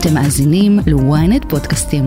אתם 0.00 0.14
מאזינים 0.14 0.78
ל-ynet 0.86 1.48
פודקאסטים. 1.48 2.06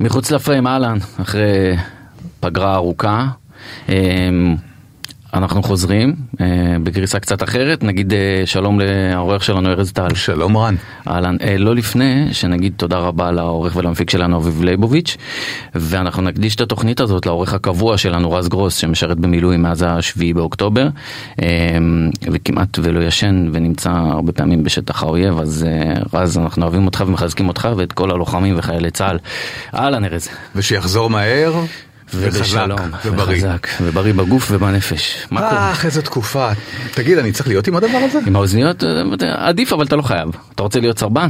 מחוץ 0.00 0.30
לפריים, 0.30 0.66
אהלן, 0.66 0.98
אחרי 1.22 1.76
פגרה 2.40 2.74
ארוכה. 2.74 3.26
אנחנו 5.34 5.62
חוזרים 5.62 6.14
אה, 6.40 6.46
בגריסה 6.82 7.20
קצת 7.20 7.42
אחרת, 7.42 7.82
נגיד 7.82 8.12
אה, 8.12 8.42
שלום 8.44 8.80
לעורך 8.80 9.44
שלנו 9.44 9.68
ארז 9.68 9.92
טל. 9.92 10.14
שלום 10.14 10.56
רן. 10.56 10.74
אהלן, 11.08 11.36
אה, 11.42 11.58
לא 11.58 11.74
לפני 11.74 12.28
שנגיד 12.32 12.72
תודה 12.76 12.98
רבה 12.98 13.30
לעורך 13.30 13.76
ולמפיק 13.76 14.10
שלנו 14.10 14.36
אביב 14.36 14.62
ליבוביץ', 14.62 15.16
ואנחנו 15.74 16.22
נקדיש 16.22 16.54
את 16.54 16.60
התוכנית 16.60 17.00
הזאת 17.00 17.26
לעורך 17.26 17.54
הקבוע 17.54 17.98
שלנו 17.98 18.32
רז 18.32 18.48
גרוס 18.48 18.76
שמשרת 18.76 19.18
במילואים 19.18 19.62
מאז 19.62 19.84
השביעי 19.88 20.32
באוקטובר, 20.32 20.88
אה, 21.42 21.46
וכמעט 22.32 22.78
ולא 22.82 23.00
ישן 23.00 23.50
ונמצא 23.52 23.90
הרבה 23.90 24.32
פעמים 24.32 24.64
בשטח 24.64 25.02
האויב, 25.02 25.38
אז 25.38 25.66
אה, 25.68 25.94
רז 26.12 26.38
אנחנו 26.38 26.62
אוהבים 26.62 26.86
אותך 26.86 27.04
ומחזקים 27.06 27.48
אותך 27.48 27.68
ואת 27.76 27.92
כל 27.92 28.10
הלוחמים 28.10 28.58
וחיילי 28.58 28.90
צה"ל. 28.90 29.18
אהלן 29.74 30.04
ארז. 30.04 30.28
ושיחזור 30.56 31.10
מהר. 31.10 31.52
ובשלום, 32.14 32.78
ובריא. 33.04 33.38
וחזק, 33.38 33.66
ובריא 33.82 34.14
בגוף 34.14 34.48
ובנפש. 34.50 35.26
מה 35.30 35.40
קורה? 35.40 35.72
אך, 35.72 35.84
איזה 35.84 36.02
תקופה. 36.02 36.50
תגיד, 36.94 37.18
אני 37.18 37.32
צריך 37.32 37.48
להיות 37.48 37.68
עם 37.68 37.76
הדבר 37.76 37.98
הזה? 38.08 38.18
עם 38.26 38.36
האוזניות 38.36 38.84
אה, 38.84 39.48
עדיף 39.48 39.72
אבל 39.72 39.84
אתה 39.84 39.96
לא 39.96 40.02
חייב. 40.02 40.28
אתה 40.54 40.62
רוצה 40.62 40.80
להיות 40.80 40.98
סרבן? 40.98 41.28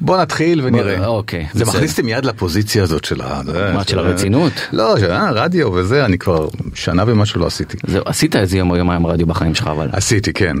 בוא 0.00 0.16
נתחיל 0.16 0.60
ונראה. 0.64 0.96
בוא, 0.96 1.06
אוקיי, 1.06 1.46
זה. 1.54 1.64
מכניס 1.64 1.90
אותי 1.90 2.02
מיד 2.02 2.24
לפוזיציה 2.24 2.82
הזאת 2.82 3.04
של 3.04 3.20
ה... 3.20 3.40
מה, 3.74 3.84
של 3.84 3.98
הרצינות? 3.98 4.52
לא, 4.72 4.98
של 4.98 5.10
הרדיו 5.10 5.72
וזה, 5.72 6.04
אני 6.04 6.18
כבר 6.18 6.48
שנה 6.74 7.04
ומשהו 7.06 7.40
לא 7.40 7.46
עשיתי. 7.46 7.76
זהו, 7.86 8.02
עשית 8.06 8.36
איזה 8.36 8.58
יום 8.58 8.70
או 8.70 8.76
יומיים 8.76 9.06
רדיו 9.06 9.26
בחיים 9.26 9.54
שלך 9.54 9.66
אבל. 9.66 9.88
עשיתי, 9.92 10.32
כן. 10.32 10.56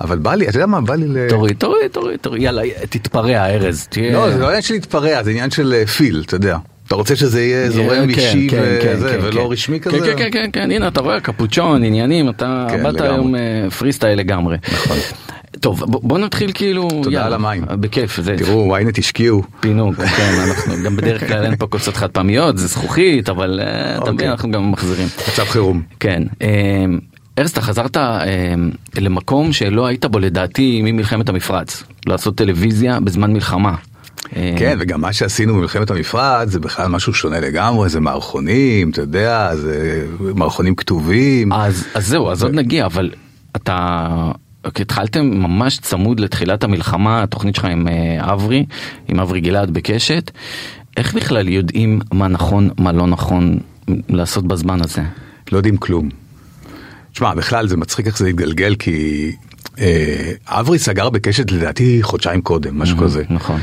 אבל 0.00 0.18
בא 0.18 0.34
לי, 0.34 0.48
אתה 0.48 0.56
יודע 0.56 0.66
מה, 0.66 0.80
בא 0.80 0.94
לי 0.94 1.06
ל... 1.08 1.28
תוריד, 1.28 1.56
תוריד, 1.56 1.90
תוריד, 1.90 2.18
תוריד, 2.20 2.42
יאללה, 2.42 2.62
תתפרע 2.90 3.46
ארז. 3.46 3.88
לא, 4.12 4.30
זה 4.30 4.38
לא 4.38 4.46
עניין 4.46 4.62
של 4.62 4.74
להתפרע, 4.74 5.22
זה 5.22 5.30
עניין 5.30 5.50
של 5.50 5.74
אה, 5.76 5.86
פיל, 5.86 6.22
אתה 6.26 6.36
יודע. 6.36 6.56
אתה 6.86 6.94
רוצה 6.94 7.16
שזה 7.16 7.42
יהיה 7.42 7.70
זורם 7.70 7.88
כן, 7.88 8.08
אישי 8.08 8.48
כן, 8.50 8.78
כן, 8.82 8.96
ולא. 9.22 9.52
רשמי 9.52 9.80
כזה? 9.80 9.98
כן, 9.98 10.14
כן, 10.16 10.28
כן, 10.32 10.50
כן, 10.52 10.70
הנה 10.70 10.88
אתה 10.88 11.00
רואה 11.00 11.20
קפוצ'ון, 11.20 11.84
עניינים, 11.84 12.28
אתה 12.28 12.66
באת. 12.82 13.00
היום 13.00 13.34
אה, 13.34 13.70
פרי 13.78 13.92
סטייל 13.92 14.18
לגמרי. 14.18 14.56
נכון. 14.72 14.96
טוב, 15.60 15.84
בוא 15.86 16.18
נתחיל 16.18 16.50
כאילו, 16.54 16.88
תודה 17.02 17.26
על 17.26 17.32
המים. 17.32 17.64
בכיף, 17.70 18.20
זה 18.20 18.34
תראו, 18.38 18.76
ynet 18.76 18.98
השקיעו. 18.98 19.42
פינוק, 19.60 19.94
כן, 19.94 20.34
אנחנו 20.48 20.74
גם 20.84 20.96
בדרך 20.96 21.28
כלל 21.28 21.44
אין 21.44 21.56
פה 21.56 21.66
כוסות 21.66 21.96
חד 21.96 22.10
פעמיות, 22.10 22.58
זה 22.58 22.66
זכוכית, 22.66 23.28
אבל 23.28 23.60
אה, 23.62 23.92
אתה 23.92 24.00
מבין, 24.00 24.12
אוקיי. 24.12 24.28
אנחנו 24.28 24.50
גם 24.50 24.72
מחזירים. 24.72 25.08
מצב 25.32 25.44
חירום. 25.44 25.82
כן. 26.00 26.22
אה, 26.42 26.48
ארז, 27.38 27.50
אתה 27.50 27.60
חזרת 27.60 27.96
אה, 27.96 28.54
למקום 29.00 29.52
שלא 29.52 29.86
היית 29.86 30.04
בו 30.04 30.18
לדעתי 30.18 30.80
ממלחמת 30.84 31.28
המפרץ, 31.28 31.84
לעשות 32.06 32.36
טלוויזיה 32.36 33.00
בזמן 33.00 33.32
מלחמה. 33.32 33.74
אה, 34.36 34.54
כן, 34.58 34.76
וגם 34.80 35.00
מה 35.00 35.12
שעשינו 35.12 35.54
במלחמת 35.54 35.90
המפרץ 35.90 36.48
זה 36.48 36.60
בכלל 36.60 36.88
משהו 36.88 37.14
שונה 37.14 37.40
לגמרי, 37.40 37.88
זה 37.88 38.00
מערכונים, 38.00 38.90
אתה 38.90 39.00
יודע, 39.00 39.56
זה 39.56 40.06
מערכונים 40.34 40.74
כתובים. 40.74 41.52
אז, 41.52 41.86
אז 41.94 42.06
זהו, 42.06 42.30
אז 42.30 42.42
עוד 42.42 42.54
נגיע, 42.54 42.86
אבל 42.86 43.10
אתה... 43.56 44.30
התחלתם 44.66 45.26
ממש 45.26 45.78
צמוד 45.78 46.20
לתחילת 46.20 46.64
המלחמה, 46.64 47.22
התוכנית 47.22 47.54
שלך 47.54 47.64
עם 47.64 47.88
אה, 47.88 48.32
אברי, 48.32 48.66
עם 49.08 49.20
אברי 49.20 49.40
גלעד 49.40 49.70
בקשת. 49.70 50.30
איך 50.96 51.14
בכלל 51.14 51.48
יודעים 51.48 52.00
מה 52.12 52.28
נכון, 52.28 52.70
מה 52.78 52.92
לא 52.92 53.06
נכון 53.06 53.58
לעשות 54.08 54.46
בזמן 54.46 54.80
הזה? 54.84 55.02
לא 55.52 55.56
יודעים 55.56 55.76
כלום. 55.76 56.08
תשמע, 57.12 57.34
בכלל 57.34 57.68
זה 57.68 57.76
מצחיק 57.76 58.06
איך 58.06 58.18
זה 58.18 58.28
התגלגל, 58.28 58.74
כי 58.74 59.32
אה, 59.78 60.32
אברי 60.46 60.78
סגר 60.78 61.10
בקשת 61.10 61.50
לדעתי 61.50 61.98
חודשיים 62.02 62.42
קודם, 62.42 62.78
משהו 62.78 62.98
כזה. 62.98 63.22
נכון. 63.30 63.60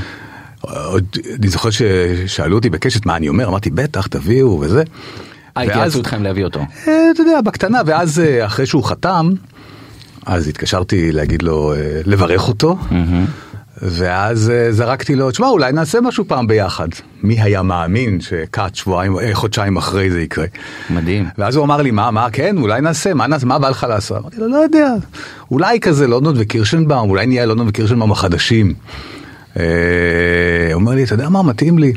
עוד, 0.61 1.05
אני 1.39 1.47
זוכר 1.47 1.69
ששאלו 1.69 2.55
אותי 2.55 2.69
בקשת 2.69 3.05
מה 3.05 3.15
אני 3.15 3.29
אומר, 3.29 3.47
אמרתי 3.47 3.69
בטח 3.69 4.07
תביאו 4.07 4.59
וזה. 4.61 4.83
אה, 5.57 5.61
התייעצו 5.63 5.97
איתכם 5.97 6.23
להביא 6.23 6.43
אותו. 6.43 6.59
אה, 6.87 7.11
אתה 7.13 7.21
יודע, 7.21 7.41
בקטנה, 7.41 7.81
ואז 7.85 8.19
אה, 8.19 8.45
אחרי 8.45 8.65
שהוא 8.65 8.83
חתם, 8.83 9.29
אז 10.25 10.47
התקשרתי 10.47 11.11
להגיד 11.11 11.41
לו, 11.41 11.73
אה, 11.73 12.01
לברך 12.05 12.47
אותו, 12.47 12.77
ואז 13.81 14.51
זרקתי 14.69 15.15
לו, 15.15 15.31
תשמע, 15.31 15.47
אולי 15.47 15.71
נעשה 15.71 16.01
משהו 16.01 16.25
פעם 16.27 16.47
ביחד. 16.47 16.87
מי 17.23 17.41
היה 17.41 17.61
מאמין 17.61 18.21
שקאט 18.21 18.75
שבועיים, 18.75 19.17
חודשיים 19.33 19.77
אחרי 19.77 20.11
זה 20.11 20.21
יקרה. 20.21 20.45
מדהים. 20.89 21.25
ואז 21.37 21.55
הוא 21.55 21.65
אמר 21.65 21.81
לי, 21.81 21.91
מה, 21.91 22.11
מה, 22.11 22.27
כן, 22.31 22.57
אולי 22.57 22.81
נעשה, 22.81 23.13
מה, 23.13 23.27
נעשה, 23.27 23.45
מה 23.45 23.59
בא 23.59 23.69
לך 23.69 23.85
לעשות? 23.89 24.17
אמרתי 24.17 24.37
לו, 24.37 24.47
לא 24.47 24.57
יודע, 24.57 24.93
אולי 25.51 25.79
כזה 25.79 26.07
לונדון 26.07 26.35
וקירשנבאום, 26.37 27.09
אולי 27.09 27.25
נהיה 27.25 27.45
לונדון 27.45 27.67
וקירשנבאום 27.67 28.11
החדשים. 28.11 28.73
אה, 29.59 29.63
הוא 30.73 30.81
אומר 30.81 30.91
לי, 30.91 31.03
אתה 31.03 31.13
יודע 31.13 31.29
מה, 31.29 31.43
מתאים 31.43 31.79
לי. 31.79 31.93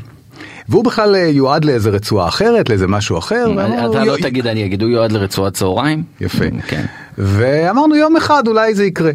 והוא 0.69 0.85
בכלל 0.85 1.15
אה, 1.15 1.21
יועד 1.21 1.65
לאיזה 1.65 1.91
רצועה 1.91 2.29
אחרת, 2.29 2.69
לאיזה 2.69 2.87
משהו 2.87 3.19
אחר. 3.19 3.47
אתה 3.53 4.05
לא 4.05 4.11
"יו- 4.13 4.17
תגיד 4.23 4.47
אני 4.47 4.65
אגיד, 4.65 4.83
הוא 4.83 4.91
יועד 4.91 5.13
לרצועת 5.13 5.55
צהריים? 5.55 6.03
יפה. 6.21 6.45
כן. 6.69 6.85
ואמרנו 7.19 7.97
יום 7.97 8.17
אחד 8.17 8.49
אולי 8.49 8.75
זה 8.75 8.85
יקרה. 8.85 9.11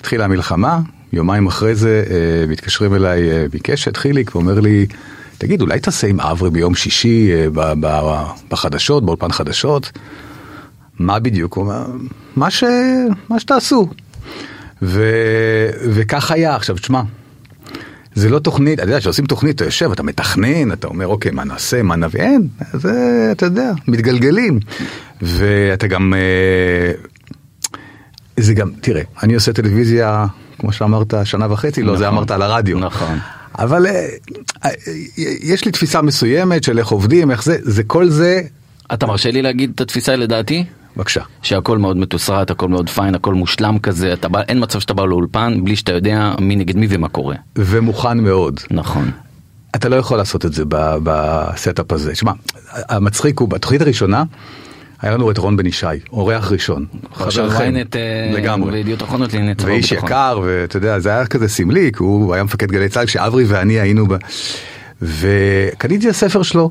התחילה 0.00 0.24
המלחמה, 0.24 0.80
יומיים 1.12 1.46
אחרי 1.46 1.74
זה 1.74 2.04
אה, 2.10 2.16
מתקשרים 2.48 2.94
אליי 2.94 3.30
אה, 3.30 3.46
מקשת, 3.54 3.96
חיליק, 3.96 4.34
ואומר 4.34 4.60
לי, 4.60 4.86
תגיד, 5.38 5.60
אולי 5.60 5.80
תעשה 5.80 6.06
עם 6.06 6.20
אברי 6.20 6.50
ביום 6.50 6.74
שישי 6.74 7.30
אה, 7.32 7.46
בחדשות, 8.50 9.04
באולפן 9.04 9.32
חדשות? 9.32 9.90
מה 10.98 11.18
בדיוק? 11.18 11.54
הוא 11.54 11.64
אומר, 11.64 11.86
מה, 12.36 12.50
שתעשו. 13.38 13.88
וכך 14.82 16.30
היה. 16.30 16.56
עכשיו, 16.56 16.76
תשמע, 16.76 17.02
זה 18.14 18.28
לא 18.28 18.38
תוכנית, 18.38 18.80
אתה 18.80 18.88
יודע, 18.88 19.00
כשעושים 19.00 19.26
תוכנית, 19.26 19.56
אתה 19.56 19.64
יושב, 19.64 19.92
אתה 19.92 20.02
מתכנן, 20.02 20.72
אתה 20.72 20.86
אומר, 20.86 21.06
אוקיי, 21.06 21.32
מה 21.32 21.44
נעשה, 21.44 21.82
מה 21.82 21.96
נביא, 21.96 22.20
אין, 22.20 22.48
זה, 22.72 23.28
אתה 23.32 23.46
יודע, 23.46 23.72
מתגלגלים. 23.88 24.60
ואתה 25.22 25.86
גם, 25.86 26.14
אה, 26.14 26.92
זה 28.36 28.54
גם, 28.54 28.70
תראה, 28.80 29.02
אני 29.22 29.34
עושה 29.34 29.52
טלוויזיה, 29.52 30.26
כמו 30.58 30.72
שאמרת, 30.72 31.14
שנה 31.24 31.52
וחצי, 31.52 31.82
לא, 31.82 31.96
זה 31.96 32.04
נכון. 32.04 32.16
אמרת 32.16 32.30
על 32.30 32.42
הרדיו. 32.42 32.78
נכון. 32.78 33.18
אבל 33.58 33.86
אה, 33.86 34.06
אה, 34.64 34.70
יש 35.42 35.64
לי 35.64 35.72
תפיסה 35.72 36.02
מסוימת 36.02 36.64
של 36.64 36.78
איך 36.78 36.88
עובדים, 36.88 37.30
איך 37.30 37.44
זה, 37.44 37.56
זה 37.60 37.82
כל 37.82 38.08
זה, 38.08 38.42
אתה 38.94 39.06
מרשה 39.06 39.30
לי 39.30 39.42
להגיד 39.42 39.72
את 39.74 39.80
התפיסה 39.80 40.16
לדעתי? 40.16 40.64
בבקשה. 40.96 41.20
שהכל 41.42 41.78
מאוד 41.78 41.96
מתוסרט, 41.96 42.50
הכל 42.50 42.68
מאוד 42.68 42.90
fine, 42.90 43.14
הכל 43.14 43.34
מושלם 43.34 43.78
כזה, 43.78 44.12
אתה 44.12 44.28
בא, 44.28 44.40
אין 44.40 44.62
מצב 44.62 44.80
שאתה 44.80 44.94
בא 44.94 45.04
לאולפן 45.04 45.64
בלי 45.64 45.76
שאתה 45.76 45.92
יודע 45.92 46.34
מי 46.40 46.56
נגד 46.56 46.76
מי 46.76 46.86
ומה 46.90 47.08
קורה. 47.08 47.36
ומוכן 47.56 48.18
מאוד. 48.18 48.60
נכון. 48.70 49.10
אתה 49.76 49.88
לא 49.88 49.96
יכול 49.96 50.16
לעשות 50.18 50.46
את 50.46 50.52
זה 50.52 50.64
ב 51.02 51.17
setup 51.17 51.92
הזה. 51.92 52.14
שמע, 52.14 52.32
המצחיק 52.72 53.40
הוא, 53.40 53.48
בתוכנית 53.48 53.80
הראשונה, 53.80 54.24
היה 55.02 55.12
לנו 55.12 55.30
את 55.30 55.38
רון 55.38 55.56
בן 55.56 55.66
ישי, 55.66 55.86
אורח 56.12 56.52
ראשון. 56.52 56.86
חברכם, 57.14 57.74
ynet 57.74 57.96
אה, 57.96 58.30
לגמרי. 58.34 58.72
וידיעות 58.72 59.02
אחרונות 59.02 59.32
לענייני 59.32 59.54
צבא 59.54 59.68
ואיש. 59.68 59.92
יקר, 59.92 60.40
ואתה 60.44 60.76
יודע, 60.76 60.98
זה 60.98 61.10
היה 61.10 61.26
כזה 61.26 61.48
סמלי, 61.48 61.90
כי 61.92 62.02
הוא 62.02 62.34
היה 62.34 62.44
מפקד 62.44 62.70
גלי 62.70 62.88
צה"ל, 62.88 63.06
כשאברי 63.06 63.44
ואני 63.44 63.80
היינו 63.80 64.06
ב... 64.06 64.16
וקניתי 65.02 66.08
הספר 66.08 66.42
שלו, 66.42 66.70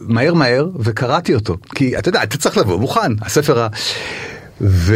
מהר 0.00 0.34
מהר, 0.34 0.68
וקראתי 0.78 1.34
אותו. 1.34 1.56
כי 1.74 1.98
אתה 1.98 2.08
יודע, 2.08 2.22
אתה 2.22 2.38
צריך 2.38 2.56
לבוא 2.56 2.78
מוכן, 2.80 3.12
הספר 3.20 3.62
ה... 3.62 3.68
ו... 4.62 4.94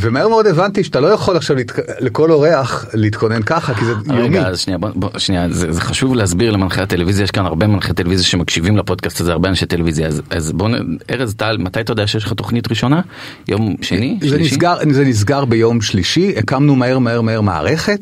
ומהר 0.00 0.28
מאוד 0.28 0.46
הבנתי 0.46 0.84
שאתה 0.84 1.00
לא 1.00 1.06
יכול 1.08 1.36
עכשיו 1.36 1.56
להתק... 1.56 1.78
לכל 2.00 2.30
אורח 2.30 2.84
להתכונן 2.94 3.42
ככה, 3.42 3.74
כי 3.74 3.84
זה 3.84 3.92
יומי. 4.06 4.22
רגע, 4.22 4.46
אז 4.48 4.60
שנייה, 4.60 4.78
בוא, 4.78 4.88
בוא, 4.94 5.08
שנייה, 5.18 5.46
זה, 5.50 5.72
זה 5.72 5.80
חשוב 5.80 6.14
להסביר 6.14 6.50
למנחי 6.50 6.80
הטלוויזיה, 6.82 7.24
יש 7.24 7.30
כאן 7.30 7.44
הרבה 7.46 7.66
מנחי 7.66 7.92
טלוויזיה 7.92 8.26
שמקשיבים 8.26 8.76
לפודקאסט 8.76 9.20
הזה, 9.20 9.32
הרבה 9.32 9.48
אנשי 9.48 9.66
טלוויזיה, 9.66 10.06
אז, 10.06 10.22
אז 10.30 10.52
בוא, 10.52 10.68
נ- 10.68 10.96
ארז 11.10 11.34
טל, 11.34 11.58
מתי 11.58 11.80
אתה 11.80 11.92
יודע 11.92 12.06
שיש 12.06 12.24
לך 12.24 12.32
תוכנית 12.32 12.68
ראשונה? 12.70 13.00
יום 13.48 13.74
שני? 13.82 14.18
זה 14.20 14.28
שלישי? 14.28 14.54
נסגר, 14.54 14.74
זה 14.90 15.04
נסגר 15.04 15.44
ביום 15.44 15.80
שלישי, 15.80 16.32
הקמנו 16.36 16.76
מהר 16.76 16.98
מהר 16.98 17.20
מהר 17.20 17.40
מערכת, 17.40 18.00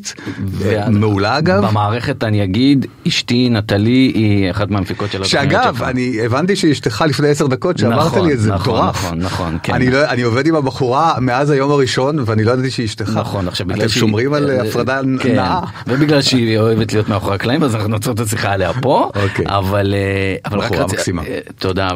ואז- 0.51 0.89
מעולה 0.89 1.37
אגב. 1.37 1.65
במערכת 1.65 2.23
אני 2.23 2.43
אגיד, 2.43 2.85
אשתי 3.07 3.49
נטלי 3.49 4.11
היא 4.15 4.51
אחת 4.51 4.71
מהמפיקות 4.71 5.11
של 5.11 5.21
התוכניות 5.21 5.51
שאגב, 5.51 5.73
שלך. 5.77 5.87
אני 5.89 6.17
הבנתי 6.25 6.55
שאשתך 6.55 7.03
לפני 7.07 7.27
עשר 7.27 7.47
דקות 7.47 7.77
שאמרת 7.77 8.05
נכון, 8.05 8.27
לי 8.27 8.33
את 8.33 8.39
זה 8.39 8.53
נכון, 8.53 8.73
מטורף. 8.75 8.95
נכון, 9.05 9.19
נכון, 9.19 9.57
כן. 9.63 9.73
אני 9.73 9.89
לא- 9.91 10.05
אני 10.05 10.21
עובד 10.21 10.47
עם 10.47 10.55
הבחורה 10.55 10.98
מאז 11.21 11.49
היום 11.49 11.71
הראשון 11.71 12.19
ואני 12.25 12.43
לא 12.43 12.51
ידעתי 12.51 12.71
שהיא 12.71 12.85
אשתך. 12.85 13.09
נכון, 13.15 13.47
עכשיו 13.47 13.67
בגלל 13.67 13.79
אתם 13.79 13.89
שהיא- 13.89 13.99
שומרים 14.01 14.33
על 14.33 14.49
אה, 14.51 14.61
הפרדה 14.69 15.01
כן, 15.19 15.35
נאה. 15.35 15.59
ובגלל 15.87 16.21
שהיא 16.21 16.57
אוהבת 16.59 16.93
להיות 16.93 17.09
מאחורי 17.09 17.35
הקלעים 17.35 17.63
אז 17.63 17.75
אנחנו 17.75 17.89
נעצור 17.89 18.13
את 18.13 18.19
השיחה 18.19 18.51
עליה 18.51 18.73
פה, 18.73 19.09
אוקיי. 19.23 19.45
אבל 19.47 19.93
אה, 19.93 20.35
אבל 20.45 20.59
רק 20.59 20.71
רציתי- 20.71 20.95
מקסימה. 20.95 21.23
אה, 21.23 21.39
תודה 21.59 21.89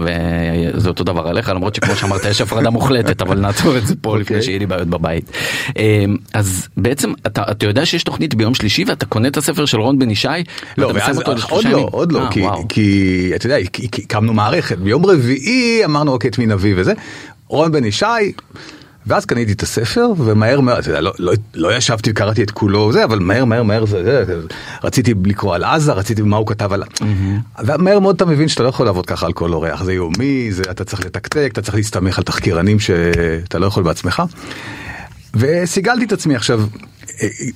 וזה 0.76 0.90
אותו 0.90 1.04
דבר 1.04 1.28
עליך 1.28 1.50
למרות 1.50 1.76
שכמו 1.76 1.96
שאמרת 1.96 2.26
יש 2.26 2.42
הפרדה 2.42 2.70
מוחלטת 2.70 3.22
אבל 3.22 3.40
נעצור 3.40 3.78
את 3.78 3.88
זה 3.88 3.96
פה 4.02 4.18
לפני 4.18 4.36
אוקיי. 4.38 4.46
שיהיה 4.46 4.60
לי 4.60 4.66
בעיות 4.66 4.88
בבית. 4.88 5.32
אה, 5.78 6.06
אז 6.34 6.68
בעצם 6.78 7.14
אתה 7.28 7.66
יודע 7.66 7.86
שיש 7.86 8.04
תוכנית 8.04 8.36
ביום 8.36 8.56
שלישי 8.56 8.84
ואתה 8.88 9.06
קונה 9.06 9.28
את 9.28 9.38
הספר 9.38 9.66
של 9.66 9.80
רון 9.80 10.00
בן 10.00 10.10
ישי? 10.10 10.28
לא, 10.78 10.92
אותו 11.16 11.32
עוד 11.50 11.64
לא? 11.66 11.88
עוד 11.92 12.12
לא, 12.12 12.22
אה, 12.22 12.30
כי- 12.70 13.32
אתה 13.36 13.46
יודע, 13.46 13.58
הקמנו 14.04 14.34
מערכת. 14.34 14.78
ביום 14.78 15.06
רביעי 15.06 15.86
אמרנו 15.86 16.12
אוקיי, 16.12 16.30
את 16.30 16.40
מי 16.40 16.46
נביא 16.46 16.74
וזה. 16.78 16.94
רון 17.48 17.72
בן 17.72 17.86
ישי, 17.86 18.06
ואז 19.08 19.26
קניתי 19.26 19.52
את 19.52 19.64
הספר, 19.64 20.08
ומהר 20.18 20.60
מהר, 20.60 20.80
לא, 21.00 21.14
לא, 21.20 21.34
לא 21.56 21.76
ישבתי 21.76 22.12
וקראתי 22.12 22.44
את 22.44 22.52
כולו, 22.52 22.94
זה, 22.94 23.04
אבל 23.04 23.20
מהר 23.20 23.46
מהר 23.46 23.64
מהר 23.64 23.86
זה, 23.86 24.26
זה, 24.26 24.36
רציתי 24.84 25.14
לקרוא 25.26 25.56
על 25.56 25.64
עזה, 25.64 25.94
רציתי 25.94 26.22
מה 26.22 26.38
הוא 26.38 26.48
כתב 26.48 26.74
על... 26.74 26.84
Mm-hmm. 26.84 27.62
ומהר 27.66 28.00
מאוד 28.00 28.16
אתה 28.16 28.26
מבין 28.26 28.48
שאתה 28.48 28.64
לא 28.64 28.70
יכול 28.70 28.86
לעבוד 28.86 29.06
ככה 29.06 29.26
על 29.26 29.34
כל 29.34 29.54
אורח, 29.54 29.84
זה 29.84 29.94
יומי, 29.94 30.52
זה, 30.52 30.64
אתה 30.72 30.84
צריך 30.84 31.06
לתקתק, 31.06 31.50
אתה 31.52 31.62
צריך 31.62 31.76
להסתמך 31.76 32.18
על 32.18 32.24
תחקירנים 32.24 32.80
שאתה 32.80 33.60
לא 33.60 33.66
יכול 33.66 33.84
בעצמך. 33.84 34.24
וסיגלתי 35.34 36.06
את 36.06 36.12
עצמי 36.12 36.36
עכשיו, 36.36 36.62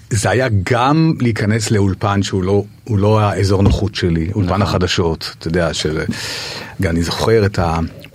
זה 0.09 0.29
היה 0.29 0.47
גם 0.63 1.13
להיכנס 1.19 1.71
לאולפן 1.71 2.23
שהוא 2.23 2.43
לא, 2.43 2.63
הוא 2.83 2.99
לא 2.99 3.19
האזור 3.19 3.63
נוחות 3.63 3.95
שלי, 3.95 4.29
אולפן 4.35 4.49
נכון. 4.49 4.61
החדשות, 4.61 5.35
אתה 5.39 5.47
יודע, 5.47 5.73
של... 5.73 6.01
אני 6.85 7.03
זוכר 7.03 7.45
את 7.45 7.59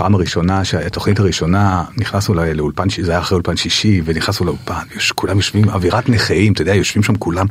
הפעם 0.03 0.15
הראשונה, 0.15 0.63
התוכנית 0.87 1.21
הראשונה, 1.21 1.85
נכנסנו 1.97 2.35
לאולפן, 2.35 2.87
זה 3.03 3.11
היה 3.11 3.21
אחרי 3.21 3.37
אולפן 3.37 3.57
שישי, 3.57 4.03
ונכנסנו 4.05 4.47
לאולפן, 4.47 4.83
כולם 5.15 5.37
יושבים, 5.37 5.69
אווירת 5.69 6.09
נכאים, 6.09 6.53
אתה 6.53 6.63
יודע, 6.63 6.75
יושבים 6.75 7.03
שם 7.03 7.15
כולם. 7.15 7.47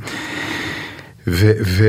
ו... 1.27 1.51
ו 1.65 1.85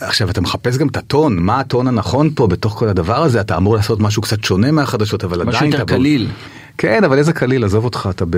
עכשיו 0.00 0.30
אתה 0.30 0.40
מחפש 0.40 0.76
גם 0.76 0.88
את 0.88 0.96
הטון, 0.96 1.38
מה 1.38 1.60
הטון 1.60 1.86
הנכון 1.86 2.30
פה 2.34 2.46
בתוך 2.46 2.72
כל 2.72 2.88
הדבר 2.88 3.22
הזה, 3.22 3.40
אתה 3.40 3.56
אמור 3.56 3.76
לעשות 3.76 4.00
משהו 4.00 4.22
קצת 4.22 4.44
שונה 4.44 4.70
מהחדשות, 4.70 5.24
אבל 5.24 5.40
עדיין... 5.40 5.48
משהו 5.48 5.66
יותר 5.66 5.84
קליל. 5.84 6.30
כן, 6.78 7.04
אבל 7.04 7.18
איזה 7.18 7.32
קליל, 7.32 7.64
עזוב 7.64 7.84
אותך, 7.84 8.08
אתה 8.10 8.24
ב... 8.30 8.36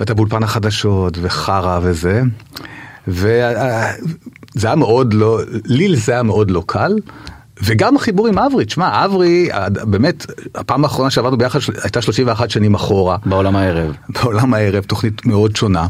ואתה 0.00 0.14
באולפן 0.14 0.42
החדשות 0.42 1.18
וחרא 1.22 1.80
וזה. 1.82 2.22
וזה 3.08 3.46
היה 4.62 4.74
מאוד 4.74 5.14
לא, 5.14 5.40
לי 5.64 5.96
זה 5.96 6.12
היה 6.12 6.22
מאוד 6.22 6.50
לא 6.50 6.62
קל. 6.66 6.96
וגם 7.64 7.96
החיבור 7.96 8.28
עם 8.28 8.38
אברי, 8.38 8.64
תשמע, 8.64 9.04
אברי, 9.04 9.48
באמת, 9.84 10.26
הפעם 10.54 10.84
האחרונה 10.84 11.10
שעבדנו 11.10 11.38
ביחד 11.38 11.58
הייתה 11.82 12.02
31 12.02 12.50
שנים 12.50 12.74
אחורה. 12.74 13.16
בעולם 13.26 13.56
הערב. 13.56 13.92
בעולם 14.08 14.54
הערב, 14.54 14.84
תוכנית 14.84 15.26
מאוד 15.26 15.56
שונה, 15.56 15.86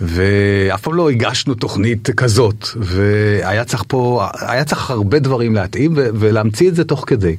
ואף 0.00 0.80
פעם 0.80 0.94
לא 0.94 1.10
הגשנו 1.10 1.54
תוכנית 1.54 2.10
כזאת, 2.10 2.68
והיה 2.76 3.64
צריך 3.64 3.84
פה, 3.88 4.26
היה 4.40 4.64
צריך 4.64 4.90
הרבה 4.90 5.18
דברים 5.18 5.54
להתאים 5.54 5.92
ולהמציא 5.94 6.68
את 6.68 6.74
זה 6.74 6.84
תוך 6.84 7.04
כדי. 7.06 7.36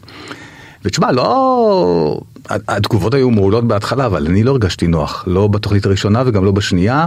ותשמע, 0.85 1.11
לא... 1.11 2.19
התגובות 2.49 3.13
היו 3.13 3.29
מעולות 3.29 3.67
בהתחלה, 3.67 4.05
אבל 4.05 4.25
אני 4.27 4.43
לא 4.43 4.51
הרגשתי 4.51 4.87
נוח, 4.87 5.23
לא 5.27 5.47
בתוכנית 5.47 5.85
הראשונה 5.85 6.23
וגם 6.25 6.45
לא 6.45 6.51
בשנייה. 6.51 7.05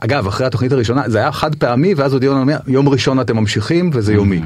אגב, 0.00 0.26
אחרי 0.26 0.46
התוכנית 0.46 0.72
הראשונה, 0.72 1.02
זה 1.06 1.18
היה 1.18 1.32
חד 1.32 1.54
פעמי, 1.54 1.94
ואז 1.94 2.12
עוד 2.12 2.22
יום, 2.22 2.48
יום 2.66 2.88
ראשון 2.88 3.20
אתם 3.20 3.36
ממשיכים, 3.36 3.90
וזה 3.92 4.14
יומי. 4.14 4.36
אה, 4.36 4.42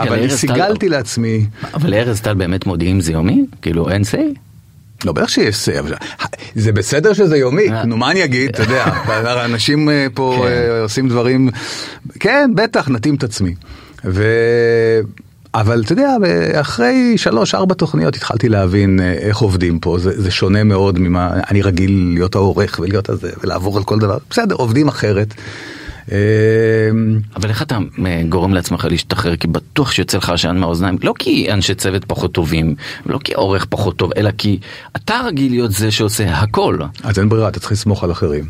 אבל 0.00 0.12
אני 0.12 0.30
סיגלתי 0.30 0.88
לעצמי. 0.88 1.46
אבל 1.74 1.90
לארז 1.90 2.20
טל 2.20 2.34
באמת 2.34 2.66
מודיעים 2.66 3.00
זה 3.00 3.12
יומי? 3.12 3.46
כאילו 3.62 3.90
אין 3.90 4.04
סיי? 4.04 4.34
לא, 5.04 5.12
בטח 5.12 5.28
שיש 5.28 5.56
סיי, 5.56 5.78
זה 6.54 6.72
בסדר 6.72 7.12
שזה 7.12 7.36
יומי, 7.36 7.70
אה. 7.70 7.84
נו 7.84 7.96
מה 7.96 8.10
אני 8.10 8.24
אגיד, 8.24 8.50
אתה 8.50 8.62
יודע, 8.62 8.84
אנשים 9.44 9.88
אה, 9.90 10.06
פה 10.14 10.46
כן. 10.48 10.82
עושים 10.82 11.08
דברים, 11.08 11.48
כן, 12.20 12.50
בטח, 12.54 12.88
נתאים 12.88 13.14
את 13.14 13.24
עצמי. 13.24 13.54
אבל 15.54 15.82
אתה 15.84 15.92
יודע, 15.92 16.16
אחרי 16.60 17.12
שלוש 17.16 17.54
ארבע 17.54 17.74
תוכניות 17.74 18.16
התחלתי 18.16 18.48
להבין 18.48 19.00
אה, 19.00 19.12
איך 19.12 19.38
עובדים 19.38 19.78
פה, 19.78 19.98
זה, 19.98 20.22
זה 20.22 20.30
שונה 20.30 20.64
מאוד 20.64 20.98
ממה, 20.98 21.30
אני 21.50 21.62
רגיל 21.62 22.12
להיות 22.14 22.34
העורך 22.34 22.78
ולהיות 22.82 23.08
הזה 23.08 23.30
ולעבור 23.44 23.76
על 23.76 23.84
כל 23.84 23.98
דבר, 23.98 24.18
בסדר, 24.30 24.54
עובדים 24.54 24.88
אחרת. 24.88 25.34
אמ, 26.12 26.16
אבל 27.36 27.48
איך 27.48 27.62
אתה 27.62 27.78
אה, 28.06 28.22
גורם 28.28 28.54
לעצמך 28.54 28.86
להשתחרר 28.90 29.36
כי 29.36 29.46
בטוח 29.46 29.92
שיוצא 29.92 30.18
לך 30.18 30.30
עשן 30.30 30.56
מהאוזניים 30.56 30.98
לא 31.02 31.14
כי 31.18 31.52
אנשי 31.52 31.74
צוות 31.74 32.04
פחות 32.04 32.32
טובים 32.32 32.74
לא 33.06 33.18
כי 33.24 33.34
עורך 33.34 33.64
פחות 33.64 33.96
טוב 33.96 34.10
אלא 34.16 34.30
כי 34.38 34.58
אתה 34.96 35.20
רגיל 35.26 35.52
להיות 35.52 35.72
זה 35.72 35.90
שעושה 35.90 36.34
הכל. 36.34 36.78
אז 37.02 37.18
אין 37.18 37.28
ברירה 37.28 37.48
אתה 37.48 37.60
צריך 37.60 37.72
לסמוך 37.72 38.04
על 38.04 38.12
אחרים. 38.12 38.44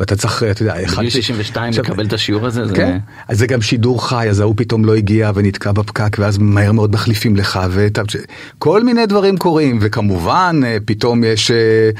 ואתה 0.00 0.16
צריך 0.16 0.42
אתה 0.50 0.62
יודע. 0.62 0.74
בגיל 0.96 1.10
62 1.10 1.72
לקבל 1.72 2.06
את 2.06 2.12
השיעור 2.12 2.46
הזה. 2.46 2.62
כן. 2.74 2.98
אז 3.28 3.38
זה 3.38 3.46
גם 3.46 3.62
שידור 3.62 4.08
חי 4.08 4.26
אז 4.30 4.40
ההוא 4.40 4.54
פתאום 4.56 4.84
לא 4.84 4.94
הגיע 4.94 5.30
ונתקע 5.34 5.72
בפקק 5.72 6.16
ואז 6.18 6.38
מהר 6.38 6.72
מאוד 6.72 6.92
מחליפים 6.92 7.36
לך 7.36 7.60
וכל 7.70 8.84
מיני 8.84 9.06
דברים 9.06 9.36
קורים 9.36 9.78
וכמובן 9.80 10.60
אה, 10.64 10.76
פתאום 10.84 11.24
יש 11.24 11.50
אה, 11.50 11.90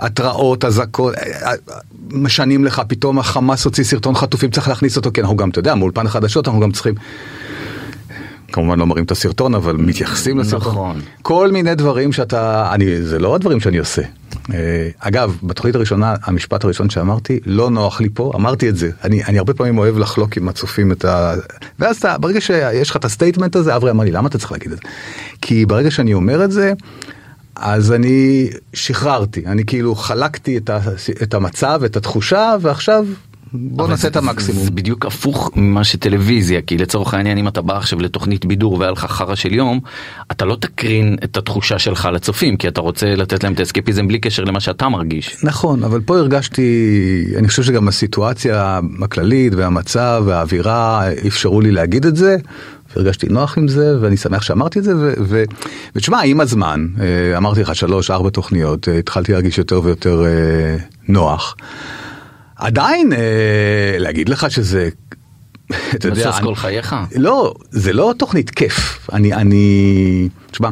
התראות 0.00 0.64
אזעקות 0.64 1.14
משנים 2.10 2.64
לך 2.64 2.82
פתאום 2.88 3.18
החמאס 3.18 3.64
הוציא 3.64 3.84
סרטון 3.84 4.14
חטופים 4.14 4.50
צריך 4.50 4.68
להכניס 4.68 4.96
אותו 4.96 5.10
כי 5.14 5.20
אנחנו 5.20 5.36
גם 5.36 5.50
אתה 5.50 5.58
יודע 5.58 5.74
מאולפן 5.74 6.06
החדשות 6.06 6.48
אנחנו 6.48 6.60
גם 6.60 6.72
צריכים. 6.72 6.94
כמובן 8.52 8.78
לא 8.78 8.86
מראים 8.86 9.04
את 9.04 9.10
הסרטון 9.10 9.54
אבל 9.54 9.76
מתייחסים 9.76 10.38
לסרטון. 10.38 10.72
נכון. 10.72 11.00
כל 11.22 11.50
מיני 11.52 11.74
דברים 11.74 12.12
שאתה 12.12 12.70
אני 12.74 13.02
זה 13.02 13.18
לא 13.18 13.34
הדברים 13.34 13.60
שאני 13.60 13.78
עושה. 13.78 14.02
אה, 14.54 14.88
אגב 14.98 15.38
בתוכנית 15.42 15.74
הראשונה 15.74 16.14
המשפט 16.22 16.64
הראשון 16.64 16.90
שאמרתי 16.90 17.40
לא 17.46 17.70
נוח 17.70 18.00
לי 18.00 18.08
פה 18.14 18.32
אמרתי 18.34 18.68
את 18.68 18.76
זה 18.76 18.90
אני 19.04 19.24
אני 19.24 19.38
הרבה 19.38 19.54
פעמים 19.54 19.78
אוהב 19.78 19.98
לחלוק 19.98 20.36
עם 20.36 20.48
הצופים 20.48 20.92
את 20.92 21.04
ה... 21.04 21.34
ואז 21.78 21.96
אתה 21.96 22.18
ברגע 22.18 22.40
שיש 22.40 22.90
לך 22.90 22.96
את 22.96 23.04
ה 23.04 23.09
statement 23.09 23.56
הזה 23.56 23.76
אברי 23.76 23.90
אמר 23.90 24.04
לי 24.04 24.10
למה 24.10 24.28
אתה 24.28 24.38
צריך 24.38 24.52
להגיד 24.52 24.72
את 24.72 24.78
זה. 24.78 24.84
כי 25.40 25.66
ברגע 25.66 25.90
שאני 25.90 26.14
אומר 26.14 26.44
את 26.44 26.52
זה. 26.52 26.72
אז 27.56 27.92
אני 27.92 28.48
שחררתי, 28.74 29.46
אני 29.46 29.64
כאילו 29.64 29.94
חלקתי 29.94 30.56
את, 30.56 30.70
ה, 30.70 30.78
את 31.22 31.34
המצב, 31.34 31.80
את 31.84 31.96
התחושה, 31.96 32.54
ועכשיו 32.60 33.06
בוא 33.52 33.88
נעשה 33.88 34.08
את 34.08 34.16
המקסימום. 34.16 34.64
זה 34.64 34.70
בדיוק 34.70 35.06
הפוך 35.06 35.50
ממה 35.56 35.84
שטלוויזיה, 35.84 36.62
כי 36.62 36.78
לצורך 36.78 37.14
העניין 37.14 37.38
אם 37.38 37.48
אתה 37.48 37.62
בא 37.62 37.76
עכשיו 37.76 38.00
לתוכנית 38.00 38.44
בידור 38.44 38.78
והיה 38.78 38.90
לך 38.90 39.04
חרא 39.04 39.34
של 39.34 39.54
יום, 39.54 39.80
אתה 40.30 40.44
לא 40.44 40.56
תקרין 40.60 41.16
את 41.24 41.36
התחושה 41.36 41.78
שלך 41.78 42.08
לצופים, 42.12 42.56
כי 42.56 42.68
אתה 42.68 42.80
רוצה 42.80 43.14
לתת 43.14 43.44
להם 43.44 43.52
את 43.52 43.60
האסקפיזם 43.60 44.08
בלי 44.08 44.18
קשר 44.18 44.44
למה 44.44 44.60
שאתה 44.60 44.88
מרגיש. 44.88 45.36
נכון, 45.42 45.84
אבל 45.84 46.00
פה 46.00 46.18
הרגשתי, 46.18 47.24
אני 47.36 47.48
חושב 47.48 47.62
שגם 47.62 47.88
הסיטואציה 47.88 48.80
הכללית 49.02 49.54
והמצב 49.54 50.22
והאווירה 50.26 51.12
אפשרו 51.26 51.60
לי 51.60 51.70
להגיד 51.70 52.06
את 52.06 52.16
זה. 52.16 52.36
והרגשתי 52.96 53.26
נוח 53.26 53.58
עם 53.58 53.68
זה 53.68 53.96
ואני 54.00 54.16
שמח 54.16 54.42
שאמרתי 54.42 54.78
את 54.78 54.84
זה 54.84 54.92
ותשמע 55.94 56.20
עם 56.22 56.40
הזמן 56.40 56.86
אה, 57.00 57.36
אמרתי 57.36 57.60
לך 57.60 57.74
שלוש 57.74 58.10
ארבע 58.10 58.30
תוכניות 58.30 58.88
אה, 58.88 58.98
התחלתי 58.98 59.32
להרגיש 59.32 59.58
יותר 59.58 59.80
ויותר 59.84 60.24
אה, 60.24 60.76
נוח. 61.08 61.56
עדיין 62.56 63.12
להגיד 63.98 64.28
לך 64.28 64.50
שזה. 64.50 64.88
אתה 65.94 66.08
יודע, 66.08 66.32
כל 66.42 66.54
חייך? 66.54 66.96
לא, 67.16 67.54
זה 67.70 67.92
לא 67.92 68.14
תוכנית 68.18 68.50
כיף. 68.50 69.08
אני, 69.12 69.32
אני, 69.32 70.28
תשמע, 70.50 70.68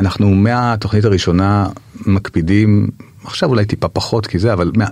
אנחנו 0.00 0.34
מהתוכנית 0.34 1.04
הראשונה 1.04 1.66
מקפידים, 2.06 2.88
עכשיו 3.24 3.48
אולי 3.48 3.64
טיפה 3.64 3.88
פחות 3.88 4.26
כי 4.26 4.38
זה, 4.38 4.52
אבל 4.52 4.72
מה, 4.76 4.86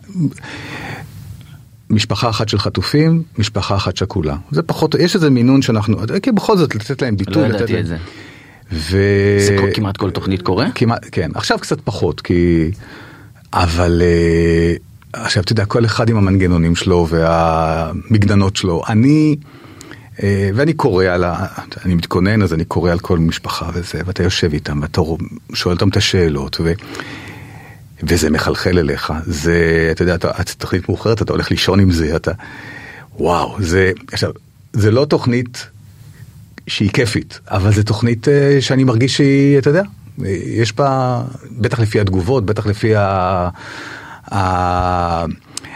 משפחה 1.90 2.28
אחת 2.28 2.48
של 2.48 2.58
חטופים, 2.58 3.22
משפחה 3.38 3.76
אחת 3.76 3.96
שכולה. 3.96 4.36
זה 4.50 4.62
פחות, 4.62 4.94
יש 4.94 5.14
איזה 5.14 5.30
מינון 5.30 5.62
שאנחנו, 5.62 5.96
כי 6.22 6.32
בכל 6.32 6.56
זאת 6.56 6.74
לתת 6.74 7.02
להם 7.02 7.16
ביטוי. 7.16 7.48
לא 7.48 7.54
ידעתי 7.54 7.80
את 7.80 7.86
זה. 7.86 7.96
ו... 8.72 8.98
זה 9.38 9.56
כמעט 9.74 9.96
כל 9.96 10.10
תוכנית 10.10 10.42
קורה? 10.42 10.66
כמעט, 10.74 11.06
כן, 11.12 11.30
עכשיו 11.34 11.58
קצת 11.58 11.80
פחות, 11.80 12.20
כי... 12.20 12.70
אבל 13.52 14.02
אה, 14.04 14.74
עכשיו 15.12 15.42
אתה 15.42 15.52
יודע, 15.52 15.64
כל 15.64 15.84
אחד 15.84 16.08
עם 16.08 16.16
המנגנונים 16.16 16.76
שלו 16.76 17.06
והמגננות 17.10 18.56
שלו. 18.56 18.82
אני, 18.88 19.36
אה, 20.22 20.50
ואני 20.54 20.72
קורא 20.72 21.04
על 21.04 21.24
ה... 21.24 21.46
אני 21.84 21.94
מתכונן, 21.94 22.42
אז 22.42 22.54
אני 22.54 22.64
קורא 22.64 22.90
על 22.90 22.98
כל 22.98 23.18
משפחה 23.18 23.70
וזה, 23.74 24.00
ואתה 24.06 24.22
יושב 24.22 24.52
איתם, 24.52 24.78
ואתה 24.82 25.00
שואל 25.54 25.74
אותם 25.74 25.88
את 25.88 25.96
השאלות. 25.96 26.56
ו... 26.60 26.72
וזה 28.02 28.30
מחלחל 28.30 28.78
אליך, 28.78 29.12
זה, 29.26 29.88
אתה 29.90 30.02
יודע, 30.02 30.14
אתה, 30.14 30.30
תוכנית 30.58 30.88
מאוחרת, 30.88 31.22
אתה 31.22 31.32
הולך 31.32 31.50
לישון 31.50 31.80
עם 31.80 31.90
זה, 31.90 32.16
אתה, 32.16 32.32
וואו, 33.18 33.56
זה, 33.60 33.92
עכשיו, 34.12 34.30
זה 34.72 34.90
לא 34.90 35.04
תוכנית 35.04 35.66
שהיא 36.66 36.90
כיפית, 36.90 37.40
אבל 37.48 37.72
זה 37.72 37.84
תוכנית 37.84 38.28
אה, 38.28 38.56
שאני 38.60 38.84
מרגיש 38.84 39.16
שהיא, 39.16 39.58
אתה 39.58 39.70
יודע, 39.70 39.82
יש 40.46 40.72
בה, 40.72 41.22
בטח 41.50 41.80
לפי 41.80 42.00
התגובות, 42.00 42.46
בטח 42.46 42.66
לפי 42.66 42.96
ה... 42.96 43.48
ה 44.34 45.24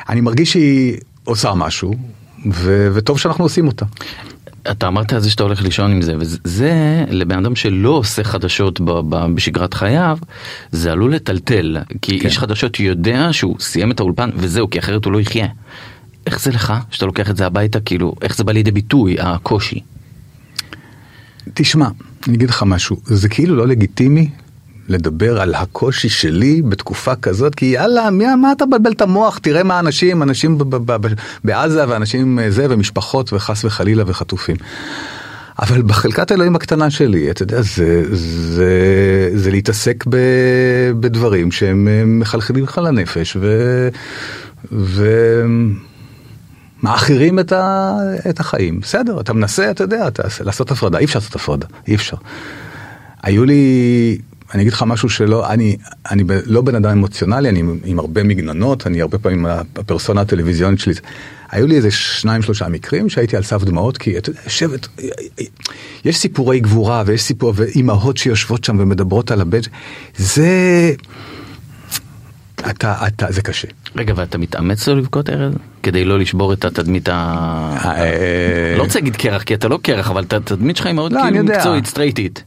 אני 0.09 0.21
מרגיש 0.21 0.53
שהיא 0.53 0.97
עושה 1.25 1.55
משהו, 1.55 1.95
ו, 2.53 2.89
וטוב 2.95 3.19
שאנחנו 3.19 3.45
עושים 3.45 3.67
אותה. 3.67 3.87
אתה 4.71 4.89
אמרת 4.89 5.13
על 5.13 5.21
זה 5.21 5.31
שאתה 5.31 5.43
הולך 5.43 5.63
לישון 5.63 5.91
עם 5.91 6.03
זה, 6.03 6.15
וזה 6.19 7.05
לבן 7.09 7.39
אדם 7.39 7.57
שלא 7.57 7.91
עושה 7.91 8.25
חדשות 8.25 8.81
בשגרת 9.35 9.75
חייו, 9.75 10.19
זה 10.71 10.93
עלול 10.93 11.15
לטלטל, 11.15 11.77
כי 12.03 12.21
כן. 12.21 12.27
איש 12.27 12.39
חדשות 12.39 12.81
יודע 12.81 13.29
שהוא 13.33 13.57
סיים 13.61 13.91
את 13.91 14.01
האולפן 14.01 14.31
וזהו, 14.37 14.71
כי 14.71 14.79
אחרת 14.79 15.05
הוא 15.05 15.13
לא 15.13 15.21
יחיה. 15.21 15.47
איך 16.27 16.41
זה 16.41 16.51
לך, 16.51 16.73
שאתה 16.91 17.07
לוקח 17.07 17.31
את 17.31 17.37
זה 17.37 17.47
הביתה, 17.47 17.81
כאילו, 17.81 18.15
איך 18.23 18.37
זה 18.37 18.45
בא 18.45 18.53
לידי 18.53 18.71
ביטוי, 18.71 19.17
הקושי? 19.21 19.81
תשמע, 21.55 21.89
אני 22.29 22.37
אגיד 22.37 22.49
לך 22.49 22.63
משהו, 22.63 22.97
זה 23.05 23.29
כאילו 23.29 23.57
לא 23.57 23.67
לגיטימי 23.67 24.29
לדבר 24.91 25.41
על 25.41 25.55
הקושי 25.55 26.09
שלי 26.09 26.63
בתקופה 26.63 27.17
כזאת, 27.17 27.55
כי 27.55 27.67
יאללה, 27.67 28.11
מי, 28.11 28.35
מה 28.35 28.53
אתה 28.53 28.67
מבלבל 28.67 28.93
את 28.93 29.03
המוח? 29.03 29.39
תראה 29.39 29.63
מה 29.63 29.79
אנשים, 29.79 30.23
אנשים 30.23 30.59
בעזה 31.45 31.89
ואנשים 31.89 32.39
אה, 32.39 32.51
זה, 32.51 32.67
ומשפחות 32.71 33.33
וחס 33.33 33.65
וחלילה 33.65 34.05
וחטופים. 34.07 34.57
אבל 35.59 35.83
בחלקת 35.83 36.33
אלוהים 36.33 36.57
הקטנה 36.57 36.91
שלי, 36.91 37.31
אתה 37.31 37.43
יודע, 37.43 37.63
זה, 37.63 38.05
זה, 38.17 39.31
זה 39.35 39.51
להתעסק 39.51 40.05
ב, 40.09 40.17
בדברים 41.01 41.53
שהם 41.53 41.89
אה, 41.89 42.03
מחלחלים 42.07 42.65
לך 42.65 42.79
לנפש 42.79 43.37
ו... 43.41 43.89
ו... 44.73 45.07
מאחרים 46.83 47.39
את, 47.39 47.53
ה, 47.53 47.93
את 48.29 48.41
החיים. 48.41 48.81
בסדר, 48.81 49.21
אתה 49.21 49.33
מנסה, 49.33 49.71
אתה 49.71 49.85
יודע, 49.85 50.09
אתה, 50.09 50.23
לעשות 50.45 50.71
הפרדה, 50.71 50.99
אי 50.99 51.05
אפשר 51.05 51.19
לעשות 51.19 51.37
הפרדה, 51.37 51.67
אי 51.87 51.95
אפשר. 51.95 52.17
היו 53.23 53.45
לי, 53.45 54.19
אני 54.55 54.63
אגיד 54.63 54.73
לך 54.73 54.83
משהו 54.87 55.09
שלא, 55.09 55.51
אני, 55.51 55.77
אני 56.11 56.25
ב, 56.25 56.33
לא 56.47 56.61
בן 56.61 56.75
אדם 56.75 56.91
אמוציונלי, 56.91 57.49
אני 57.49 57.59
עם, 57.59 57.79
עם 57.85 57.99
הרבה 57.99 58.23
מגננות, 58.23 58.87
אני 58.87 59.01
הרבה 59.01 59.19
פעמים, 59.19 59.47
הפרסונה 59.47 60.21
הטלוויזיונית 60.21 60.81
שלי, 60.81 60.95
היו 61.51 61.67
לי 61.67 61.77
איזה 61.77 61.91
שניים 61.91 62.43
שלושה 62.43 62.69
מקרים 62.69 63.09
שהייתי 63.09 63.37
על 63.37 63.43
סף 63.43 63.65
דמעות, 63.65 63.99
כי 63.99 64.19
אתה 64.19 64.31
יודע, 64.31 64.41
יושבת, 64.45 64.89
יש 66.05 66.17
סיפורי 66.17 66.61
גבורה 66.61 67.03
ויש 67.07 67.23
סיפור, 67.23 67.53
ואימהות 67.57 68.17
שיושבות 68.17 68.65
שם 68.65 68.77
ומדברות 68.81 69.31
על 69.31 69.41
הבן, 69.41 69.59
זה... 70.17 70.93
אתה, 72.71 73.07
אתה, 73.07 73.27
זה 73.29 73.43
קשה. 73.43 73.69
רגע, 73.97 74.15
ואתה 74.17 74.39
מתאמץ 74.39 74.89
לא 74.89 74.97
לבכות 74.97 75.31
ארז? 75.31 75.55
כדי 75.83 76.05
לא 76.05 76.19
לשבור 76.19 76.53
את 76.53 76.65
התדמית 76.65 77.09
ה... 77.09 77.13
אה, 77.85 78.75
לא 78.77 78.83
רוצה 78.83 78.99
להגיד 78.99 79.17
קרח, 79.17 79.43
כי 79.43 79.55
אתה 79.55 79.69
לא 79.69 79.79
קרח, 79.83 80.11
אבל 80.11 80.25
התדמית 80.31 80.77
שלך 80.77 80.87
היא 80.87 80.95
מאוד 80.95 81.13
לא, 81.13 81.21
כאילו. 81.23 81.45
מקצועית, 81.45 81.87
סטרייטית. 81.87 82.45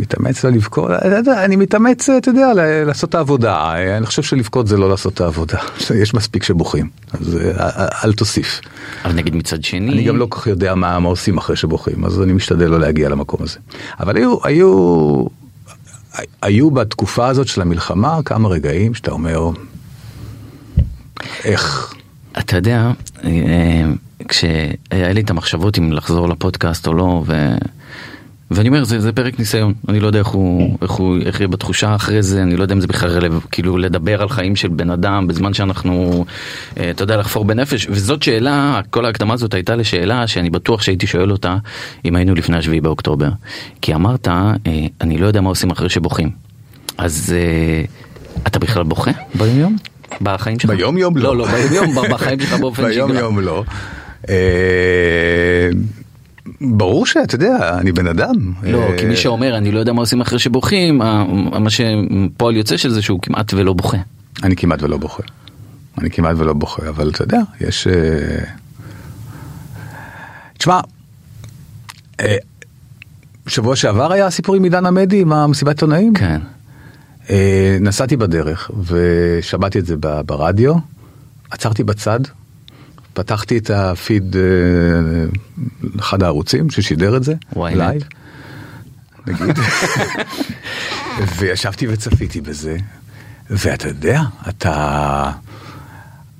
מתאמץ 0.00 0.44
לא 0.44 0.50
לבכות, 0.50 0.90
אני 1.44 1.56
מתאמץ, 1.56 2.08
אתה 2.08 2.28
יודע, 2.28 2.52
לעשות 2.86 3.10
את 3.10 3.14
העבודה. 3.14 3.72
אני 3.96 4.06
חושב 4.06 4.22
שלבכות 4.22 4.66
זה 4.66 4.76
לא 4.76 4.88
לעשות 4.88 5.14
את 5.14 5.20
העבודה. 5.20 5.58
יש 6.02 6.14
מספיק 6.14 6.42
שבוכים, 6.42 6.88
אז 7.12 7.36
אה, 7.36 7.88
אל 8.04 8.12
תוסיף. 8.12 8.60
אבל 9.04 9.14
נגיד 9.14 9.36
מצד 9.36 9.64
שני... 9.64 9.92
אני 9.92 10.04
גם 10.04 10.16
לא 10.16 10.26
כל 10.30 10.40
כך 10.40 10.46
יודע 10.46 10.74
מה, 10.74 10.98
מה 10.98 11.08
עושים 11.08 11.38
אחרי 11.38 11.56
שבוכים, 11.56 12.04
אז 12.04 12.22
אני 12.22 12.32
משתדל 12.32 12.66
לא 12.66 12.80
להגיע 12.80 13.08
למקום 13.08 13.42
הזה. 13.42 13.58
אבל 14.00 14.16
היו, 14.16 14.36
היו, 14.44 15.24
היו 16.42 16.70
בתקופה 16.70 17.28
הזאת 17.28 17.48
של 17.48 17.60
המלחמה 17.60 18.22
כמה 18.24 18.48
רגעים 18.48 18.94
שאתה 18.94 19.10
אומר, 19.10 19.50
איך, 21.44 21.94
אתה 22.38 22.56
יודע, 22.56 22.90
אה, 23.24 23.84
כשהיה 24.28 25.12
לי 25.12 25.20
את 25.20 25.30
המחשבות 25.30 25.78
אם 25.78 25.92
לחזור 25.92 26.28
לפודקאסט 26.28 26.86
או 26.86 26.94
לא, 26.94 27.22
ו... 27.26 27.54
ואני 28.50 28.68
אומר, 28.68 28.84
זה, 28.84 29.00
זה 29.00 29.12
פרק 29.12 29.38
ניסיון, 29.38 29.74
אני 29.88 30.00
לא 30.00 30.06
יודע 30.06 30.18
איך 30.18 30.28
הוא, 30.28 30.78
איך 30.82 30.90
הוא, 30.90 31.16
איך 31.26 31.40
יהיה 31.40 31.48
בתחושה 31.48 31.94
אחרי 31.94 32.22
זה, 32.22 32.42
אני 32.42 32.56
לא 32.56 32.62
יודע 32.62 32.74
אם 32.74 32.80
זה 32.80 32.86
בכלל 32.86 33.10
רלב, 33.10 33.40
כאילו 33.50 33.78
לדבר 33.78 34.22
על 34.22 34.28
חיים 34.28 34.56
של 34.56 34.68
בן 34.68 34.90
אדם 34.90 35.26
בזמן 35.26 35.54
שאנחנו, 35.54 36.24
אה, 36.80 36.90
אתה 36.90 37.02
יודע, 37.02 37.16
לחפור 37.16 37.44
בנפש, 37.44 37.86
וזאת 37.90 38.22
שאלה, 38.22 38.80
כל 38.90 39.04
ההקדמה 39.04 39.34
הזאת 39.34 39.54
הייתה 39.54 39.76
לשאלה 39.76 40.26
שאני 40.26 40.50
בטוח 40.50 40.82
שהייתי 40.82 41.06
שואל 41.06 41.32
אותה 41.32 41.56
אם 42.04 42.16
היינו 42.16 42.34
לפני 42.34 42.56
השביעי 42.56 42.80
באוקטובר. 42.80 43.28
כי 43.80 43.94
אמרת, 43.94 44.28
אה, 44.28 44.52
אני 45.00 45.18
לא 45.18 45.26
יודע 45.26 45.40
מה 45.40 45.48
עושים 45.48 45.70
אחרי 45.70 45.88
שבוכים. 45.88 46.30
אז 46.98 47.34
אה, 47.36 47.84
אתה 48.46 48.58
בכלל 48.58 48.82
בוכה 48.82 49.10
ביום 49.34 49.58
יום? 49.58 49.76
בחיים 50.20 50.58
שלך? 50.58 50.70
ביום 50.70 50.98
יום 50.98 51.16
לא. 51.16 51.22
לא, 51.22 51.36
לא, 51.36 51.46
ביום 51.46 51.74
יום, 51.74 52.08
בחיים 52.10 52.40
שלך 52.40 52.52
באופן 52.52 52.82
שגרה. 52.92 53.06
ביום 53.06 53.18
יום 53.18 53.40
לא. 53.40 53.64
ברור 56.60 57.06
שאתה 57.06 57.34
יודע, 57.34 57.78
אני 57.78 57.92
בן 57.92 58.06
אדם. 58.06 58.52
לא, 58.62 58.82
אה, 58.82 58.98
כי 58.98 59.04
מי 59.04 59.16
שאומר 59.16 59.56
אני 59.56 59.72
לא 59.72 59.78
יודע 59.78 59.92
מה 59.92 60.00
עושים 60.00 60.20
אחרי 60.20 60.38
שבוכים, 60.38 60.98
מה 60.98 61.70
שפועל 61.70 62.56
יוצא 62.56 62.76
של 62.76 62.90
זה 62.90 63.02
שהוא 63.02 63.20
כמעט 63.22 63.54
ולא 63.54 63.72
בוכה. 63.72 63.98
אני 64.42 64.56
כמעט 64.56 64.82
ולא 64.82 64.96
בוכה. 64.96 65.22
אני 65.98 66.10
כמעט 66.10 66.36
ולא 66.38 66.52
בוכה, 66.52 66.88
אבל 66.88 67.10
אתה 67.10 67.22
יודע, 67.22 67.40
יש... 67.60 67.86
אה, 67.86 68.44
תשמע, 70.58 70.80
אה, 72.20 72.36
שבוע 73.46 73.76
שעבר 73.76 74.12
היה 74.12 74.30
סיפור 74.30 74.54
עם 74.54 74.64
עידן 74.64 74.86
עמדי, 74.86 75.20
עם 75.20 75.32
המסיבת 75.32 75.72
עיתונאים. 75.72 76.14
כן. 76.14 76.40
נסעתי 77.80 78.16
בדרך 78.16 78.70
ושמעתי 78.86 79.78
את 79.78 79.86
זה 79.86 79.96
ברדיו, 80.26 80.74
עצרתי 81.50 81.84
בצד, 81.84 82.20
פתחתי 83.14 83.58
את 83.58 83.70
הפיד, 83.70 84.36
אה, 84.36 84.42
אחד 86.00 86.22
הערוצים 86.22 86.70
ששידר 86.70 87.16
את 87.16 87.24
זה. 87.24 87.34
לייב, 87.56 88.02
נגיד, 89.26 89.58
וישבתי 91.38 91.86
וצפיתי 91.88 92.40
בזה, 92.40 92.76
ואתה 93.50 93.88
יודע, 93.88 94.22
אתה... 94.48 95.30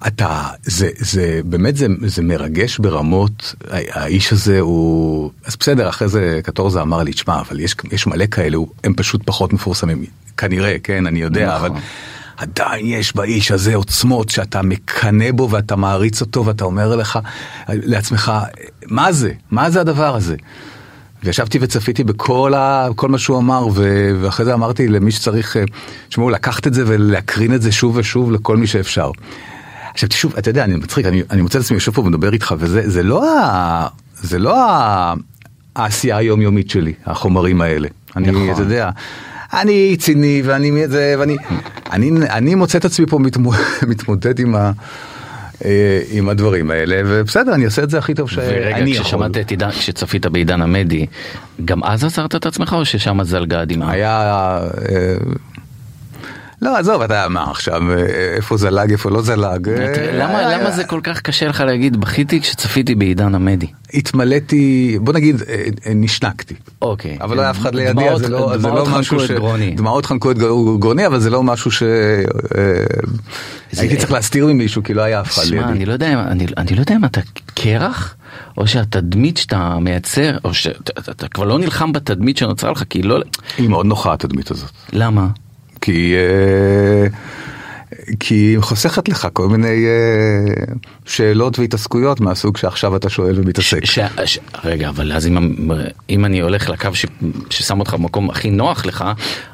אתה, 0.06 0.48
זה, 0.62 0.88
זה, 0.98 1.40
באמת 1.44 1.76
זה, 1.76 1.86
זה 2.06 2.22
מרגש 2.22 2.78
ברמות, 2.78 3.54
האיש 3.70 4.32
הזה 4.32 4.60
הוא, 4.60 5.30
אז 5.44 5.56
בסדר, 5.56 5.88
אחרי 5.88 6.08
זה 6.08 6.40
קטורזה 6.44 6.80
אמר 6.80 7.02
לי, 7.02 7.12
תשמע, 7.12 7.40
אבל 7.40 7.60
יש, 7.60 7.74
יש 7.92 8.06
מלא 8.06 8.26
כאלה, 8.30 8.56
הם 8.84 8.94
פשוט 8.94 9.22
פחות 9.24 9.52
מפורסמים, 9.52 10.04
כנראה, 10.36 10.76
כן, 10.82 11.06
אני 11.06 11.22
יודע, 11.22 11.54
נכון. 11.56 11.70
אבל 11.70 11.80
עדיין 12.40 12.86
יש 12.86 13.16
באיש 13.16 13.50
הזה 13.50 13.74
עוצמות 13.74 14.28
שאתה 14.28 14.62
מקנא 14.62 15.32
בו 15.32 15.50
ואתה 15.50 15.76
מעריץ 15.76 16.20
אותו 16.20 16.46
ואתה 16.46 16.64
אומר 16.64 16.96
לך, 16.96 17.18
לעצמך, 17.68 18.32
מה 18.86 19.12
זה? 19.12 19.32
מה 19.50 19.70
זה 19.70 19.80
הדבר 19.80 20.16
הזה? 20.16 20.36
וישבתי 21.24 21.58
וצפיתי 21.60 22.04
בכל 22.04 22.54
ה, 22.54 22.88
כל 22.96 23.08
מה 23.08 23.18
שהוא 23.18 23.38
אמר, 23.38 23.66
ו, 23.74 24.10
ואחרי 24.20 24.44
זה 24.44 24.54
אמרתי 24.54 24.88
למי 24.88 25.10
שצריך, 25.10 25.56
תשמעו, 26.08 26.30
לקחת 26.30 26.66
את 26.66 26.74
זה 26.74 26.84
ולהקרין 26.86 27.54
את 27.54 27.62
זה 27.62 27.72
שוב 27.72 27.96
ושוב 27.96 28.32
לכל 28.32 28.56
מי 28.56 28.66
שאפשר. 28.66 29.10
עכשיו 29.94 30.08
שוב, 30.12 30.34
אתה 30.38 30.50
יודע, 30.50 30.64
אני 30.64 30.76
מצחיק, 30.76 31.06
אני, 31.06 31.22
אני 31.30 31.42
מוצא 31.42 31.58
את 31.58 31.64
עצמי 31.64 31.76
יושב 31.76 31.92
פה 31.92 32.00
ומדבר 32.00 32.32
איתך, 32.32 32.54
וזה 32.58 32.88
זה 32.90 33.02
לא, 33.02 33.38
ה, 33.38 33.86
זה 34.14 34.38
לא 34.38 34.70
ה, 34.70 35.14
העשייה 35.76 36.16
היומיומית 36.16 36.70
שלי, 36.70 36.92
החומרים 37.06 37.60
האלה. 37.60 37.88
אני, 38.16 38.30
נכון. 38.30 38.50
אתה 38.50 38.60
יודע, 38.60 38.90
אני 39.52 39.96
ציני 39.98 40.42
ואני 40.44 40.88
זה, 40.88 41.14
ואני 41.18 41.36
אני, 41.92 42.10
אני 42.30 42.54
מוצא 42.54 42.78
את 42.78 42.84
עצמי 42.84 43.06
פה 43.06 43.18
מתמו, 43.18 43.52
מתמודד 43.90 44.38
עם, 44.38 44.54
ה, 44.54 44.72
אה, 45.64 46.02
עם 46.10 46.28
הדברים 46.28 46.70
האלה, 46.70 47.00
ובסדר, 47.06 47.54
אני 47.54 47.64
עושה 47.64 47.82
את 47.82 47.90
זה 47.90 47.98
הכי 47.98 48.14
טוב 48.14 48.30
שאני 48.30 48.46
ורגע, 48.46 48.88
יכול. 48.90 49.04
כששמעת 49.04 49.36
את 49.36 49.50
עידן, 49.50 49.70
כשצפית 49.70 50.26
בעידן 50.26 50.62
עמדי, 50.62 51.06
גם 51.64 51.84
אז 51.84 52.04
עצרת 52.04 52.34
את 52.34 52.46
עצמך 52.46 52.72
או 52.72 52.84
ששם 52.84 53.22
זלגה 53.22 53.60
הדמעה? 53.60 53.92
היה... 53.92 54.60
לא, 56.62 56.76
עזוב, 56.78 57.02
אתה 57.02 57.28
מה 57.28 57.50
עכשיו, 57.50 57.92
אה, 57.92 57.96
איפה 58.36 58.56
זלג, 58.56 58.90
איפה 58.92 59.10
לא 59.10 59.22
זלג. 59.22 59.68
אה, 59.68 60.12
למה 60.18 60.38
היה- 60.38 60.58
למה 60.58 60.70
זה 60.70 60.84
כל 60.84 61.00
כך 61.02 61.20
קשה 61.20 61.48
לך 61.48 61.60
להגיד 61.60 61.96
בכיתי 62.00 62.40
כשצפיתי 62.40 62.94
בעידן 62.94 63.34
עמדי? 63.34 63.66
התמלאתי, 63.94 64.98
בוא 65.00 65.12
נגיד, 65.12 65.42
אה, 65.48 65.64
נשנקתי. 65.94 66.54
אוקיי. 66.82 67.18
אבל 67.20 67.36
לא 67.36 67.42
היה 67.42 67.50
אף 67.50 67.58
אחד 67.58 67.74
לידי, 67.74 67.92
דמעות- 67.92 68.12
אז 68.12 68.20
זה 68.20 68.28
לא 68.28 68.74
לא 68.74 68.86
משהו 68.86 69.18
חנקו 69.18 69.26
ש... 69.26 69.30
את 69.30 69.36
גרוני. 69.36 69.70
דמעות 69.70 70.06
חנקו 70.06 70.30
את 70.30 70.38
גר- 70.38 70.48
גרוני, 70.78 71.06
אבל 71.06 71.18
זה 71.20 71.30
לא 71.30 71.42
משהו 71.42 71.70
ש... 71.70 71.82
הייתי 73.76 73.96
צריך 73.96 74.12
להסתיר 74.12 74.46
ממישהו, 74.46 74.82
כי 74.82 74.94
לא 74.94 75.02
היה 75.02 75.20
אף 75.20 75.30
אחד 75.30 75.42
לידי. 75.44 75.64
אני 75.64 75.86
לא 75.86 75.92
יודע, 75.92 76.12
אם- 76.12 76.18
אני, 76.18 76.46
אני 76.56 76.74
לא 76.76 76.80
יודע 76.80 76.96
אם 76.96 77.04
אתה 77.04 77.20
קרח, 77.54 78.14
או 78.58 78.66
שהתדמית 78.66 79.36
שאתה 79.36 79.76
מייצר, 79.80 80.36
או 80.44 80.54
שאתה 80.54 80.92
אתה, 80.98 81.12
אתה 81.12 81.28
כבר 81.28 81.44
לא 81.44 81.58
נלחם 81.58 81.92
בתדמית 81.92 82.36
שנוצרה 82.36 82.70
לך, 82.70 82.82
כי 82.90 83.02
לא... 83.02 83.18
היא 83.58 83.68
מאוד 83.68 83.86
נוחה 83.86 84.12
התדמית 84.12 84.50
הזאת. 84.50 84.70
למה? 84.92 85.26
כי... 85.80 86.14
כי 88.20 88.34
היא 88.34 88.58
חוסכת 88.58 89.08
לך 89.08 89.28
כל 89.32 89.48
מיני 89.48 89.86
אה, 89.86 90.74
שאלות 91.04 91.58
והתעסקויות 91.58 92.20
מהסוג 92.20 92.56
שעכשיו 92.56 92.96
אתה 92.96 93.08
שואל 93.08 93.40
ומתעסק. 93.40 93.84
ש, 93.84 93.98
ש, 94.24 94.38
רגע, 94.64 94.88
אבל 94.88 95.12
אז 95.12 95.26
אם, 95.26 95.68
אם 96.10 96.24
אני 96.24 96.40
הולך 96.40 96.68
לקו 96.68 96.88
ש, 96.94 97.06
ששם 97.50 97.80
אותך 97.80 97.94
במקום 97.94 98.30
הכי 98.30 98.50
נוח 98.50 98.86
לך, 98.86 99.04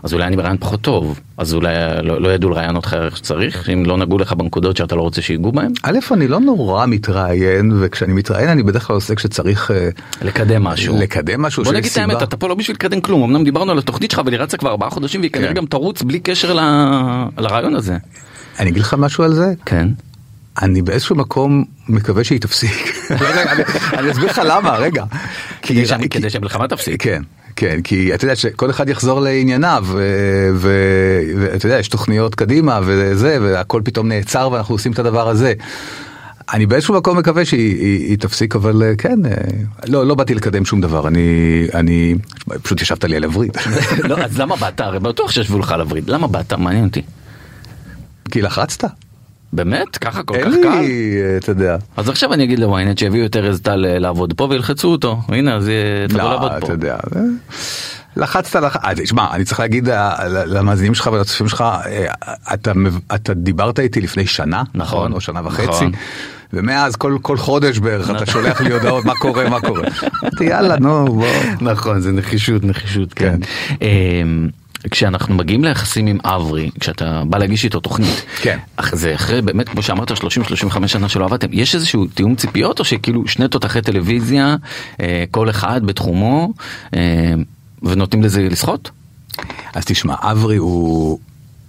אז 0.02 0.12
אולי 0.12 0.24
אני 0.24 0.36
ברעיון 0.36 0.56
פחות 0.60 0.80
טוב. 0.80 1.20
אז 1.38 1.54
אולי 1.54 1.74
לא, 2.02 2.20
לא 2.20 2.28
ידעו 2.28 2.50
לראיין 2.50 2.76
אותך 2.76 2.96
איך 3.04 3.16
שצריך, 3.16 3.70
אם 3.70 3.86
לא 3.86 3.96
נגעו 3.96 4.18
לך 4.18 4.32
בנקודות 4.32 4.76
שאתה 4.76 4.94
לא 4.94 5.00
רוצה 5.00 5.22
שיגעו 5.22 5.52
בהם? 5.52 5.72
א', 5.82 5.98
אני 6.10 6.28
לא 6.28 6.40
נורא 6.40 6.86
מתראיין, 6.86 7.72
וכשאני 7.80 8.12
מתראיין 8.12 8.48
אני 8.48 8.62
בדרך 8.62 8.86
כלל 8.86 8.94
עושה 8.94 9.14
כשצריך 9.14 9.70
אה, 9.70 9.88
לקדם 10.22 10.64
משהו. 10.64 10.96
לקדם 10.98 11.42
משהו 11.42 11.64
בוא 11.64 11.72
נגיד 11.72 11.90
את 11.92 11.98
האמת. 11.98 12.22
אתה 12.22 12.36
פה 12.36 12.48
לא 12.48 12.54
בשביל 12.54 12.74
לקדם 12.74 13.00
כלום, 13.00 13.22
אמנם 13.22 13.44
דיברנו 13.44 13.72
על 13.72 13.78
התוכנית 13.78 14.10
שלך 14.10 14.18
אבל 14.18 14.32
היא 14.32 14.40
רצה 14.40 14.56
כבר 14.56 14.70
ארבעה 14.70 14.90
חודשים 14.90 15.20
והיא 15.20 15.32
כנראה 15.32 15.48
כן. 15.48 15.54
גם 15.54 15.66
תרוץ 15.66 16.02
בלי 16.02 16.20
קשר 16.20 16.52
ל... 16.54 16.60
לרעיון 17.38 17.74
הזה. 17.74 17.96
אני 18.58 18.70
אגיד 18.70 18.82
לך 18.82 18.94
משהו 18.98 19.24
על 19.24 19.34
זה? 19.34 19.52
כן. 19.66 19.88
אני 20.62 20.82
באיזשהו 20.82 21.16
מקום 21.16 21.64
מקווה 21.88 22.24
שהיא 22.24 22.40
תפסיק. 22.40 22.94
אני- 23.98 24.10
אסביר 24.10 24.26
לך 24.30 24.40
למה, 24.44 24.76
רגע. 24.76 25.04
כדי 25.62 26.30
שהמלחמה 26.30 26.68
תפסיק. 26.68 27.02
כן, 27.02 27.22
כן, 27.56 27.80
כי 27.84 28.14
אתה 28.14 28.24
יודע 28.24 28.36
שכל 28.36 28.70
אחד 28.70 28.88
יחזור 28.88 29.20
לענייניו, 29.20 29.86
ואתה 30.54 31.66
יודע, 31.66 31.78
יש 31.78 31.88
תוכניות 31.88 32.34
קדימה 32.34 32.80
וזה, 32.84 33.38
והכל 33.40 33.80
פתאום 33.84 34.08
נעצר 34.08 34.48
ואנחנו 34.52 34.74
עושים 34.74 34.92
את 34.92 34.98
הדבר 34.98 35.28
הזה. 35.28 35.52
אני 36.52 36.66
באיזשהו 36.66 36.94
מקום 36.94 37.18
מקווה 37.18 37.44
שהיא 37.44 37.80
היא, 37.80 38.06
היא 38.08 38.18
תפסיק, 38.18 38.56
אבל 38.56 38.82
אה, 38.82 38.96
כן, 38.98 39.26
אה, 39.26 39.30
לא, 39.86 40.06
לא 40.06 40.14
באתי 40.14 40.34
לקדם 40.34 40.64
שום 40.64 40.80
דבר, 40.80 41.08
אני, 41.08 41.22
אני, 41.74 42.14
פשוט 42.62 42.82
ישבת 42.82 43.04
לי 43.04 43.16
על 43.16 43.24
הווריד. 43.24 43.56
לא, 44.08 44.18
אז 44.18 44.38
למה 44.38 44.56
באת? 44.56 44.80
הרי 44.80 44.98
בטוח 45.00 45.30
שישבו 45.30 45.58
לך 45.58 45.72
על 45.72 45.80
הווריד, 45.80 46.10
למה 46.10 46.26
באת? 46.26 46.52
מעניין 46.52 46.84
אותי. 46.84 47.02
כי 48.28 48.42
לחצת. 48.42 48.84
באמת? 49.52 49.96
ככה 49.96 50.22
כל 50.22 50.34
כך 50.34 50.52
אין 50.52 50.62
קל? 50.62 50.80
לי, 50.80 51.16
אה, 51.22 51.36
אתה 51.36 51.50
יודע. 51.50 51.76
אז 51.96 52.08
עכשיו 52.08 52.32
אני 52.32 52.44
אגיד 52.44 52.58
לוויינט 52.58 52.98
שיביאו 52.98 53.26
את 53.26 53.36
ארז 53.36 53.60
טל 53.60 53.76
לעבוד 53.76 54.34
פה 54.36 54.46
וילחצו 54.50 54.88
אותו. 54.88 55.20
הנה, 55.28 55.54
אז 55.54 55.70
תבוא 56.08 56.22
לעבוד 56.22 56.52
לא, 56.52 56.60
פה. 56.60 56.66
אתה 56.66 56.72
יודע. 56.72 56.94
אה, 56.94 57.20
לחצת 58.16 58.62
לך, 58.62 58.78
אה, 58.84 58.94
תשמע, 58.96 59.26
אני 59.32 59.44
צריך 59.44 59.60
להגיד 59.60 59.88
למאזינים 60.28 60.94
שלך 60.94 61.10
ולצופים 61.12 61.48
שלך, 61.48 61.64
אתה, 62.54 62.72
אתה 63.14 63.34
דיברת 63.34 63.80
איתי 63.80 64.00
לפני 64.00 64.26
שנה, 64.26 64.62
נכון, 64.74 65.12
או 65.12 65.20
שנה 65.20 65.40
וחצי, 65.44 65.66
נכון. 65.66 65.92
ומאז 66.52 66.96
כל, 66.96 67.18
כל 67.22 67.36
חודש 67.36 67.78
בערך 67.78 68.10
אתה 68.10 68.26
שולח 68.26 68.60
לי 68.60 68.72
הודעות 68.72 69.04
מה 69.04 69.14
קורה, 69.14 69.48
מה 69.48 69.60
קורה. 69.60 69.82
אמרתי 70.22 70.44
יאללה, 70.44 70.78
נו, 70.78 71.04
בוא. 71.14 71.26
נכון, 71.60 72.00
זה 72.00 72.12
נחישות, 72.12 72.64
נחישות, 72.64 73.14
כן. 73.14 73.38
אמ, 73.82 74.48
כשאנחנו 74.90 75.34
מגיעים 75.34 75.64
ליחסים 75.64 76.06
עם 76.06 76.18
אברי, 76.24 76.70
כשאתה 76.80 77.22
בא 77.26 77.38
להגיש 77.38 77.64
איתו 77.64 77.80
תוכנית, 77.80 78.24
כן. 78.40 78.58
זה 78.92 79.14
אחרי 79.14 79.42
באמת 79.42 79.68
כמו 79.68 79.82
שאמרת 79.82 80.10
30-35 80.10 80.86
שנה 80.86 81.08
שלא 81.08 81.24
עבדתם, 81.24 81.48
יש 81.52 81.74
איזשהו 81.74 82.06
תיאום 82.06 82.34
ציפיות 82.34 82.78
או 82.78 82.84
שכאילו 82.84 83.28
שני 83.28 83.48
תותחי 83.48 83.82
טלוויזיה, 83.82 84.56
אה, 85.00 85.24
כל 85.30 85.50
אחד 85.50 85.80
בתחומו, 85.84 86.52
אה, 86.96 87.00
ונותנים 87.82 88.22
לזה 88.22 88.48
לשחות? 88.50 88.90
אז 89.74 89.84
תשמע, 89.84 90.14
אברי 90.20 90.56
הוא 90.56 91.18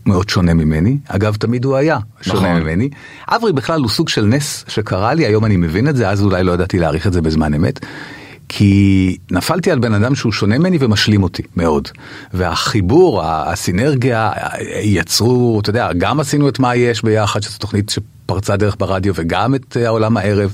מאוד 0.06 0.30
שונה 0.30 0.54
ממני, 0.54 0.98
אגב 1.08 1.36
תמיד 1.36 1.66
הוא 1.66 1.76
היה 1.76 1.98
שונה 2.22 2.40
נכון. 2.40 2.62
ממני. 2.62 2.90
אברי 3.30 3.54
בכלל 3.54 3.82
הוא 3.82 3.90
סוג 3.90 4.10
של 4.10 4.26
נס 4.26 4.66
שקרה 4.68 5.14
לי, 5.14 5.26
היום 5.26 5.46
אני 5.46 5.58
מבין 5.58 5.88
את 5.88 5.96
זה, 5.96 6.10
אז 6.10 6.22
אולי 6.22 6.44
לא 6.44 6.52
ידעתי 6.52 6.80
להעריך 6.80 7.08
את 7.08 7.14
זה 7.14 7.22
בזמן 7.22 7.54
אמת. 7.54 7.80
כי 8.50 9.18
נפלתי 9.32 9.72
על 9.72 9.80
בן 9.80 9.94
אדם 9.94 10.16
שהוא 10.16 10.32
שונה 10.32 10.58
ממני 10.58 10.78
ומשלים 10.80 11.24
אותי 11.24 11.44
מאוד. 11.56 11.88
והחיבור, 12.34 13.24
הסינרגיה, 13.24 14.32
יצרו, 14.82 15.60
אתה 15.60 15.70
יודע, 15.70 15.94
גם 15.98 16.20
עשינו 16.20 16.50
את 16.50 16.60
מה 16.60 16.76
יש 16.76 17.04
ביחד, 17.04 17.44
שזו 17.44 17.58
תוכנית 17.58 17.90
שפרצה 17.90 18.58
דרך 18.58 18.76
ברדיו, 18.80 19.14
וגם 19.16 19.56
את 19.56 19.78
אה, 19.78 19.86
העולם 19.86 20.18
הערב. 20.18 20.54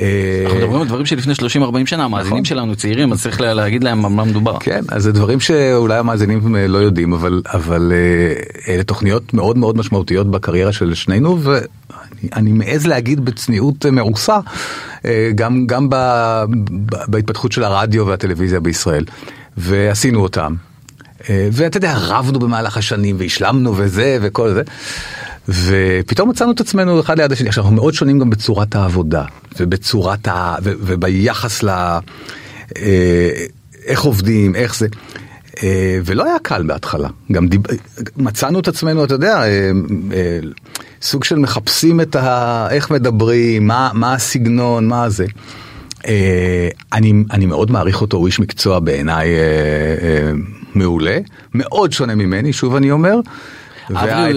אה, 0.00 0.06
אנחנו 0.44 0.58
מדברים 0.58 0.80
על 0.80 0.86
דברים 0.88 1.06
שלפני 1.06 1.32
30-40 1.34 1.36
שנה, 1.86 2.04
המאזינים 2.04 2.44
שלנו 2.44 2.76
צעירים, 2.76 3.12
אז 3.12 3.22
צריך 3.22 3.40
לה- 3.40 3.54
להגיד 3.54 3.84
להם 3.84 4.04
על 4.04 4.12
מה 4.12 4.24
מדובר. 4.24 4.56
כן, 4.60 4.80
אז 4.88 5.02
זה 5.02 5.12
דברים 5.12 5.40
שאולי 5.40 5.98
המאזינים 5.98 6.56
אה, 6.56 6.66
לא 6.66 6.78
יודעים, 6.78 7.12
אבל, 7.12 7.42
אבל 7.54 7.92
אה, 7.94 8.72
אלה 8.74 8.82
תוכניות 8.82 9.34
מאוד 9.34 9.58
מאוד 9.58 9.76
משמעותיות 9.76 10.30
בקריירה 10.30 10.72
של 10.72 10.94
שנינו, 10.94 11.38
ואני 11.42 11.60
אני 12.36 12.52
מעז 12.52 12.86
להגיד 12.86 13.24
בצניעות 13.24 13.86
מעושה, 13.86 14.38
גם, 15.34 15.66
גם 15.66 15.88
ב, 15.90 15.94
ב, 15.94 16.96
בהתפתחות 17.08 17.52
של 17.52 17.64
הרדיו 17.64 18.06
והטלוויזיה 18.06 18.60
בישראל. 18.60 19.04
ועשינו 19.56 20.20
אותם. 20.22 20.54
ואתה 21.28 21.76
יודע, 21.76 21.94
רבנו 21.98 22.38
במהלך 22.38 22.76
השנים 22.76 23.16
והשלמנו 23.18 23.74
וזה 23.76 24.18
וכל 24.22 24.50
זה. 24.54 24.62
ופתאום 25.48 26.30
מצאנו 26.30 26.52
את 26.52 26.60
עצמנו 26.60 27.00
אחד 27.00 27.20
ליד 27.20 27.32
השני. 27.32 27.48
עכשיו 27.48 27.64
אנחנו 27.64 27.76
מאוד 27.76 27.94
שונים 27.94 28.18
גם 28.18 28.30
בצורת 28.30 28.74
העבודה 28.74 29.24
ובצורת 29.60 30.28
ה... 30.28 30.56
ו- 30.62 30.72
וביחס 30.80 31.62
ל... 31.62 31.68
אה, 31.68 33.30
איך 33.86 34.02
עובדים, 34.02 34.54
איך 34.54 34.76
זה. 34.76 34.86
אה, 35.62 35.98
ולא 36.04 36.24
היה 36.24 36.36
קל 36.42 36.62
בהתחלה. 36.62 37.08
גם 37.32 37.48
דיב... 37.48 37.60
מצאנו 38.16 38.60
את 38.60 38.68
עצמנו, 38.68 39.04
אתה 39.04 39.14
יודע, 39.14 39.42
אה, 39.42 39.70
סוג 41.02 41.24
של 41.24 41.36
מחפשים 41.38 42.00
את 42.00 42.16
ה... 42.16 42.66
איך 42.70 42.90
מדברים, 42.90 43.66
מה, 43.66 43.90
מה 43.94 44.14
הסגנון, 44.14 44.88
מה 44.88 45.08
זה. 45.08 45.26
אני, 46.92 47.12
אני 47.30 47.46
מאוד 47.46 47.70
מעריך 47.70 48.00
אותו, 48.00 48.16
הוא 48.16 48.26
איש 48.26 48.40
מקצוע 48.40 48.78
בעיניי 48.78 49.28
מעולה, 50.74 51.18
מאוד 51.54 51.92
שונה 51.92 52.14
ממני, 52.14 52.52
שוב 52.52 52.76
אני 52.76 52.90
אומר. 52.90 53.20
אברי 53.90 54.12
הוא 54.12 54.28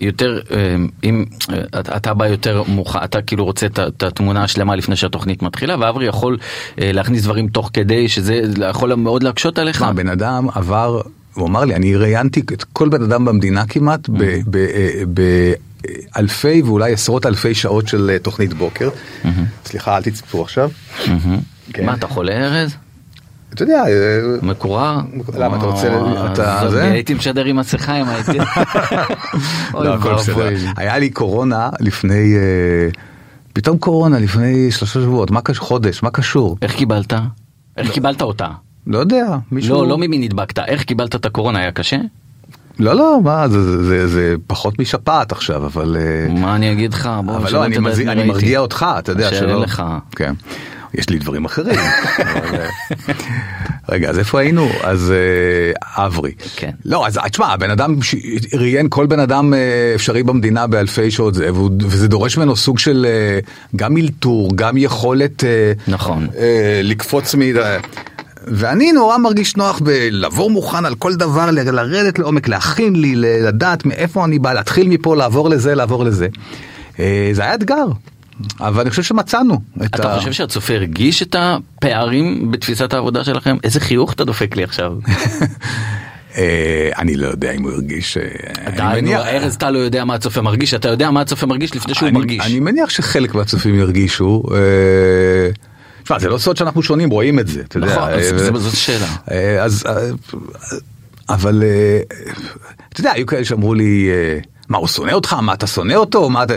יותר, 0.00 0.40
אה, 0.50 0.56
אה, 0.56 0.76
אם 1.04 1.24
אה, 1.52 1.62
אתה- 1.96 2.14
בא 2.14 2.26
יותר 2.26 2.62
מוכן, 2.66 2.98
אתה 3.04 3.22
כאילו 3.22 3.44
רוצה 3.44 3.66
את 3.66 4.02
התמונה 4.02 4.44
השלמה 4.44 4.76
לפני 4.76 4.96
שהתוכנית 4.96 5.42
מתחילה, 5.42 5.76
ואברי 5.80 6.06
יכול 6.06 6.38
להכניס 6.78 7.22
דברים 7.22 7.48
תוך 7.48 7.70
כדי, 7.72 8.08
שזה 8.08 8.40
יכול 8.70 8.94
מאוד 8.94 9.22
להקשות 9.22 9.58
עליך. 9.58 9.82
מה, 9.82 9.92
בן 9.92 10.08
אדם 10.08 10.46
עבר, 10.54 11.00
הוא 11.34 11.46
אמר 11.48 11.64
לי, 11.64 11.74
אני 11.74 11.96
ראיינתי 11.96 12.40
את 12.52 12.64
כל 12.72 12.88
בן 12.88 13.02
אדם 13.02 13.24
במדינה 13.24 13.66
כמעט 13.66 14.08
באלפי 16.16 16.62
ואולי 16.62 16.92
עשרות 16.92 17.26
אלפי 17.26 17.54
שעות 17.54 17.88
של 17.88 18.16
תוכנית 18.22 18.54
בוקר. 18.54 18.88
סליחה, 19.64 19.96
אל 19.96 20.02
תצפו 20.02 20.42
עכשיו. 20.42 20.70
מהמם. 21.06 21.38
כן. 21.72 21.86
מה, 21.86 21.94
אתה 21.94 22.06
חולה 22.06 22.32
ארז? 22.32 22.76
אתה 23.54 23.62
יודע, 23.62 23.82
אה, 23.86 24.20
מקורר? 24.42 24.98
למה, 25.38 25.56
אתה 25.56 25.66
רוצה- 25.66 25.88
אתה- 26.32 26.70
זה? 26.70 26.84
הייתי 26.90 27.14
משדר 27.14 27.44
עם 27.44 27.56
מסכה 27.56 27.94
אם 28.00 28.06
הייתי... 28.08 28.32
אוי 29.74 29.86
לא. 29.86 29.90
ואבוי. 30.00 30.54
היה 30.76 30.98
לי 30.98 31.10
קורונה 31.10 31.70
לפני, 31.80 32.34
אה, 32.36 32.88
פתאום 33.52 33.78
קורונה 33.78 34.18
לפני 34.18 34.70
שלושה 34.70 35.00
שבועות, 35.00 35.30
מה 35.30 35.40
קשור, 35.40 35.64
חודש, 35.66 36.02
מה 36.02 36.10
קשור? 36.10 36.56
איך 36.62 36.74
קיבלת? 36.74 37.12
איך 37.76 37.90
קיבלת 37.92 38.22
אותה? 38.22 38.48
לא 38.86 38.98
יודע, 38.98 39.36
מישהו... 39.52 39.74
לא, 39.82 39.88
לא 39.88 39.98
ממי 39.98 40.18
נדבקת, 40.18 40.58
איך 40.58 40.82
קיבלת 40.82 41.14
את 41.14 41.26
הקורונה, 41.26 41.58
היה 41.58 41.72
קשה? 41.72 41.96
לא, 42.78 42.94
לא, 42.94 43.20
מה, 43.24 43.48
זה- 43.48 43.62
זה- 43.62 43.82
זה- 43.82 44.06
זה 44.08 44.34
פחות 44.46 44.78
משפעת 44.78 45.32
עכשיו, 45.32 45.66
אבל... 45.66 45.96
אה, 46.00 46.32
מה 46.40 46.54
אני 46.56 46.72
אגיד 46.72 46.92
לך? 46.94 47.10
בוא, 47.24 47.36
אבל 47.36 47.52
לא, 47.52 47.64
אני, 47.64 47.78
מי 47.78 47.88
אני 47.90 48.06
ראיתי. 48.06 48.24
מרגיע 48.28 48.58
אותך, 48.60 48.86
אתה 48.98 49.12
יודע 49.12 49.30
שלא... 49.30 49.60
לך. 49.60 49.82
כן. 50.16 50.34
יש 50.94 51.10
לי 51.10 51.18
דברים 51.18 51.44
אחרים. 51.44 51.78
אה, 51.78 52.68
רגע, 53.88 54.10
אז 54.10 54.18
איפה 54.18 54.40
היינו? 54.40 54.68
אז 54.82 55.12
אה, 55.96 56.06
אברי. 56.06 56.32
כן. 56.56 56.70
לא, 56.84 57.06
אז 57.06 57.18
תשמע, 57.30 57.46
הבן 57.46 57.70
אדם 57.70 57.94
ראיין 58.54 58.86
כל 58.88 59.06
בן 59.06 59.20
אדם 59.20 59.54
אה, 59.54 59.92
אפשרי 59.94 60.22
במדינה 60.22 60.66
באלפי 60.66 61.10
שעות, 61.10 61.34
וזה 61.80 62.08
דורש 62.08 62.36
ממנו 62.38 62.56
סוג 62.56 62.78
של 62.78 63.06
אה, 63.08 63.38
גם 63.76 63.96
אלתור, 63.96 64.50
גם 64.54 64.76
יכולת 64.76 65.44
אה, 65.44 65.72
נכון. 65.88 66.26
אה, 66.38 66.80
לקפוץ 66.82 67.34
מ... 67.34 67.40
ואני 68.46 68.92
נורא 68.92 69.18
מרגיש 69.18 69.56
נוח 69.56 69.80
בלבוא 69.80 70.50
מוכן 70.50 70.84
על 70.84 70.94
כל 70.94 71.14
דבר, 71.14 71.50
לרדת 71.50 72.18
לעומק, 72.18 72.48
להכין 72.48 72.96
לי, 72.96 73.14
לדעת 73.16 73.86
מאיפה 73.86 74.24
אני 74.24 74.38
בא, 74.38 74.52
להתחיל 74.52 74.88
מפה, 74.88 75.16
לעבור 75.16 75.48
לזה, 75.48 75.74
לעבור 75.74 76.04
לזה. 76.04 76.28
אה, 76.98 77.30
זה 77.32 77.42
היה 77.42 77.54
אתגר, 77.54 77.86
אבל 78.60 78.80
אני 78.80 78.90
חושב 78.90 79.02
שמצאנו. 79.02 79.60
את 79.84 79.94
אתה 79.94 80.14
ה- 80.14 80.18
חושב 80.18 80.32
שהצופה 80.32 80.74
הרגיש 80.74 81.22
את 81.22 81.36
הפערים 81.38 82.50
בתפיסת 82.50 82.92
העבודה 82.92 83.24
שלכם? 83.24 83.56
איזה 83.64 83.80
חיוך 83.80 84.12
אתה 84.12 84.24
דופק 84.24 84.56
לי 84.56 84.64
עכשיו? 84.64 84.92
אה, 86.36 86.90
אני 86.98 87.16
לא 87.16 87.26
יודע 87.26 87.50
אם 87.52 87.62
הוא 87.62 87.72
הרגיש... 87.72 88.18
מניח- 88.78 89.26
ארז 89.26 89.56
טל 89.56 89.70
לא 89.70 89.78
יודע 89.78 90.04
מה 90.04 90.14
הצופה 90.14 90.42
מרגיש, 90.42 90.74
אתה 90.74 90.88
יודע 90.88 91.10
מה 91.10 91.20
הצופה 91.20 91.46
מרגיש 91.46 91.76
לפני 91.76 91.94
שהוא 91.94 92.10
מרגיש. 92.10 92.40
אני 92.46 92.60
מניח 92.60 92.90
שחלק 92.90 93.34
מהצופים 93.34 93.74
ירגישו. 93.74 94.42
אה, 94.54 95.50
תשמע, 96.02 96.18
זה 96.18 96.28
לא 96.28 96.38
סוד 96.38 96.56
שאנחנו 96.56 96.82
שונים, 96.82 97.10
רואים 97.10 97.38
את 97.38 97.48
זה, 97.48 97.60
אתה 97.60 97.76
יודע. 97.78 97.96
נכון, 97.96 98.08
אה, 98.08 98.58
זאת 98.60 98.76
שאלה. 98.76 99.06
אז, 99.64 99.84
אבל 101.28 101.62
אתה 102.92 103.00
יודע, 103.00 103.12
היו 103.12 103.26
כאלה 103.26 103.44
שאמרו 103.44 103.74
לי, 103.74 104.08
מה, 104.68 104.78
הוא 104.78 104.88
שונא 104.88 105.12
אותך? 105.12 105.32
מה, 105.32 105.52
אתה 105.54 105.66
שונא 105.66 105.94
אותו? 105.94 106.30
מה, 106.30 106.42
אתה... 106.42 106.54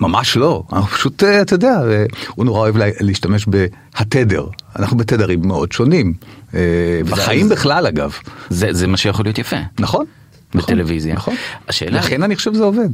ממש 0.00 0.36
לא, 0.36 0.62
אנחנו 0.72 0.88
פשוט, 0.96 1.22
אה, 1.22 1.42
אתה 1.42 1.54
יודע, 1.54 1.80
אה, 1.90 2.04
הוא 2.34 2.44
נורא 2.44 2.58
אוהב 2.60 2.76
לה- 2.76 2.86
להשתמש 3.00 3.46
בהתדר, 3.46 4.46
אנחנו 4.78 4.96
בתדרים 4.96 5.40
מאוד 5.48 5.72
שונים, 5.72 6.14
אה, 6.54 6.60
בחיים 7.10 7.48
זה- 7.48 7.54
בכלל 7.54 7.86
אגב, 7.86 8.14
זה 8.50 8.68
זה 8.72 8.86
מה 8.86 8.96
שיכול 8.96 9.24
להיות 9.24 9.38
יפה. 9.38 9.56
נכון? 9.78 10.04
נכון, 10.54 10.74
בטלוויזיה. 10.74 11.14
נכון. 11.14 11.34
השאלה- 11.68 11.98
לכן 11.98 12.22
אני 12.22 12.36
חושב 12.36 12.54
שזה 12.54 12.62
עובד. 12.64 12.88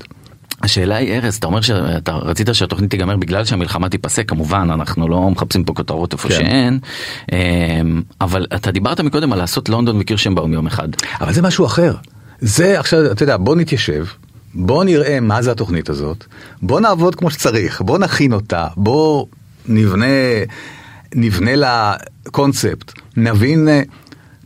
השאלה 0.62 0.97
היא 0.97 1.12
ארז, 1.12 1.37
אתה 1.37 1.47
אומר 1.47 1.61
שאתה 1.61 2.12
רצית 2.12 2.49
שהתוכנית 2.53 2.90
תיגמר 2.90 3.17
בגלל 3.17 3.45
שהמלחמה 3.45 3.88
תיפסק, 3.88 4.29
כמובן 4.29 4.69
אנחנו 4.73 5.09
לא 5.09 5.31
מחפשים 5.31 5.64
פה 5.64 5.73
כותרות 5.73 6.12
איפה 6.12 6.29
כן. 6.29 6.35
שאין, 6.35 6.79
אמ, 7.33 8.03
אבל 8.21 8.47
אתה 8.55 8.71
דיברת 8.71 9.01
מקודם 9.01 9.33
על 9.33 9.38
לעשות 9.38 9.69
לונדון 9.69 9.97
וקירשנבאום 10.01 10.53
יום 10.53 10.67
אחד. 10.67 10.88
אבל 11.21 11.33
זה 11.33 11.43
משהו 11.43 11.67
אחר. 11.67 11.95
זה 12.40 12.81
עכשיו, 12.81 13.12
אתה 13.12 13.23
יודע, 13.23 13.37
בוא 13.37 13.57
נתיישב, 13.57 14.05
בוא 14.55 14.85
נראה 14.85 15.21
מה 15.21 15.43
זה 15.43 15.51
התוכנית 15.53 15.88
הזאת, 15.88 16.25
בוא 16.62 16.81
נעבוד 16.81 17.14
כמו 17.14 17.31
שצריך, 17.31 17.81
בוא 17.81 17.99
נכין 17.99 18.33
אותה, 18.33 18.67
בוא 18.77 19.27
נבנה, 19.69 20.07
נבנה 21.14 21.57
לה 21.57 21.95
קונספט, 22.31 22.93
נבין, 23.17 23.69
אה, 23.69 23.83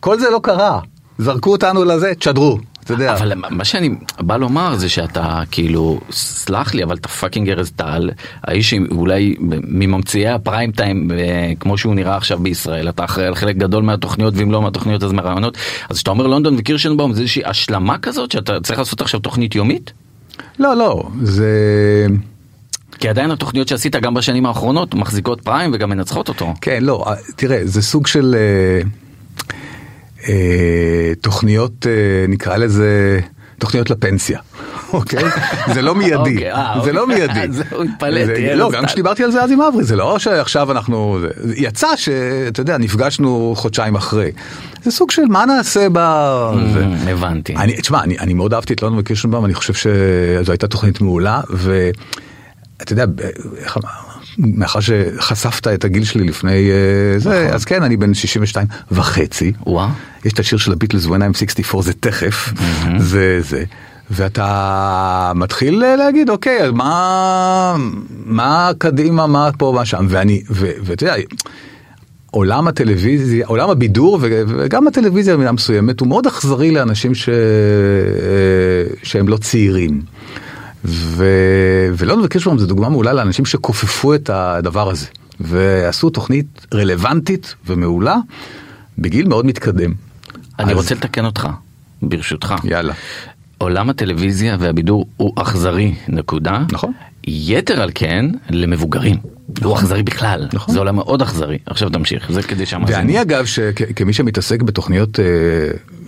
כל 0.01 0.21
זה 0.21 0.31
לא 0.31 0.41
קרה, 0.43 0.81
זרקו 1.19 1.53
אותנו 1.53 1.85
לזה, 1.85 2.15
תשדרו, 2.15 2.59
אתה 2.89 2.95
יודע. 2.95 3.15
אבל 3.15 3.33
מה 3.51 3.65
שאני 3.65 3.91
בא 4.21 4.37
לומר 4.37 4.77
זה 4.77 4.89
שאתה 4.89 5.41
כאילו, 5.51 6.01
סלח 6.11 6.75
לי, 6.75 6.85
אבל 6.85 6.97
אתה 6.97 7.09
fucking 7.09 7.51
ארז 7.51 7.71
טל, 7.71 8.11
האיש 8.45 8.75
אולי 8.91 9.35
מממציאי 9.69 10.29
הפריים 10.29 10.73
טיים, 10.73 11.11
אה, 11.11 11.53
כמו 11.61 11.79
שהוא 11.79 11.95
נראה 11.95 12.17
עכשיו 12.17 12.39
בישראל, 12.39 12.89
אתה 12.89 13.05
אחראי 13.05 13.27
על 13.27 13.35
חלק 13.35 13.57
גדול 13.57 13.83
מהתוכניות, 13.83 14.35
ואם 14.37 14.53
לא 14.53 14.63
מהתוכניות 14.63 15.03
אז 15.03 15.13
מהרעיונות, 15.13 15.57
אז 15.89 15.97
כשאתה 15.97 16.11
אומר 16.11 16.27
לונדון 16.27 16.57
וקירשנבאום 16.59 17.13
זה 17.13 17.21
איזושהי 17.21 17.43
השלמה 17.45 17.99
כזאת 17.99 18.33
שאתה 18.33 18.61
צריך 18.61 18.79
לעשות 18.79 19.01
עכשיו 19.01 19.21
תוכנית 19.21 19.55
יומית? 19.55 19.93
לא, 20.59 20.77
לא, 20.77 21.09
זה... 21.23 22.07
כי 22.99 23.09
עדיין 23.09 23.31
התוכניות 23.31 23.69
שעשית 23.69 23.97
גם 23.97 24.15
בשנים 24.15 24.47
האחרונות 24.47 24.95
מחזיקות 24.95 25.41
פריים 25.41 25.71
וגם 25.75 25.91
מנצחות 25.91 26.29
אותו. 26.29 26.55
כן, 26.61 26.85
לא, 26.85 27.05
אה, 27.07 27.15
תראה, 27.37 27.61
זה 27.65 27.83
סוג 27.83 28.07
של 28.07 28.35
אה, 28.39 28.89
תוכניות, 31.21 31.87
אה, 31.87 31.93
נקרא 32.29 32.57
לזה, 32.57 33.21
תוכניות 33.59 33.91
לפנסיה. 33.91 34.39
אוקיי? 34.93 35.25
זה 35.75 35.83
לא 35.83 35.95
מיידי, 35.95 36.17
אוקיי, 36.17 36.53
אה, 36.53 36.73
זה 36.75 36.79
אוקיי. 36.81 36.93
לא 36.99 37.07
מיידי. 37.07 37.53
זהו, 37.53 37.83
התפלאתי, 37.83 38.27
זה- 38.27 38.33
אין 38.33 38.59
לא, 38.59 38.69
סתם. 38.71 38.79
גם 38.79 38.87
כשדיברתי 38.87 39.25
על 39.25 39.31
זה 39.31 39.43
אז 39.43 39.51
עם 39.51 39.61
אברי, 39.61 39.85
זה 39.85 39.97
לא 39.97 40.19
שעכשיו 40.19 40.73
אנחנו, 40.73 41.19
יצא 41.57 41.87
שאתה 41.97 42.61
יודע, 42.61 42.79
נפגשנו 42.79 43.53
חודשיים 43.57 43.95
אחרי. 43.95 44.31
זה 44.85 44.91
סוג 44.91 45.11
של 45.11 45.23
מה 45.29 45.45
נעשה 45.47 45.87
ב... 45.93 45.97
Mm, 45.97 47.09
הבנתי. 47.11 47.55
תשמע, 47.81 48.05
אני, 48.05 48.35
מאוד 48.35 48.55
אהבתי 48.55 48.73
את 48.73 48.83
לונדון 48.83 48.99
וקירשנבאום, 49.01 49.45
אני 49.45 49.55
חושב 49.55 49.75
שזו 49.75 50.53
הייתה 50.53 50.67
תוכנית 50.69 51.01
מעולה, 51.01 51.41
ואתה 51.51 52.93
יודע, 52.93 53.05
איך 53.57 53.77
אמר, 53.77 53.91
מאחר 54.39 54.81
שחשפת 54.81 55.67
את 55.67 55.85
הגיל 55.85 56.05
שלי 56.05 56.25
לפני 56.25 56.71
אה, 56.71 57.19
זה, 57.19 57.43
נכון. 57.45 57.55
אז 57.55 57.65
כן, 57.65 57.83
אני 57.83 57.97
בן 57.97 58.15
62 58.15 58.67
וחצי. 58.91 59.53
וואה. 59.67 59.91
יש 60.25 60.33
את 60.33 60.39
השיר 60.39 60.59
של 60.59 60.73
הביטלס 60.73 61.07
When 61.07 61.09
I'm 61.09 61.39
64 61.39 61.83
זה 61.83 61.93
תכף, 61.93 62.53
זה 62.99 63.41
זה. 63.41 63.65
ואתה 64.11 65.33
מתחיל 65.35 65.85
להגיד 65.99 66.31
אוקיי 66.31 66.63
אז 66.63 66.71
מה 66.73 67.77
מה 68.27 68.71
קדימה 68.79 69.27
מה 69.27 69.51
פה 69.59 69.73
מה 69.77 69.85
שם 69.85 70.07
ואני 70.09 70.43
ואתה 70.51 71.05
יודע 71.05 71.15
עולם 72.31 72.69
הטלוויזיה 72.69 73.47
עולם 73.47 73.71
הבידור 73.71 74.19
וגם 74.21 74.89
הטלוויזיה 74.89 75.37
במידה 75.37 75.53
מסוימת 75.53 76.01
הוא 76.01 76.09
מאוד 76.09 76.27
אכזרי 76.27 76.71
לאנשים 76.71 77.15
ש... 77.15 77.29
שהם 79.03 79.29
לא 79.29 79.37
צעירים. 79.37 80.01
ו... 80.85 81.25
ולונדון 81.99 82.25
וקירשבאום 82.27 82.59
זה 82.59 82.67
דוגמה 82.67 82.89
מעולה 82.89 83.13
לאנשים 83.13 83.47
שכופפו 83.47 84.15
את 84.15 84.31
הדבר 84.31 84.91
הזה 84.91 85.07
ועשו 85.41 86.11
תוכנית 86.11 86.67
רלוונטית 86.75 87.55
ומעולה 87.67 88.17
בגיל 88.99 89.29
מאוד 89.29 89.47
מתקדם. 89.47 89.93
אני 90.59 90.73
אז- 90.73 90.77
רוצה 90.77 90.95
לתקן 90.95 91.25
אותך, 91.25 91.49
ברשותך. 92.03 92.55
יאללה. 92.65 92.95
עולם 93.59 93.91
הטלוויזיה 93.91 94.57
והבידור 94.61 95.07
הוא 95.17 95.33
אכזרי, 95.37 95.95
נקודה. 96.09 96.63
נכון. 96.73 96.93
יתר 97.27 97.83
על 97.83 97.91
כן, 97.95 98.27
למבוגרים. 98.51 99.17
הוא 99.63 99.75
אכזרי 99.77 100.03
בכלל. 100.03 100.49
נכון. 100.53 100.75
זה 100.75 100.79
עולם 100.79 100.97
מאוד 100.97 101.23
אכזרי. 101.23 101.59
עכשיו 101.67 101.91
תמשיך, 101.91 102.33
זה 102.33 102.43
כדי 102.43 102.67
שהמאזינים... 102.67 103.01
ואני 103.01 103.21
אגב, 103.23 103.45
שכ- 103.47 103.93
כמי 103.97 104.13
שמתעסק 104.13 104.63
בתוכניות, 104.63 105.21
אה, 105.21 105.25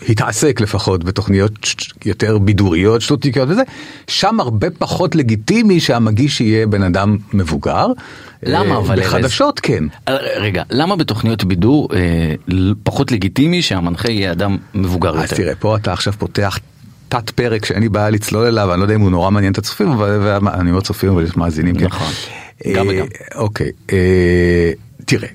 התעסק 0.08 0.60
לפחות 0.60 1.04
בתוכניות 1.04 1.52
יותר 2.04 2.38
בידוריות, 2.38 3.00
שטותיקיות 3.00 3.48
וזה, 3.48 3.62
שם 4.08 4.40
הרבה 4.40 4.70
פחות 4.70 5.14
לגיטימי 5.14 5.80
שהמגיש 5.80 6.40
יהיה 6.40 6.66
בן 6.66 6.82
אדם 6.82 7.16
מבוגר. 7.32 7.86
למה 8.42 8.74
אה, 8.74 8.78
אבל? 8.78 9.00
בחדשות 9.00 9.60
כן. 9.60 9.84
אה, 10.08 10.16
רגע, 10.36 10.62
למה 10.70 10.96
בתוכניות 10.96 11.44
בידור 11.44 11.88
אה, 11.94 12.34
פחות 12.82 13.12
לגיטימי 13.12 13.62
שהמנחה 13.62 14.10
יהיה 14.10 14.32
אדם 14.32 14.56
מבוגר 14.74 15.10
אז 15.18 15.22
יותר? 15.22 15.36
תראה, 15.36 15.54
פה 15.54 15.76
אתה 15.76 15.92
עכשיו 15.92 16.12
פותח 16.18 16.58
תת 17.10 17.30
פרק 17.30 17.64
שאין 17.64 17.82
לי 17.82 17.88
בעיה 17.88 18.10
לצלול 18.10 18.46
אליו, 18.46 18.72
אני 18.72 18.78
לא 18.80 18.84
יודע 18.84 18.94
אם 18.94 19.00
הוא 19.00 19.10
נורא 19.10 19.30
מעניין 19.30 19.52
את 19.52 19.58
הצופים, 19.58 19.88
אבל 19.88 20.18
ואני 20.42 20.70
אומר 20.70 20.80
צופים 20.80 21.10
אבל 21.10 21.24
יש 21.24 21.36
מאזינים. 21.36 21.78
כן. 21.78 21.84
נכון. 21.86 22.12
גם 22.74 22.88
אה, 22.90 22.94
וגם. 22.94 23.06
אוקיי, 23.34 23.70
אה, 23.92 24.72
תראה, 25.04 25.28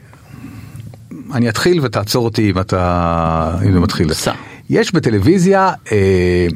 אני 1.33 1.49
אתחיל 1.49 1.79
ותעצור 1.83 2.25
אותי 2.25 2.51
אם 2.51 2.59
אתה, 2.59 3.57
אם 3.67 3.73
זה 3.73 3.79
מתחיל. 3.79 4.07
יש 4.69 4.93
בטלוויזיה, 4.93 5.71
אה, 5.91 6.47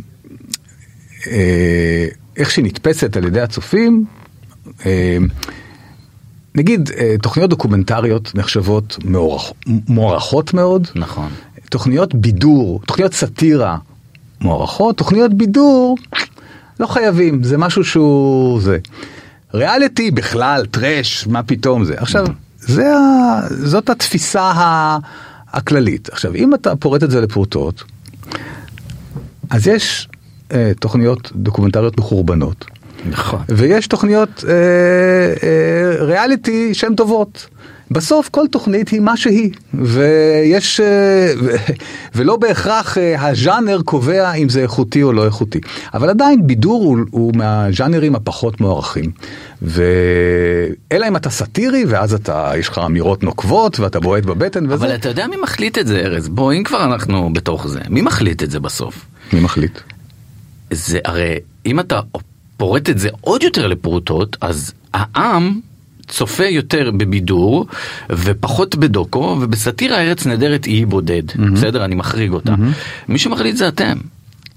איך 2.38 2.52
שהיא 2.52 2.66
נתפסת 2.66 3.18
על 3.18 3.26
ידי 3.26 3.42
הצופים, 3.42 4.06
נגיד 6.56 6.90
תוכניות 7.22 7.50
דוקומנטריות 7.50 8.32
נחשבות 8.36 8.98
מוערכ- 9.06 9.54
מוערכות 9.88 10.54
מאוד. 10.54 10.88
נכון. 10.96 11.30
תוכניות 11.70 12.16
בידור, 12.16 12.82
תוכניות 12.86 13.14
סאטירה 13.14 13.78
מוערכות, 14.42 14.98
תוכניות 14.98 15.34
בידור 15.34 15.98
לא 16.80 16.88
חייבים, 16.88 17.44
זה 17.44 17.58
משהו 17.58 17.84
שהוא 17.84 18.62
זה. 18.62 18.78
ריאליטי 19.54 20.12
בכלל, 20.12 20.66
טראש, 20.66 21.28
מה 21.28 21.44
פתאום 21.44 21.86
זה. 21.86 21.94
עכשיו, 21.98 22.26
זה 22.58 22.96
ה... 22.96 23.40
זאת 23.50 23.90
התפיסה 23.90 24.42
ה... 24.42 24.98
הכללית. 25.52 26.10
עכשיו, 26.10 26.36
אם 26.36 26.54
אתה 26.54 26.76
פורט 26.76 27.04
את 27.04 27.12
זה 27.12 27.22
לפרוטות, 27.22 27.84
אז 29.50 29.68
יש 29.68 30.08
אה, 30.52 30.72
תוכניות 30.80 31.32
דוקומנטריות 31.36 31.98
מחורבנות. 31.98 32.66
נכון. 33.10 33.42
ויש 33.50 33.88
תוכניות 33.88 34.44
אה, 34.48 34.54
אה, 35.44 36.06
ריאליטי 36.06 36.74
שהן 36.74 36.96
טובות. 36.96 37.48
בסוף 37.92 38.30
כל 38.30 38.46
תוכנית 38.52 38.90
היא 38.90 39.00
מה 39.00 39.18
שהיא, 39.18 39.52
ויש, 39.74 40.80
אה, 40.80 41.34
ו, 41.40 41.56
ולא 42.16 42.38
בהכרח 42.38 42.98
אה, 42.98 43.28
הז'אנר 43.28 43.82
קובע 43.86 44.34
אם 44.34 44.50
זה 44.50 44.62
איכותי 44.62 45.04
או 45.04 45.14
לא 45.14 45.26
איכותי. 45.26 45.60
אבל 45.94 46.10
עדיין 46.10 46.48
בידור 46.48 46.84
הוא, 46.84 46.98
הוא 47.12 47.36
מהז'אנרים 47.36 48.16
הפחות 48.16 48.62
מוערכים. 48.62 49.12
ו... 49.62 49.84
אלא 50.92 51.08
אם 51.08 51.16
אתה 51.16 51.30
סאטירי 51.30 51.86
ואז 51.88 52.14
אתה, 52.14 52.52
יש 52.58 52.70
לך 52.70 52.82
אמירות 52.86 53.24
נוקבות 53.24 53.80
ואתה 53.80 54.00
בועט 54.00 54.24
בבטן 54.24 54.66
וזה. 54.66 54.74
אבל 54.74 54.96
אתה 54.96 55.10
יודע 55.10 55.28
מי 55.28 55.36
מחליט 55.44 55.78
את 55.78 55.88
זה, 55.88 56.00
ארז? 56.00 56.28
בוא, 56.28 56.54
אם 56.54 56.64
כבר 56.64 56.84
אנחנו 56.84 57.34
בתוך 57.34 57.68
זה, 57.68 57.80
מי 57.90 58.02
מחליט 58.02 58.44
את 58.44 58.52
זה 58.52 58.60
בסוף? 58.60 59.06
מי 59.34 59.40
מחליט? 59.40 59.80
זה 60.72 61.00
הרי, 61.06 61.36
אם 61.66 61.80
אתה 61.80 62.00
פורט 62.58 62.90
את 62.90 63.00
זה 63.00 63.10
עוד 63.22 63.44
יותר 63.44 63.68
לפרוטות, 63.68 64.38
אז 64.42 64.74
העם 64.94 65.60
צופה 66.10 66.46
יותר 66.46 66.92
בבידור 66.98 67.66
ופחות 68.10 68.76
בדוקו, 68.76 69.38
ובסאטירה 69.42 70.02
ארץ 70.02 70.26
נהדרת 70.26 70.66
היא 70.66 70.88
בודד, 70.88 71.24
בסדר? 71.54 71.86
אני 71.86 71.96
מחריג 71.96 72.32
אותה. 72.32 72.56
מי 73.08 73.20
שמחליט 73.20 73.56
זה 73.56 73.68
אתם, 73.68 73.98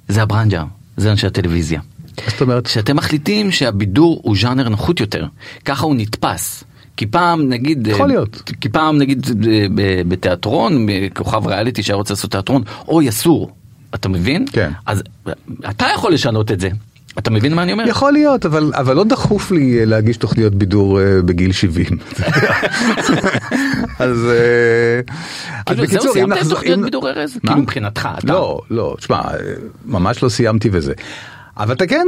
זה 0.09 0.23
הברנג'ה, 0.23 0.65
זה 0.97 1.11
אנשי 1.11 1.27
הטלוויזיה. 1.27 1.81
זאת 2.29 2.41
אומרת, 2.41 2.67
שאתם 2.67 2.97
מחליטים 2.97 3.51
שהבידור 3.51 4.21
הוא 4.23 4.37
ז'אנר 4.41 4.69
נחות 4.69 5.01
יותר, 5.01 5.27
ככה 5.65 5.87
הוא 5.87 5.95
נתפס. 5.97 6.65
כי 6.97 7.07
פעם 7.07 7.49
נגיד, 7.49 7.87
יכול 7.87 8.03
אה, 8.03 8.07
להיות. 8.07 8.53
כי 8.61 8.69
פעם 8.69 8.99
נגיד 8.99 9.27
ב- 9.75 10.03
בתיאטרון, 10.09 10.87
כוכב 11.15 11.47
ריאליטי 11.47 11.83
שהיה 11.83 11.97
רוצה 11.97 12.15
לעשות 12.15 12.31
תיאטרון, 12.31 12.63
אוי 12.89 13.09
אסור, 13.09 13.51
אתה 13.95 14.09
מבין? 14.09 14.45
כן. 14.53 14.71
אז 14.87 15.03
אתה 15.71 15.87
יכול 15.95 16.13
לשנות 16.13 16.53
את 16.53 16.61
זה, 16.61 16.69
אתה 17.19 17.31
מבין 17.31 17.55
מה 17.55 17.63
אני 17.63 17.73
אומר? 17.73 17.89
יכול 17.89 18.13
להיות, 18.13 18.47
אבל, 18.47 18.73
אבל 18.75 18.97
לא 18.97 19.05
דחוף 19.05 19.51
לי 19.51 19.81
אה, 19.81 19.85
להגיש 19.85 20.17
תוכניות 20.17 20.55
בידור 20.55 21.01
אה, 21.01 21.23
בגיל 21.23 21.53
70. 21.53 21.87
אז, 23.99 24.27
אה, 24.31 25.01
אז 25.67 25.77
כאילו 25.77 26.03
זהו, 26.03 26.13
סיימת 26.13 26.39
תוכניות 26.51 26.81
בידור 26.81 27.09
ארז? 27.09 27.37
כאילו 27.47 27.57
מבחינתך, 27.57 28.09
אתה. 28.19 28.33
לא, 28.33 28.61
לא, 28.71 28.95
תשמע, 28.99 29.21
ממש 29.87 30.23
לא 30.23 30.29
סיימתי 30.29 30.69
וזה. 30.73 30.93
אבל 31.57 31.75
אתה 31.75 31.87
כן, 31.87 32.07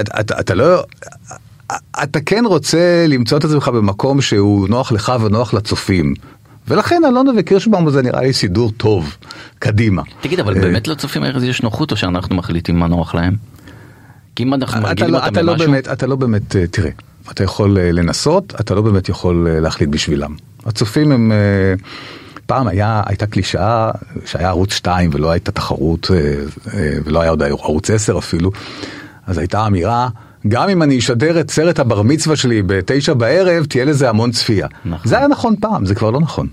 אתה, 0.00 0.20
אתה, 0.20 0.40
אתה 0.40 0.54
לא... 0.54 0.82
אתה 2.02 2.20
כן 2.20 2.44
רוצה 2.46 3.06
למצוא 3.08 3.38
את 3.38 3.44
עצמך 3.44 3.68
במקום 3.68 4.20
שהוא 4.20 4.68
נוח 4.68 4.92
לך 4.92 5.12
ונוח 5.20 5.54
לצופים. 5.54 6.14
ולכן 6.68 7.02
אלונה 7.04 7.30
וקירשבאום 7.36 7.90
זה 7.90 8.02
נראה 8.02 8.20
לי 8.20 8.32
סידור 8.32 8.70
טוב, 8.76 9.16
קדימה. 9.58 10.02
תגיד, 10.20 10.40
אבל 10.40 10.54
באמת 10.54 10.88
לצופים 10.88 11.24
ארז 11.24 11.42
יש 11.42 11.62
נוחות 11.62 11.90
או 11.90 11.96
שאנחנו 11.96 12.36
מחליטים 12.36 12.78
מה 12.78 12.86
נוח 12.86 13.14
להם? 13.14 13.36
כי 14.38 14.44
אם 14.44 14.54
אנחנו 14.54 14.80
מרגילים 14.80 15.12
לא, 15.12 15.18
אותם 15.18 15.32
אתה 15.32 15.42
לא 15.42 15.54
באמת, 15.54 15.88
אתה 15.88 16.06
לא 16.06 16.16
באמת, 16.16 16.56
אה, 16.56 16.66
תראה, 16.66 16.90
אתה 17.30 17.44
יכול 17.44 17.78
אה, 17.78 17.92
לנסות, 17.92 18.54
אתה 18.60 18.74
לא 18.74 18.82
באמת 18.82 19.08
יכול 19.08 19.46
אה, 19.50 19.60
להחליט 19.60 19.90
בשבילם. 19.90 20.34
הצופים 20.66 21.12
הם, 21.12 21.32
פעם 22.46 22.68
היה, 22.68 23.02
הייתה 23.06 23.26
קלישאה 23.26 23.90
שהיה 24.24 24.48
ערוץ 24.48 24.72
2 24.72 25.10
ולא 25.12 25.30
הייתה 25.30 25.52
תחרות, 25.52 26.10
ולא 27.04 27.20
היה 27.20 27.30
עוד 27.30 27.42
ערוץ 27.42 27.90
10 27.90 28.18
אפילו, 28.18 28.50
אז 29.26 29.38
הייתה 29.38 29.66
אמירה, 29.66 30.08
גם 30.48 30.68
אם 30.68 30.82
אני 30.82 30.98
אשדר 30.98 31.40
את 31.40 31.50
סרט 31.50 31.78
הבר 31.78 32.02
מצווה 32.02 32.36
שלי 32.36 32.62
בתשע 32.62 33.14
בערב, 33.14 33.64
תהיה 33.64 33.84
לזה 33.84 34.08
המון 34.08 34.30
צפייה. 34.30 34.66
נכון. 34.84 35.08
זה 35.08 35.18
היה 35.18 35.28
נכון 35.28 35.56
פעם, 35.60 35.86
זה 35.86 35.94
כבר 35.94 36.10
לא 36.10 36.20
נכון. 36.20 36.46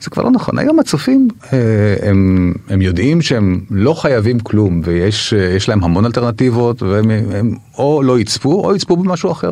זה 0.00 0.10
כבר 0.10 0.22
לא 0.22 0.30
נכון. 0.30 0.58
היום 0.58 0.78
הצופים 0.78 1.28
אה, 1.52 1.58
הם, 2.02 2.54
הם 2.68 2.82
יודעים 2.82 3.22
שהם 3.22 3.60
לא 3.70 3.94
חייבים 3.94 4.40
כלום 4.40 4.80
ויש 4.84 5.34
אה, 5.34 5.56
להם 5.68 5.84
המון 5.84 6.04
אלטרנטיבות 6.04 6.82
והם 6.82 7.10
הם 7.10 7.54
או 7.78 8.02
לא 8.02 8.20
יצפו 8.20 8.64
או 8.64 8.74
יצפו 8.74 8.96
במשהו 8.96 9.32
אחר. 9.32 9.50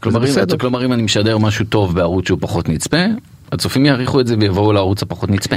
כלומר, 0.00 0.24
אם. 0.24 0.58
כלומר 0.58 0.84
אם 0.84 0.92
אני 0.92 1.02
משדר 1.02 1.38
משהו 1.38 1.64
טוב 1.64 1.94
בערוץ 1.94 2.26
שהוא 2.26 2.38
פחות 2.40 2.68
נצפה, 2.68 3.04
הצופים 3.52 3.86
יעריכו 3.86 4.20
את 4.20 4.26
זה 4.26 4.36
ויבואו 4.40 4.72
לערוץ 4.72 5.02
הפחות 5.02 5.30
נצפה. 5.30 5.56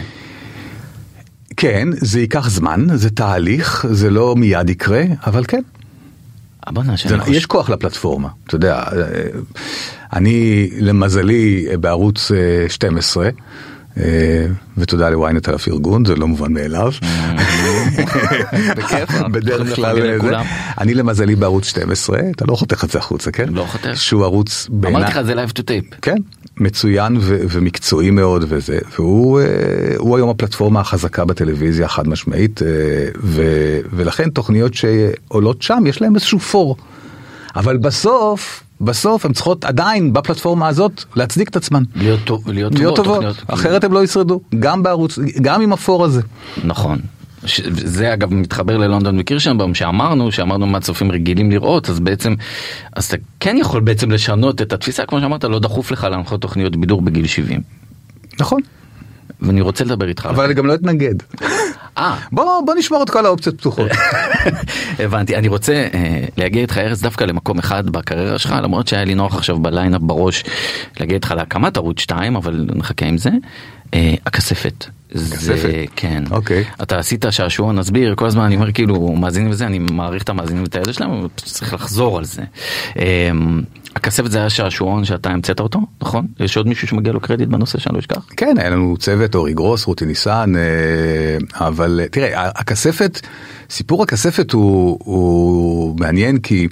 כן, 1.57 1.87
זה 1.91 2.19
ייקח 2.19 2.49
זמן, 2.49 2.87
זה 2.93 3.09
תהליך, 3.09 3.85
זה 3.89 4.09
לא 4.09 4.35
מיד 4.35 4.69
יקרה, 4.69 5.03
אבל 5.25 5.43
כן. 5.47 5.61
זה, 7.09 7.19
חושב... 7.19 7.33
יש 7.33 7.45
כוח 7.45 7.69
לפלטפורמה, 7.69 8.29
אתה 8.47 8.55
יודע, 8.55 8.77
אה, 8.77 8.83
אני 10.13 10.69
למזלי 10.79 11.67
בערוץ 11.79 12.31
אה, 12.31 12.69
12, 12.69 13.25
אה, 13.25 13.29
ותודה 14.77 15.09
לוויינט 15.09 15.47
על 15.47 15.55
הפרגון, 15.55 16.05
זה 16.05 16.15
לא 16.15 16.27
מובן 16.27 16.53
מאליו. 16.53 16.91
בדרך 19.31 19.75
כלל, 19.75 20.15
לכולם. 20.15 20.45
אני 20.77 20.93
למזלי 20.93 21.35
בערוץ 21.35 21.67
12, 21.67 22.19
אתה 22.35 22.45
לא 22.47 22.55
חותך 22.55 22.83
את 22.83 22.89
זה 22.89 22.99
החוצה, 22.99 23.31
כן? 23.31 23.49
לא 23.49 23.65
חותך. 23.65 23.89
שהוא 23.95 24.23
ערוץ 24.23 24.67
בעיניי, 24.71 25.01
אמרתי 25.01 25.19
לך 25.19 25.25
זה 25.25 25.33
live 25.33 25.51
to 25.59 25.61
tape. 25.61 25.95
כן, 26.01 26.15
מצוין 26.57 27.17
ומקצועי 27.21 28.09
מאוד 28.09 28.45
וזה, 28.47 28.79
והוא 28.95 29.39
אה, 29.39 30.17
היום 30.17 30.29
הפלטפורמה 30.29 30.79
החזקה 30.79 31.25
בטלוויזיה 31.25 31.87
חד 31.87 32.07
משמעית, 32.07 32.61
אה, 32.61 32.67
ולכן 33.91 34.29
תוכניות 34.29 34.73
שעולות 34.73 35.61
שם 35.61 35.83
יש 35.85 36.01
להם 36.01 36.15
איזשהו 36.15 36.39
פור. 36.39 36.75
אבל 37.55 37.77
בסוף, 37.77 38.63
בסוף 38.81 39.25
הן 39.25 39.33
צריכות 39.33 39.65
עדיין 39.65 40.13
בפלטפורמה 40.13 40.67
הזאת 40.67 41.03
להצדיק 41.15 41.49
את 41.49 41.55
עצמן. 41.55 41.83
להיות 41.95 42.19
טוב- 42.23 42.49
להיות 42.49 42.75
להיות 42.75 42.95
טובות, 42.95 43.15
טובות, 43.15 43.35
תוכניות. 43.37 43.59
אחרת 43.59 43.83
הם 43.83 43.93
לא 43.93 44.03
ישרדו, 44.03 44.41
גם 44.59 44.83
בערוץ, 44.83 45.19
גם 45.41 45.61
עם 45.61 45.73
הפור 45.73 46.05
הזה. 46.05 46.21
נכון. 46.63 46.99
ש- 47.45 47.61
זה 47.73 48.13
אגב 48.13 48.33
מתחבר 48.33 48.77
ללונדון 48.77 49.19
וקירשנבאום 49.19 49.73
שאמרנו 49.73 50.31
שאמרנו 50.31 50.67
מה 50.67 50.79
צופים 50.79 51.11
רגילים 51.11 51.51
לראות 51.51 51.89
אז 51.89 51.99
בעצם 51.99 52.33
אז 52.95 53.05
אתה 53.05 53.17
כן 53.39 53.57
יכול 53.59 53.81
בעצם 53.81 54.11
לשנות 54.11 54.61
את 54.61 54.73
התפיסה 54.73 55.05
כמו 55.05 55.19
שאמרת 55.19 55.43
לא 55.43 55.59
דחוף 55.59 55.91
לך 55.91 56.03
להנחות 56.03 56.41
תוכניות 56.41 56.75
בידור 56.75 57.01
בגיל 57.01 57.27
70 57.27 57.61
נכון, 58.39 58.61
ואני 59.41 59.61
רוצה 59.61 59.83
לדבר 59.83 60.07
איתך. 60.07 60.25
אבל 60.25 60.45
אני 60.45 60.53
גם 60.53 60.65
לא 60.65 60.73
אתנגד. 60.75 61.15
אה, 61.97 62.17
בוא, 62.31 62.61
בוא 62.65 62.75
נשמור 62.75 63.03
את 63.03 63.09
כל 63.09 63.25
האופציות 63.25 63.57
פתוחות. 63.57 63.91
הבנתי 65.03 65.35
אני 65.35 65.47
רוצה 65.47 65.87
אה, 65.93 66.25
להגיע 66.37 66.61
איתך 66.61 66.77
ארז 66.77 67.01
דווקא 67.01 67.23
למקום 67.23 67.59
אחד 67.59 67.89
בקריירה 67.89 68.39
שלך 68.39 68.55
למרות 68.63 68.87
שהיה 68.87 69.05
לי 69.05 69.15
נוח 69.15 69.35
עכשיו 69.35 69.59
בליינאפ 69.59 70.01
בראש 70.01 70.43
להגיע 70.99 71.15
איתך 71.15 71.33
להקמת 71.37 71.77
ערוץ 71.77 71.99
2 71.99 72.35
אבל 72.35 72.65
נחכה 72.75 73.05
עם 73.05 73.17
זה. 73.17 73.29
אה, 73.93 74.15
הכספת. 74.25 74.85
זה? 75.13 75.85
כן. 75.95 76.23
אוקיי. 76.31 76.63
אתה 76.81 76.99
עשית 76.99 77.25
שעשועון 77.29 77.79
נסביר 77.79 78.15
כל 78.15 78.25
הזמן 78.25 78.43
אני 78.43 78.55
אומר 78.55 78.71
כאילו 78.71 79.07
מאזינים 79.07 79.49
וזה 79.51 79.65
אני 79.65 79.79
מעריך 79.79 80.23
את 80.23 80.29
המאזינים 80.29 80.63
ואת 80.63 80.75
האלה 80.75 80.93
שלהם 80.93 81.11
אבל 81.11 81.27
צריך 81.35 81.73
לחזור 81.73 82.17
על 82.17 82.25
זה. 82.25 82.41
אה, 82.99 83.31
הכספת 83.95 84.31
זה 84.31 84.37
היה 84.37 84.49
שעשועון 84.49 85.05
שאתה 85.05 85.29
המצאת 85.29 85.59
אותו 85.59 85.79
נכון? 86.01 86.27
יש 86.39 86.57
עוד 86.57 86.67
מישהו 86.67 86.87
שמגיע 86.87 87.13
לו 87.13 87.19
קרדיט 87.19 87.49
בנושא 87.49 87.79
שאני 87.79 87.93
לא 87.95 87.99
אשכח? 87.99 88.25
כן, 88.37 88.55
היה 88.57 88.69
לנו 88.69 88.95
צוות, 88.99 89.35
אורי 89.35 89.53
גרוס, 89.53 89.85
רותי 89.85 90.05
ניסן, 90.05 90.53
אה, 90.55 91.65
אבל 91.67 91.99
אה, 92.03 92.07
תראה, 92.07 92.49
הכספת, 92.49 93.19
סיפור 93.69 94.03
הכספת 94.03 94.51
הוא, 94.51 94.99
הוא 95.03 95.99
מעניין 95.99 96.39
כי 96.39 96.67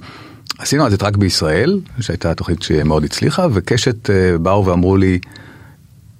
עשינו 0.60 0.86
את 0.86 0.92
זה 0.92 0.98
רק 1.02 1.18
בישראל, 1.18 1.80
שהייתה 2.00 2.34
תוכנית 2.34 2.62
שמאוד 2.62 3.04
הצליחה, 3.04 3.48
וקשת 3.54 4.10
אה, 4.10 4.38
באו 4.38 4.66
ואמרו 4.66 4.98
לי, 4.98 5.20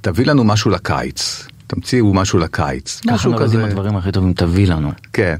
תביא 0.02 0.26
לנו 0.26 0.44
משהו 0.44 0.72
לקיץ, 0.72 1.48
תמציאו 1.68 2.14
משהו 2.14 2.40
לקיץ. 2.40 3.00
ככה 3.00 3.14
משהו 3.16 3.32
נולדים 3.32 3.60
הדברים 3.60 3.96
הכי 3.96 4.12
טובים 4.12 4.34
תביא 4.34 4.68
לנו. 4.68 4.92
כן. 5.14 5.36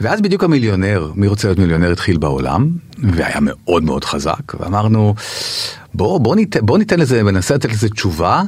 ואז 0.00 0.20
בדיוק 0.20 0.44
המיליונר, 0.44 1.12
מי 1.14 1.26
רוצה 1.26 1.48
להיות 1.48 1.58
מיליונר 1.58 1.92
התחיל 1.92 2.18
בעולם, 2.18 2.70
והיה 2.98 3.36
מאוד 3.40 3.82
מאוד 3.82 4.04
חזק, 4.04 4.60
ואמרנו, 4.60 5.14
בוא, 5.94 6.20
בוא, 6.20 6.36
ניתן, 6.36 6.66
בוא 6.66 6.78
ניתן 6.78 7.00
לזה, 7.00 7.22
ננסה 7.22 7.54
לתת 7.54 7.70
לזה 7.70 7.88
תשובה, 7.88 8.42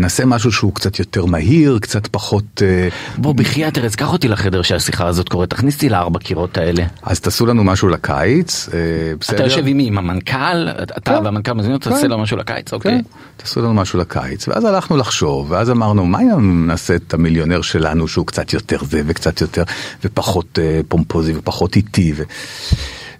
נעשה 0.00 0.24
משהו 0.24 0.52
שהוא 0.52 0.74
קצת 0.74 0.98
יותר 0.98 1.24
מהיר, 1.24 1.78
קצת 1.82 2.06
פחות... 2.06 2.62
אה, 2.62 2.88
בוא 3.16 3.34
בחייאת 3.34 3.78
ארז 3.78 3.94
קח 3.94 4.12
אותי 4.12 4.28
לחדר 4.28 4.62
שהשיחה 4.62 5.06
הזאת 5.06 5.28
קורית 5.28 5.50
תכניס 5.50 5.74
אותי 5.74 5.88
לארבע 5.88 6.18
קירות 6.18 6.58
האלה. 6.58 6.84
אז 7.02 7.20
תעשו 7.20 7.46
לנו 7.46 7.64
משהו 7.64 7.88
לקיץ, 7.88 8.68
אה, 8.74 8.78
בסדר? 9.20 9.36
אתה 9.36 9.44
יושב 9.44 9.66
עם 9.66 9.76
מי 9.76 9.86
עם 9.86 9.98
המנכ"ל 9.98 10.68
אתה 10.82 11.00
כן. 11.00 11.24
והמנכ"ל 11.24 11.52
מזמין 11.52 11.74
אותך 11.74 11.88
כן. 11.88 11.94
תעשה 11.94 12.08
לו 12.08 12.18
משהו 12.18 12.36
לקיץ 12.36 12.68
כן, 12.70 12.76
אוקיי. 12.76 13.02
תעשו 13.36 13.60
לנו 13.60 13.74
משהו 13.74 13.98
לקיץ, 13.98 14.48
ואז 14.48 14.64
הלכנו 14.64 14.96
לחשוב, 14.96 15.50
ואז 15.50 15.70
אמרנו, 15.70 16.06
מה 16.06 16.20
אם 16.20 16.66
נעשה 16.66 16.96
את 16.96 17.14
המיליונר 17.14 17.62
שלנו 17.62 18.08
שהוא 18.08 18.26
קצת 18.26 18.52
יותר 18.52 18.84
זה 18.84 19.02
וקצת 19.06 19.40
יותר, 19.40 19.62
ופחות 20.04 20.58
אה, 20.62 20.80
פומפוזי 20.88 21.32
ופחות 21.36 21.76
איטי. 21.76 22.12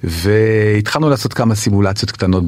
והתחלנו 0.04 1.10
לעשות 1.10 1.32
כמה 1.34 1.54
סימולציות 1.54 2.10
קטנות. 2.10 2.44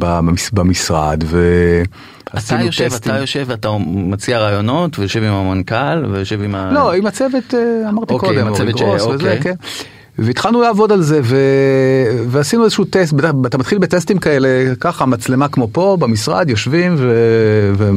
במשרד, 0.53 1.25
אתה 1.25 2.31
ועשינו 2.35 2.64
יושב 2.64 2.88
טסטים. 2.88 3.12
אתה 3.12 3.21
יושב 3.21 3.45
ואתה 3.49 3.69
מציע 3.87 4.38
רעיונות 4.38 4.99
ויושב 4.99 5.23
עם 5.23 5.33
המנכ"ל 5.33 6.07
ויושב 6.12 6.43
עם 6.43 6.55
ה... 6.55 6.71
לא, 6.73 6.93
עם 6.93 7.07
הצוות, 7.07 7.55
אה, 7.55 7.88
אמרתי 7.88 8.14
אוקיי, 8.14 8.29
קודם, 8.29 8.47
עם 8.47 8.53
הצוות 8.53 8.79
ש- 8.79 8.81
גרוס 8.81 9.03
וזה, 9.03 9.14
אוקיי. 9.14 9.40
כן. 9.40 9.55
והתחלנו 10.19 10.61
לעבוד 10.61 10.93
על 10.93 11.03
זה 11.03 11.21
ו... 11.23 11.37
ועשינו 12.29 12.64
איזשהו 12.64 12.85
טסט, 12.85 13.14
אתה, 13.19 13.31
אתה 13.47 13.59
מתחיל 13.59 13.79
בטסטים 13.79 14.19
כאלה, 14.19 14.49
ככה 14.81 15.07
מצלמה 15.07 15.49
כמו 15.49 15.69
פה 15.73 15.97
במשרד, 16.01 16.51
יושבים 16.51 16.95
ו... 16.99 17.90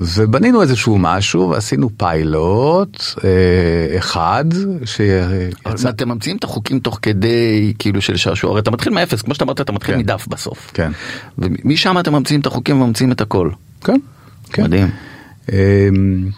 ובנינו 0.00 0.62
איזשהו 0.62 0.98
משהו 0.98 1.50
ועשינו 1.50 1.90
פיילוט 1.96 3.02
אה, 3.24 3.98
אחד 3.98 4.44
שיצא, 4.84 5.88
אתם 5.88 6.08
ממציאים 6.08 6.36
את 6.36 6.44
החוקים 6.44 6.80
תוך 6.80 6.98
כדי 7.02 7.72
כאילו 7.78 8.00
של 8.00 8.16
שעשוע 8.16 8.50
הרי 8.50 8.60
אתה 8.60 8.70
מתחיל 8.70 8.92
מאפס 8.92 9.22
כמו 9.22 9.34
שאתה 9.34 9.44
אמרת 9.44 9.60
אתה 9.60 9.72
מתחיל 9.72 9.94
כן. 9.94 10.00
מדף 10.00 10.26
בסוף. 10.28 10.70
כן, 10.74 10.92
ומשם 11.38 11.98
אתם 12.00 12.12
ממציאים 12.12 12.40
את 12.40 12.46
החוקים 12.46 12.80
וממציאים 12.80 13.12
את 13.12 13.20
הכל. 13.20 13.50
כן, 13.84 13.96
כן. 14.52 14.62
מדהים. 14.62 14.90
אמ, 15.52 16.28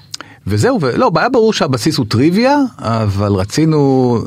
וזהו, 0.47 0.81
ולא, 0.81 1.11
היה 1.17 1.29
ברור 1.29 1.53
שהבסיס 1.53 1.97
הוא 1.97 2.07
טריוויה, 2.09 2.57
אבל 2.79 3.33
רצינו, 3.33 4.19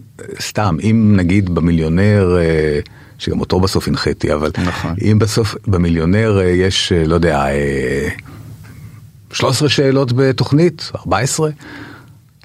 סתם, 0.41 0.77
אם 0.83 1.13
נגיד 1.15 1.49
במיליונר, 1.49 2.37
אה, 2.37 2.79
שגם 3.17 3.39
אותו 3.39 3.59
בסוף 3.59 3.87
הנחיתי, 3.87 4.33
אבל 4.33 4.51
נכון. 4.63 4.95
אם 5.01 5.19
בסוף 5.19 5.55
במיליונר 5.67 6.39
אה, 6.39 6.45
יש, 6.45 6.91
אה, 6.91 7.05
לא 7.05 7.15
יודע, 7.15 7.45
אה, 7.45 8.09
13 9.33 9.69
שאלות 9.69 10.13
בתוכנית, 10.13 10.91
14, 10.95 11.49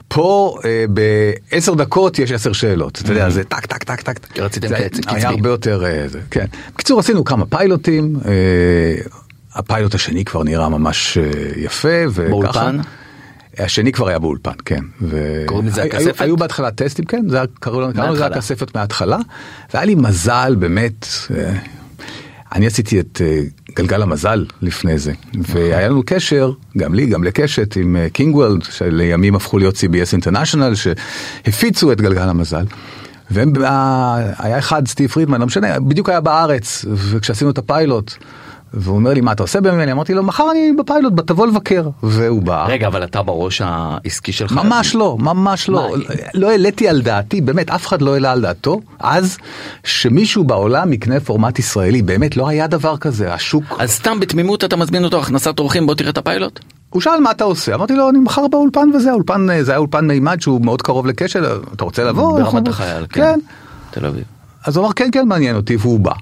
פה 0.09 0.59
אה, 0.65 0.85
בעשר 0.89 1.75
דקות 1.75 2.19
יש 2.19 2.33
10 2.33 2.53
שאלות, 2.53 3.01
אתה 3.03 3.13
יודע, 3.13 3.31
זה 3.31 3.45
טק 3.45 3.67
טק 3.67 3.83
טק 3.85 4.01
טק. 4.03 4.39
רציתם 4.39 4.69
קצב, 4.69 4.89
קצבי. 4.89 5.03
היה 5.17 5.29
הרבה 5.29 5.49
יותר, 5.49 5.85
אה, 5.85 6.09
זה, 6.09 6.21
כן. 6.31 6.47
בקיצור, 6.75 7.01
עשינו 7.01 7.25
כמה 7.25 7.47
פיילוטים, 7.47 8.17
אה, 8.25 8.33
הפיילוט 9.55 9.95
השני 9.95 10.25
כבר 10.25 10.43
נראה 10.43 10.69
ממש 10.69 11.19
יפה, 11.57 11.89
וככה. 12.11 12.29
באולפן? 12.29 12.79
השני 13.59 13.93
כבר 13.93 14.09
היה 14.09 14.19
באולפן, 14.19 14.53
כן. 14.65 14.81
ו... 15.03 15.43
קוראים 15.47 15.67
לזה 15.67 15.83
הכספת? 15.83 16.21
היו 16.21 16.37
בהתחלה 16.37 16.71
טסטים, 16.71 17.05
כן, 17.05 17.29
זה 17.29 17.41
קראו 17.61 17.81
לנו, 17.81 17.95
קראנו 17.95 18.13
לזה. 18.13 18.27
הכספת 18.27 18.77
מההתחלה, 18.77 19.19
והיה 19.75 19.87
לי 19.87 19.95
מזל 19.95 20.57
באמת, 20.59 21.07
אני 22.53 22.67
עשיתי 22.67 23.01
את 23.01 23.21
אה, 23.25 23.41
גלגל 23.77 24.03
המזל 24.03 24.45
לפני 24.63 24.99
זה, 24.99 25.13
והיה 25.35 25.89
לנו 25.89 26.03
קשר, 26.07 26.53
גם 26.77 26.95
לי, 26.95 27.07
גם 27.07 27.25
לקשת, 27.25 27.77
עם 27.77 27.97
אה, 27.97 28.11
קינגוולד, 28.11 28.63
שלימים 28.63 29.35
הפכו 29.35 29.59
להיות 29.59 29.75
CBS 29.75 30.25
International, 30.25 30.75
שהפיצו 30.75 31.93
את 31.93 32.01
גלגל 32.01 32.29
המזל. 32.29 32.65
והם, 33.31 33.53
אה, 33.65 34.59
אחד, 34.59 34.89
סטיב 34.89 35.11
פרידמן, 35.11 35.41
לא 35.41 35.47
משנה, 35.47 35.81
בדיוק 35.81 36.09
היה 36.09 36.21
בארץ, 36.21 36.85
וכשעשינו 36.95 37.51
את 37.51 37.59
הפיילוט, 37.59 38.15
והוא 38.75 38.97
אומר 38.97 39.15
לי, 39.15 39.21
מה 39.21 39.33
אתה 39.33 39.43
עושה 39.43 39.61
בימים 39.61 39.81
האלה? 39.81 39.93
אמרתי 39.93 40.15
לו, 40.15 40.23
מחר 40.23 40.51
אני 40.51 40.73
בפיילוט, 40.79 41.13
תבוא 41.27 41.47
לבקר. 41.47 41.89
והוא 42.03 42.43
בא. 42.43 42.67
רגע 42.67 42.87
אבל 42.87 43.05
אתה 43.05 43.23
בראש 43.23 43.63
העסקי 43.65 44.33
שלך. 44.33 44.53
ממש 44.53 44.95
לא, 44.95 45.17
ממש 45.21 45.69
לא. 45.69 45.93
מה? 45.97 46.05
לא 46.35 46.51
העליתי 46.51 46.89
על 46.89 47.03
דעתי, 47.03 47.41
באמת, 47.41 47.71
אף 47.71 47.87
אחד 47.87 48.03
לא 48.03 48.15
העלה 48.15 48.33
על 48.33 48.41
דעתו, 48.41 48.81
אז 48.99 49.39
שמישהו 49.85 50.45
בעולם 50.45 50.93
יקנה 50.93 51.21
פורמט 51.21 51.59
ישראלי, 51.59 52.03
באמת 52.03 52.37
לא 52.37 52.49
היה 52.49 52.67
דבר 52.67 52.97
כזה, 52.97 53.35
השוק... 53.35 53.65
אז 53.79 53.91
סתם 53.91 54.21
בתמימות 54.21 54.65
אתה 54.65 54.77
מזמין 54.77 55.05
אותו 55.05 55.21
הכנסת 55.21 55.59
אורחים 55.59 55.87
בוא 55.87 55.95
תראה 55.95 56.11
את 56.11 56.19
הפיילוט? 56.19 56.61
הוא 56.91 57.03
שאל 57.03 57.21
מה 57.21 57.31
אתה 57.31 57.45
עושה, 57.45 57.75
אמרתי 57.75 57.95
לו 57.95 58.11
אני 58.11 58.19
מחר 58.19 58.49
באולפן 58.49 58.89
וזה, 58.95 59.11
האולפן, 59.11 59.51
אה, 59.51 59.65
זה 59.65 59.73
היה 59.73 59.79
אולפן 59.79 60.07
מימד 60.07 60.41
שהוא 60.41 60.65
מאוד 60.65 60.83
קרוב 60.83 61.07
לקשר, 61.07 61.61
אתה 61.75 61.85
רוצה 61.85 62.05
לבוא? 62.05 62.41
ברמת 62.41 62.69
החייל, 62.69 63.07
כן. 63.09 63.21
כן. 63.21 63.39
תל 63.91 64.07
אביב. 64.07 64.25
אז 64.65 64.77
הוא 64.77 64.85
אמר 64.85 64.93
כן 64.93 65.09
כן 65.13 65.29
מעניין 65.29 65.57
אותי 65.57 65.77
והוא 65.77 66.01
בא. 66.01 66.13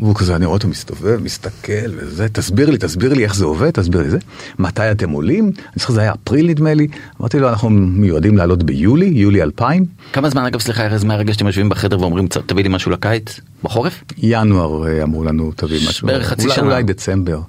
והוא 0.00 0.14
כזה 0.14 0.36
אני 0.36 0.44
רואה 0.46 0.54
אותו 0.56 0.68
מסתובב 0.68 1.22
מסתכל 1.22 1.72
וזה 1.96 2.28
תסביר 2.28 2.70
לי 2.70 2.78
תסביר 2.78 3.14
לי 3.14 3.24
איך 3.24 3.34
זה 3.34 3.44
עובד 3.44 3.70
תסביר 3.70 4.02
לי 4.02 4.10
זה 4.10 4.18
מתי 4.58 4.90
אתם 4.90 5.10
עולים 5.10 5.44
אני 5.44 5.52
זוכר 5.76 5.92
זה 5.92 6.00
היה 6.00 6.12
אפריל 6.24 6.46
נדמה 6.50 6.74
לי 6.74 6.86
אמרתי 7.20 7.38
לו 7.38 7.48
אנחנו 7.48 7.70
מיועדים 7.70 8.36
לעלות 8.36 8.62
ביולי 8.62 9.06
יולי 9.06 9.42
2000 9.42 9.84
כמה 10.12 10.28
זמן 10.30 10.44
אגב 10.44 10.60
סליחה 10.60 10.84
ארז 10.86 11.04
מהרגע 11.04 11.32
שאתם 11.32 11.46
יושבים 11.46 11.68
בחדר 11.68 12.00
ואומרים 12.00 12.26
"צ- 12.28 12.38
תביא 12.46 12.62
לי 12.62 12.68
משהו 12.68 12.90
לקיץ? 12.90 13.40
בחורף? 13.64 14.04
ינואר 14.18 14.86
אה, 14.88 15.02
אמרו 15.02 15.24
לנו 15.24 15.52
תביא 15.56 15.88
משהו 15.88 16.06
בערך 16.06 16.26
חצי 16.28 16.42
אולי, 16.44 16.54
שנה. 16.54 16.64
אולי 16.66 16.82
דצמבר 16.82 17.40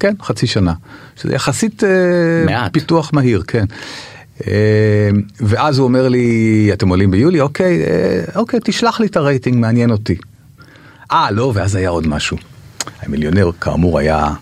כן 0.00 0.14
חצי 0.22 0.46
שנה 0.46 0.72
שזה 1.16 1.34
יחסית 1.34 1.84
אה, 1.84 1.88
מעט. 2.46 2.72
פיתוח 2.72 3.10
מהיר 3.12 3.42
כן. 3.46 3.64
אה, 4.46 4.52
ואז 5.40 5.78
הוא 5.78 5.84
אומר 5.84 6.08
לי 6.08 6.70
אתם 6.72 6.88
עולים 6.88 7.10
ביולי 7.10 7.40
אוקיי 7.40 7.82
אוקיי 8.36 8.60
תשלח 8.64 9.00
לי 9.00 9.06
את 9.06 9.16
הרייטינג 9.16 9.56
מעניין 9.58 9.90
אותי. 9.90 10.16
אה 11.12 11.30
לא 11.30 11.52
ואז 11.54 11.74
היה 11.74 11.88
עוד 11.88 12.06
משהו. 12.06 12.36
המיליונר 13.02 13.50
כאמור 13.60 13.98
היה 13.98 14.34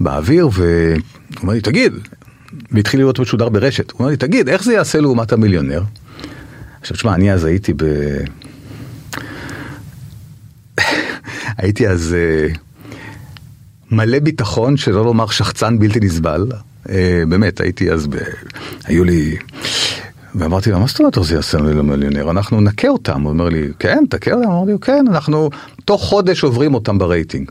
באוויר 0.00 0.48
והוא 0.52 0.98
אומר 1.42 1.52
לי 1.52 1.60
תגיד 1.60 1.92
והתחיל 2.72 3.00
להיות 3.00 3.18
משודר 3.18 3.48
ברשת 3.48 3.90
הוא 3.90 3.98
אומר 3.98 4.10
לי 4.10 4.16
תגיד 4.16 4.48
איך 4.48 4.64
זה 4.64 4.72
יעשה 4.72 5.00
לעומת 5.00 5.32
המיליונר. 5.32 5.82
עכשיו 6.80 6.96
תשמע 6.96 7.14
אני 7.14 7.32
אז 7.32 7.44
הייתי 7.44 7.72
ב... 7.76 7.84
הייתי 11.58 11.88
אז 11.88 12.14
אה, 12.18 12.48
מלא 13.90 14.18
ביטחון 14.18 14.76
שלא 14.76 15.04
לומר 15.04 15.26
שחצן 15.26 15.78
בלתי 15.78 16.00
נסבל 16.00 16.46
אה, 16.88 17.22
באמת, 17.28 17.60
הייתי 17.60 17.92
אז, 17.92 18.06
ב... 18.06 18.16
היו 18.84 19.04
לי... 19.04 19.36
ואמרתי 20.34 20.70
לו, 20.70 20.80
מה 20.80 20.86
זאת 20.86 20.98
אומרת 21.00 21.16
עוזי 21.16 21.36
עשינו 21.36 21.70
למיליונר? 21.70 22.30
אנחנו 22.30 22.60
נכה 22.60 22.88
אותם. 22.88 23.22
הוא 23.22 23.30
אומר 23.30 23.48
לי, 23.48 23.68
כן, 23.78 24.04
תכה 24.10 24.32
אותם? 24.32 24.50
אמרתי 24.50 24.72
לו, 24.72 24.80
כן, 24.80 25.04
אנחנו 25.08 25.50
תוך 25.88 26.04
חודש 26.04 26.44
עוברים 26.44 26.74
אותם 26.74 26.98
ברייטינג. 26.98 27.50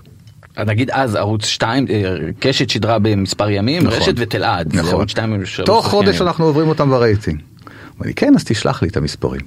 נגיד 0.66 0.92
אז 0.92 1.16
ערוץ 1.16 1.46
2, 1.46 1.86
אה, 1.90 2.16
קשת 2.40 2.70
שידרה 2.70 3.00
במספר 3.00 3.50
ימים, 3.50 3.84
נכון. 3.84 4.00
רשת 4.00 4.14
וטלעד. 4.16 4.76
נכון. 4.76 4.94
ערוץ 4.94 5.10
2 5.10 5.46
של 5.46 5.64
תוך 5.64 5.88
חודש 5.88 6.16
ימים. 6.16 6.28
אנחנו 6.28 6.46
עוברים 6.46 6.68
אותם 6.68 6.90
ברייטינג. 6.90 7.42
אמר 7.98 8.08
לי, 8.08 8.14
כן, 8.14 8.34
אז 8.36 8.44
תשלח 8.44 8.82
לי 8.82 8.88
את 8.88 8.98
המספרים. 8.98 9.42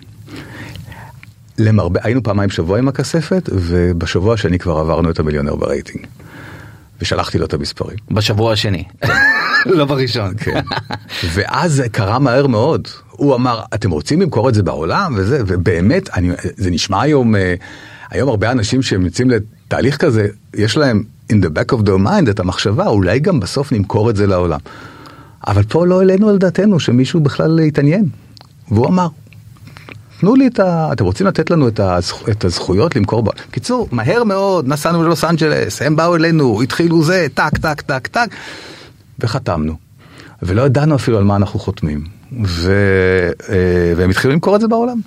למרבה, 1.58 2.00
היינו 2.02 2.22
פעמיים 2.22 2.48
בשבוע 2.48 2.78
עם 2.78 2.88
הכספת, 2.88 3.50
ובשבוע 3.52 4.34
השני 4.34 4.58
כבר 4.58 4.78
עברנו 4.78 5.10
את 5.10 5.18
המיליונר 5.18 5.54
ברייטינג. 5.54 6.06
ושלחתי 7.00 7.38
לו 7.38 7.46
את 7.46 7.54
המספרים. 7.54 7.98
בשבוע 8.10 8.52
השני. 8.52 8.84
לא 9.66 9.84
בראשון. 9.84 10.34
כן. 10.36 10.60
ואז 11.34 11.72
זה 11.72 11.88
קרה 11.88 12.18
מהר 12.18 12.46
מאוד. 12.46 12.88
הוא 13.10 13.34
אמר, 13.34 13.62
אתם 13.74 13.90
רוצים 13.90 14.20
למכור 14.20 14.48
את 14.48 14.54
זה 14.54 14.62
בעולם? 14.62 15.14
וזה, 15.16 15.42
ובאמת, 15.46 16.10
אני, 16.16 16.30
זה 16.56 16.70
נשמע 16.70 17.02
היום, 17.02 17.36
אה, 17.36 17.54
היום 18.10 18.28
הרבה 18.28 18.50
אנשים 18.50 18.82
שהם 18.82 19.04
יוצאים 19.04 19.30
לתהליך 19.30 19.96
כזה, 19.96 20.28
יש 20.54 20.76
להם 20.76 21.02
in 21.32 21.36
the 21.36 21.48
back 21.48 21.74
of 21.74 21.82
their 21.86 22.06
mind 22.06 22.30
את 22.30 22.40
המחשבה, 22.40 22.86
אולי 22.86 23.20
גם 23.20 23.40
בסוף 23.40 23.72
נמכור 23.72 24.10
את 24.10 24.16
זה 24.16 24.26
לעולם. 24.26 24.60
אבל 25.46 25.62
פה 25.62 25.86
לא 25.86 25.98
העלינו 25.98 26.28
על 26.28 26.38
דעתנו 26.38 26.80
שמישהו 26.80 27.20
בכלל 27.20 27.60
יתעניין. 27.60 28.04
והוא 28.70 28.86
אמר, 28.86 29.08
תנו 30.20 30.34
לי 30.34 30.46
את 30.46 30.60
ה... 30.60 30.92
אתם 30.92 31.04
רוצים 31.04 31.26
לתת 31.26 31.50
לנו 31.50 31.68
את, 31.68 31.80
הזכ... 31.80 32.28
את 32.28 32.44
הזכויות 32.44 32.96
למכור 32.96 33.22
ב... 33.22 33.28
קיצור, 33.50 33.88
מהר 33.92 34.24
מאוד 34.24 34.68
נסענו 34.68 35.02
ללוס 35.02 35.24
אנג'לס, 35.24 35.82
הם 35.82 35.96
באו 35.96 36.16
אלינו, 36.16 36.62
התחילו 36.62 37.04
זה, 37.04 37.26
טק, 37.34 37.58
טק, 37.58 37.80
טק, 37.80 38.06
טק, 38.06 38.28
וחתמנו. 39.18 39.74
ולא 40.42 40.62
ידענו 40.62 40.94
אפילו 40.94 41.18
על 41.18 41.24
מה 41.24 41.36
אנחנו 41.36 41.60
חותמים. 41.60 42.04
ו... 42.44 42.72
אה, 43.48 43.92
והם 43.96 44.10
התחילו 44.10 44.34
למכור 44.34 44.56
את 44.56 44.60
זה 44.60 44.68
בעולם. 44.68 45.00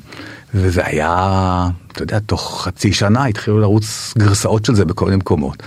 וזה 0.54 0.86
היה, 0.86 1.70
אתה 1.94 2.04
יודע, 2.04 2.20
תוך 2.20 2.62
חצי 2.66 2.94
שנה 2.94 3.26
התחילו 3.26 3.60
לרוץ 3.60 4.14
גרסאות 4.18 4.66
של 4.66 4.76
זה 4.76 4.86
בכל 4.86 5.06
מיני 5.06 5.18
מקומות. 5.18 5.64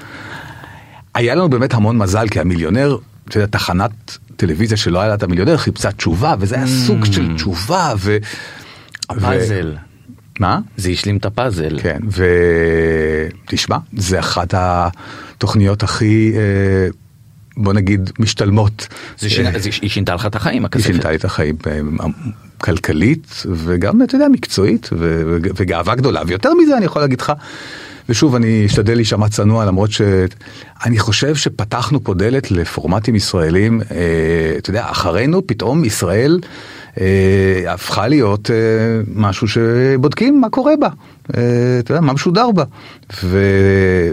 היה 1.15 1.35
לנו 1.35 1.49
באמת 1.51 1.75
המון 1.75 1.99
מזל, 1.99 2.29
כי 2.29 2.41
המיליונר, 2.41 2.97
אתה 3.29 3.37
יודע, 3.37 3.47
תחנת 3.47 3.91
טלוויזיה 4.37 4.77
שלא 4.77 4.99
היה 4.99 5.09
לה 5.09 5.15
את 5.15 5.23
המיליונר, 5.23 5.57
חיפשה 5.57 5.93
תשובה, 5.93 6.35
וזה 6.39 6.55
היה 6.57 6.67
סוג 6.67 7.05
של 7.05 7.35
תשובה, 7.35 7.95
ו... 7.99 8.17
הפאזל. 9.11 9.77
מה? 10.41 10.59
זה 10.77 10.91
השלים 10.91 11.17
את 11.17 11.25
הפאזל. 11.27 11.79
כן, 11.83 11.99
ותשמע, 13.45 13.77
זה 13.97 14.19
אחת 14.21 14.55
התוכניות 14.57 15.83
הכי, 15.83 16.33
אה, 16.37 16.89
בוא 17.57 17.73
נגיד, 17.73 18.11
משתלמות. 18.19 18.89
זה 19.19 19.31
שינה- 19.31 19.59
זה- 19.59 19.71
היא 19.83 19.91
שינתה 19.91 20.15
לך 20.15 20.27
את 20.27 20.35
החיים, 20.37 20.63
היא 20.63 20.67
הכספת. 20.67 20.87
שינתה 20.87 21.11
לי 21.11 21.17
את 21.17 21.25
החיים 21.25 21.57
אה, 21.67 21.81
כלכלית 22.67 23.43
וגם, 23.47 24.03
אתה 24.03 24.15
יודע, 24.15 24.29
מקצועית 24.29 24.91
ו- 24.99 25.37
וגאווה 25.57 25.95
גדולה. 25.95 26.23
ויותר 26.27 26.55
מזה 26.55 26.77
אני 26.77 26.85
יכול 26.85 27.03
להגיד 27.03 27.21
לך, 27.21 27.33
ושוב, 28.09 28.35
אני 28.35 28.67
אשתדל 28.67 28.95
להישמע 28.95 29.29
צנוע, 29.29 29.65
למרות 29.65 29.91
שאני 29.93 30.99
חושב 30.99 31.35
שפתחנו 31.35 32.05
פה 32.05 32.15
דלת 32.15 32.51
לפורמטים 32.51 33.15
ישראלים, 33.15 33.81
אה, 33.91 34.55
אתה 34.59 34.71
יודע, 34.71 34.87
אחרינו 34.91 35.47
פתאום 35.47 35.85
ישראל 35.85 36.41
אה, 37.01 37.73
הפכה 37.73 38.09
להיות 38.09 38.51
אה, 38.51 38.57
משהו 39.15 39.49
שבודקים 39.49 40.41
מה 40.41 40.51
קורה 40.51 40.73
בה, 40.81 40.89
אתה 41.31 41.93
יודע, 41.93 42.01
מה 42.01 42.13
משודר 42.13 42.51
בה. 42.51 42.65
ו, 43.25 43.39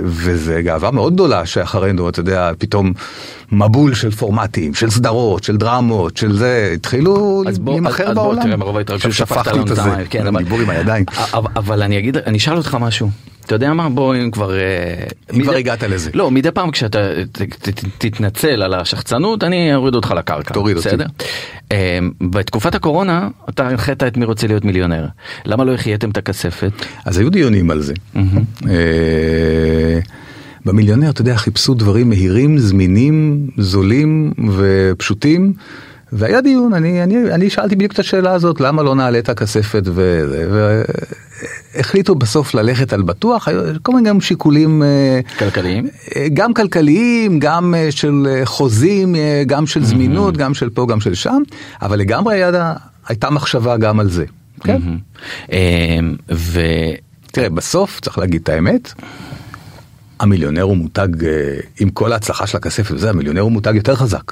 וזה 0.04 0.62
גאווה 0.62 0.92
מאוד 0.92 1.14
גדולה 1.14 1.46
שאחרינו, 1.46 2.10
אתה 2.10 2.20
יודע, 2.20 2.52
פתאום 2.58 2.94
מבול 3.52 3.94
של 3.94 4.12
פורמטים, 4.12 4.74
של 4.74 4.90
סדרות, 4.90 5.44
של 5.44 5.58
דרמות, 5.58 6.18
של 6.18 6.38
זה, 6.38 6.72
התחילו 6.74 7.44
להימכר 7.66 8.04
אז 8.04 8.14
בוא 8.14 8.24
בעולם. 8.24 8.44
תראה 8.44 8.58
מרוב 8.58 8.78
ההתרגשות 8.78 9.12
שפכת 9.12 9.44
שפכתי 9.44 9.74
את 9.74 9.78
המים. 9.78 10.06
כן, 10.10 10.28
אבל... 10.28 10.44
דיבור 10.44 10.60
עם 10.60 10.70
הידיים. 10.70 11.06
אבל, 11.34 11.52
אבל 11.56 11.84
אני 11.84 12.00
אגיד, 12.00 12.18
אני 12.18 12.38
אשאל 12.38 12.58
אותך 12.58 12.78
משהו. 12.80 13.10
אתה 13.46 13.56
יודע 13.56 13.74
מה? 13.74 13.90
בוא 13.90 14.16
אם 14.16 14.32
כבר... 14.32 14.54
אה, 14.54 14.60
אם 15.34 15.42
כבר 15.42 15.52
מדי- 15.52 15.60
הגעת 15.60 15.84
לזה. 15.84 16.10
לא, 16.14 16.32
מדי 16.32 16.52
פעם 16.52 16.72
כשאתה 16.72 17.00
ת, 17.32 17.42
ת, 17.42 17.70
ת, 17.70 17.84
תתנצל 17.98 18.62
על 18.64 18.74
השחצנות, 18.74 19.44
אני 19.44 19.76
אוריד 19.76 19.96
אותך 19.96 20.14
לקרקע. 20.18 20.54
תוריד 20.54 20.78
אותי. 20.78 20.88
בסדר? 20.90 21.06
אה, 21.72 22.00
בתקופת 22.22 22.76
הקורונה 22.76 23.28
אתה 23.50 23.68
הנחית 23.68 24.04
את 24.04 24.18
מי 24.18 24.26
רוצה 24.26 24.48
להיות 24.48 24.66
מיליונר. 24.66 25.06
למה 25.46 25.64
לא 25.64 25.74
החייתם 25.74 26.10
את 26.10 26.18
הכספת? 26.18 26.72
אז 27.06 27.18
היו 27.18 27.30
דיונים 27.30 27.72
על 27.72 27.82
זה. 27.82 27.94
אה, 28.70 30.00
במיליונר, 30.66 31.10
אתה 31.10 31.22
יודע, 31.22 31.36
חיפשו 31.36 31.74
דברים 31.74 32.10
מהירים, 32.10 32.58
זמינים, 32.58 33.48
זולים 33.58 34.34
ופשוטים. 34.58 35.54
והיה 36.16 36.42
דיון, 36.42 36.74
אני, 36.74 37.04
אני, 37.04 37.34
אני 37.34 37.50
שאלתי 37.50 37.76
בדיוק 37.76 37.92
את 37.92 38.00
השאלה 38.00 38.32
הזאת, 38.32 38.62
למה 38.62 38.84
לא 38.84 38.96
נעלה 38.96 39.20
את 39.20 39.30
הכספת 39.30 39.84
והחליטו 41.76 42.16
בסוף 42.16 42.54
ללכת 42.54 42.94
על 42.94 43.02
בטוח, 43.02 43.48
כל 43.82 43.94
מיני 43.96 44.10
גם 44.10 44.22
שיקולים 44.22 44.84
אה, 44.84 45.20
כלכליים? 45.40 45.88
אה, 46.16 46.28
גם 46.34 46.54
כלכליים, 46.54 47.40
גם 47.40 47.76
אה, 47.78 47.92
של 47.92 48.42
חוזים, 48.46 49.16
גם 49.46 49.68
של 49.68 49.84
זמינות, 49.84 50.38
גם 50.38 50.54
של 50.54 50.70
פה, 50.70 50.88
גם 50.90 51.00
של 51.00 51.14
שם, 51.14 51.42
אבל 51.82 52.00
לגמרי 52.00 52.36
היה, 52.36 52.74
הייתה 53.08 53.30
מחשבה 53.30 53.78
גם 53.78 54.00
על 54.00 54.10
זה. 54.10 54.26
כן. 54.64 54.82
אה, 55.52 56.00
ו... 56.32 56.62
תראה, 57.32 57.50
בסוף 57.50 58.00
צריך 58.00 58.18
להגיד 58.18 58.42
את 58.42 58.50
האמת, 58.50 58.94
המיליונר 60.20 60.62
הוא 60.62 60.78
מותג, 60.78 61.08
עם 61.80 61.90
כל 61.90 62.14
ההצלחה 62.14 62.48
של 62.48 62.58
הכספת 62.58 62.92
וזה, 62.92 63.10
המיליונר 63.10 63.42
הוא 63.42 63.52
מותג 63.52 63.76
יותר 63.76 63.96
חזק. 63.96 64.32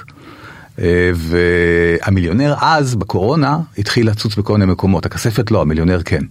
אה, 0.79 1.11
והמיליונר 1.15 2.55
אז, 2.61 2.95
בקורונה, 2.95 3.59
התחיל 3.77 4.09
לצוץ 4.09 4.35
בכל 4.35 4.53
מיני 4.57 4.71
מקומות, 4.71 5.05
הכספת 5.05 5.51
לא, 5.51 5.61
המיליונר 5.61 6.01
כן. 6.03 6.23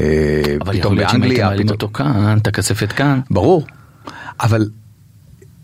אה, 0.00 0.06
אבל 0.60 0.74
יכול 0.74 0.96
להיות 0.96 1.10
שאם 1.10 1.22
הייתם 1.22 1.44
מעלים 1.44 1.70
אותו 1.70 1.88
כאן, 1.88 2.38
את 2.42 2.46
הכספת 2.46 2.92
כאן. 2.92 3.20
ברור, 3.30 3.66
אבל 4.40 4.68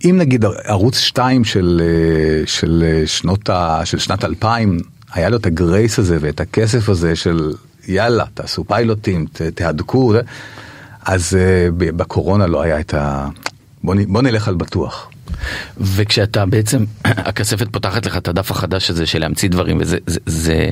אם 0.04 0.16
נגיד 0.18 0.44
ערוץ 0.64 0.98
2 0.98 1.44
של, 1.44 1.82
אה, 1.84 2.46
של, 2.46 3.02
שנות 3.06 3.48
ה, 3.48 3.80
של 3.84 3.98
שנת 3.98 4.24
2000, 4.24 4.78
היה 5.12 5.28
לו 5.28 5.36
את 5.36 5.46
הגרייס 5.46 5.98
הזה 5.98 6.16
ואת 6.20 6.40
הכסף 6.40 6.88
הזה 6.88 7.16
של 7.16 7.52
יאללה, 7.88 8.24
תעשו 8.34 8.64
פיילוטים, 8.64 9.26
ת, 9.32 9.42
תהדקו, 9.42 10.14
אז 11.04 11.38
בקורונה 11.76 12.46
לא 12.46 12.62
היה 12.62 12.80
את 12.80 12.94
ה... 12.94 13.28
בוא, 13.84 13.94
נ- 13.94 14.12
בוא 14.12 14.22
נלך 14.22 14.48
על 14.48 14.54
בטוח. 14.54 15.10
וכשאתה 15.80 16.46
בעצם, 16.46 16.84
הכספת 17.04 17.66
פותחת 17.70 18.06
לך 18.06 18.16
את 18.16 18.28
הדף 18.28 18.50
החדש 18.50 18.90
הזה 18.90 19.06
של 19.06 19.18
להמציא 19.18 19.48
דברים, 19.48 19.78
וזה 19.80 19.98
זה, 20.06 20.20
זה, 20.26 20.70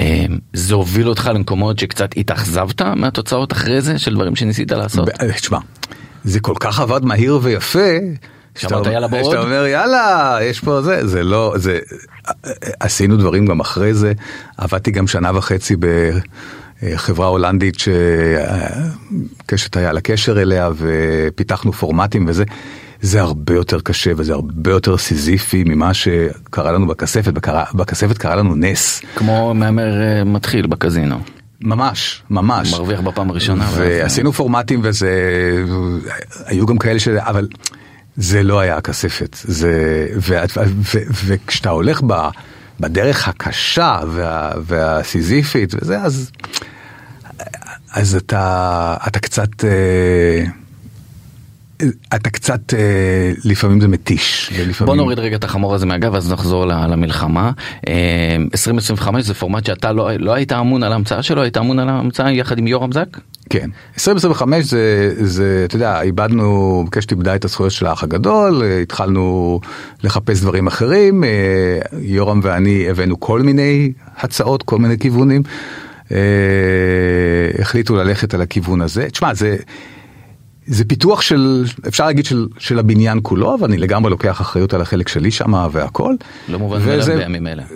אה, 0.00 0.24
זה 0.52 0.74
הוביל 0.74 1.08
אותך 1.08 1.30
למקומות 1.34 1.78
שקצת 1.78 2.10
התאכזבת 2.16 2.82
מהתוצאות 2.82 3.52
אחרי 3.52 3.80
זה, 3.80 3.98
של 3.98 4.14
דברים 4.14 4.36
שניסית 4.36 4.72
לעשות? 4.72 5.08
ב- 5.08 5.30
תשמע, 5.32 5.58
זה 6.24 6.40
כל 6.40 6.54
כך 6.60 6.80
עבד 6.80 7.04
מהיר 7.04 7.38
ויפה. 7.42 7.98
שאמרת, 8.58 8.86
יאללה, 8.86 9.08
בוא 9.08 9.24
שאתה. 9.24 9.42
אומר 9.42 9.66
יאללה 9.66 10.38
יש 10.42 10.60
פה 10.60 10.82
זה 10.82 11.06
זה 11.06 11.24
לא 11.24 11.54
זה 11.56 11.78
עשינו 12.80 13.16
דברים 13.16 13.46
גם 13.46 13.60
אחרי 13.60 13.94
זה 13.94 14.12
עבדתי 14.58 14.90
גם 14.90 15.06
שנה 15.06 15.30
וחצי 15.38 15.76
בחברה 16.82 17.26
הולנדית 17.26 17.74
שקשת 19.44 19.76
היה 19.76 19.92
לה 19.92 20.00
קשר 20.00 20.42
אליה 20.42 20.70
ופיתחנו 20.76 21.72
פורמטים 21.72 22.24
וזה. 22.28 22.44
זה 23.04 23.20
הרבה 23.20 23.54
יותר 23.54 23.80
קשה 23.80 24.10
וזה 24.16 24.32
הרבה 24.32 24.70
יותר 24.70 24.96
סיזיפי 24.98 25.64
ממה 25.66 25.94
שקרה 25.94 26.72
לנו 26.72 26.86
בכספת, 26.86 27.32
בקרה, 27.32 27.64
בכספת 27.74 28.18
קרה 28.18 28.34
לנו 28.36 28.54
נס. 28.54 29.02
כמו 29.16 29.54
מהמר 29.54 30.02
אה, 30.02 30.24
מתחיל 30.24 30.66
בקזינו. 30.66 31.16
ממש, 31.60 32.22
ממש. 32.30 32.72
מרוויח 32.72 33.00
בפעם 33.00 33.30
הראשונה. 33.30 33.64
ואז- 33.64 33.78
ועשינו 33.78 34.32
פורמטים 34.32 34.80
וזה, 34.82 35.10
היו 36.46 36.66
גם 36.66 36.78
כאלה 36.78 37.00
ש... 37.00 37.08
אבל 37.08 37.48
זה 38.16 38.42
לא 38.42 38.60
היה 38.60 38.76
הכספת. 38.76 39.36
זה, 39.42 39.72
ו, 40.16 40.34
ו, 40.56 40.60
ו, 40.94 40.98
וכשאתה 41.26 41.70
הולך 41.70 42.00
ב, 42.06 42.28
בדרך 42.80 43.28
הקשה 43.28 43.98
וה, 44.12 44.52
והסיזיפית 44.66 45.74
וזה, 45.74 46.00
אז, 46.00 46.30
אז 47.92 48.14
אתה, 48.16 48.96
אתה 49.06 49.18
קצת... 49.18 49.64
אה, 49.64 50.44
אתה 52.14 52.30
קצת, 52.30 52.74
אה, 52.74 53.32
לפעמים 53.44 53.80
זה 53.80 53.88
מתיש. 53.88 54.50
ולפעמים... 54.54 54.86
בוא 54.86 54.96
נוריד 54.96 55.18
רגע 55.18 55.36
את 55.36 55.44
החמור 55.44 55.74
הזה 55.74 55.86
מהגב 55.86 56.14
אז 56.14 56.32
נחזור 56.32 56.66
למלחמה. 56.66 57.50
אה, 57.88 58.36
2025 58.52 59.24
זה 59.24 59.34
פורמט 59.34 59.66
שאתה 59.66 59.92
לא, 59.92 60.10
לא 60.18 60.34
היית 60.34 60.52
אמון 60.52 60.82
על 60.82 60.92
ההמצאה 60.92 61.22
שלו, 61.22 61.42
היית 61.42 61.56
אמון 61.56 61.78
על 61.78 61.88
ההמצאה 61.88 62.32
יחד 62.32 62.58
עם 62.58 62.66
יורם 62.66 62.92
זק? 62.92 63.18
כן. 63.50 63.70
2025 63.94 64.64
זה, 64.64 65.14
זה, 65.20 65.62
אתה 65.64 65.76
יודע, 65.76 66.02
איבדנו, 66.02 66.84
בקשת 66.86 67.10
איבדה 67.10 67.34
את 67.34 67.44
הזכויות 67.44 67.72
של 67.72 67.86
האח 67.86 68.02
הגדול, 68.02 68.62
אה, 68.62 68.80
התחלנו 68.80 69.60
לחפש 70.04 70.40
דברים 70.40 70.66
אחרים, 70.66 71.24
אה, 71.24 71.28
יורם 72.00 72.40
ואני 72.42 72.88
הבאנו 72.90 73.20
כל 73.20 73.42
מיני 73.42 73.92
הצעות, 74.16 74.62
כל 74.62 74.78
מיני 74.78 74.98
כיוונים, 74.98 75.42
אה, 76.12 76.18
החליטו 77.58 77.96
ללכת 77.96 78.34
על 78.34 78.42
הכיוון 78.42 78.80
הזה. 78.80 79.08
תשמע, 79.10 79.34
זה, 79.34 79.56
זה 80.66 80.84
פיתוח 80.84 81.20
של, 81.20 81.64
אפשר 81.88 82.06
להגיד 82.06 82.24
של, 82.24 82.46
של 82.58 82.78
הבניין 82.78 83.20
כולו, 83.22 83.54
אבל 83.54 83.68
אני 83.68 83.78
לגמרי 83.78 84.10
לוקח 84.10 84.40
אחריות 84.40 84.74
על 84.74 84.80
החלק 84.80 85.08
שלי 85.08 85.30
שם 85.30 85.68
והכל. 85.72 86.14
לא 86.48 86.58
מובן 86.58 86.82
מאליו 86.86 87.06
בימים 87.06 87.46
אלה. 87.46 87.62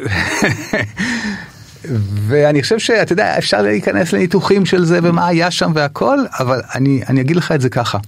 ואני 2.29 2.63
חושב 2.63 2.79
שאתה 2.79 3.13
יודע, 3.13 3.39
אפשר 3.39 3.63
להיכנס 3.63 4.13
לניתוחים 4.13 4.67
של 4.67 4.85
זה 4.85 4.99
ומה 5.03 5.27
היה 5.27 5.51
שם 5.51 5.73
והכל, 5.75 6.19
אבל 6.39 6.61
אני, 6.75 7.03
אני 7.09 7.21
אגיד 7.21 7.37
לך 7.37 7.53
את 7.53 7.61
זה 7.61 7.69
ככה. 7.69 7.99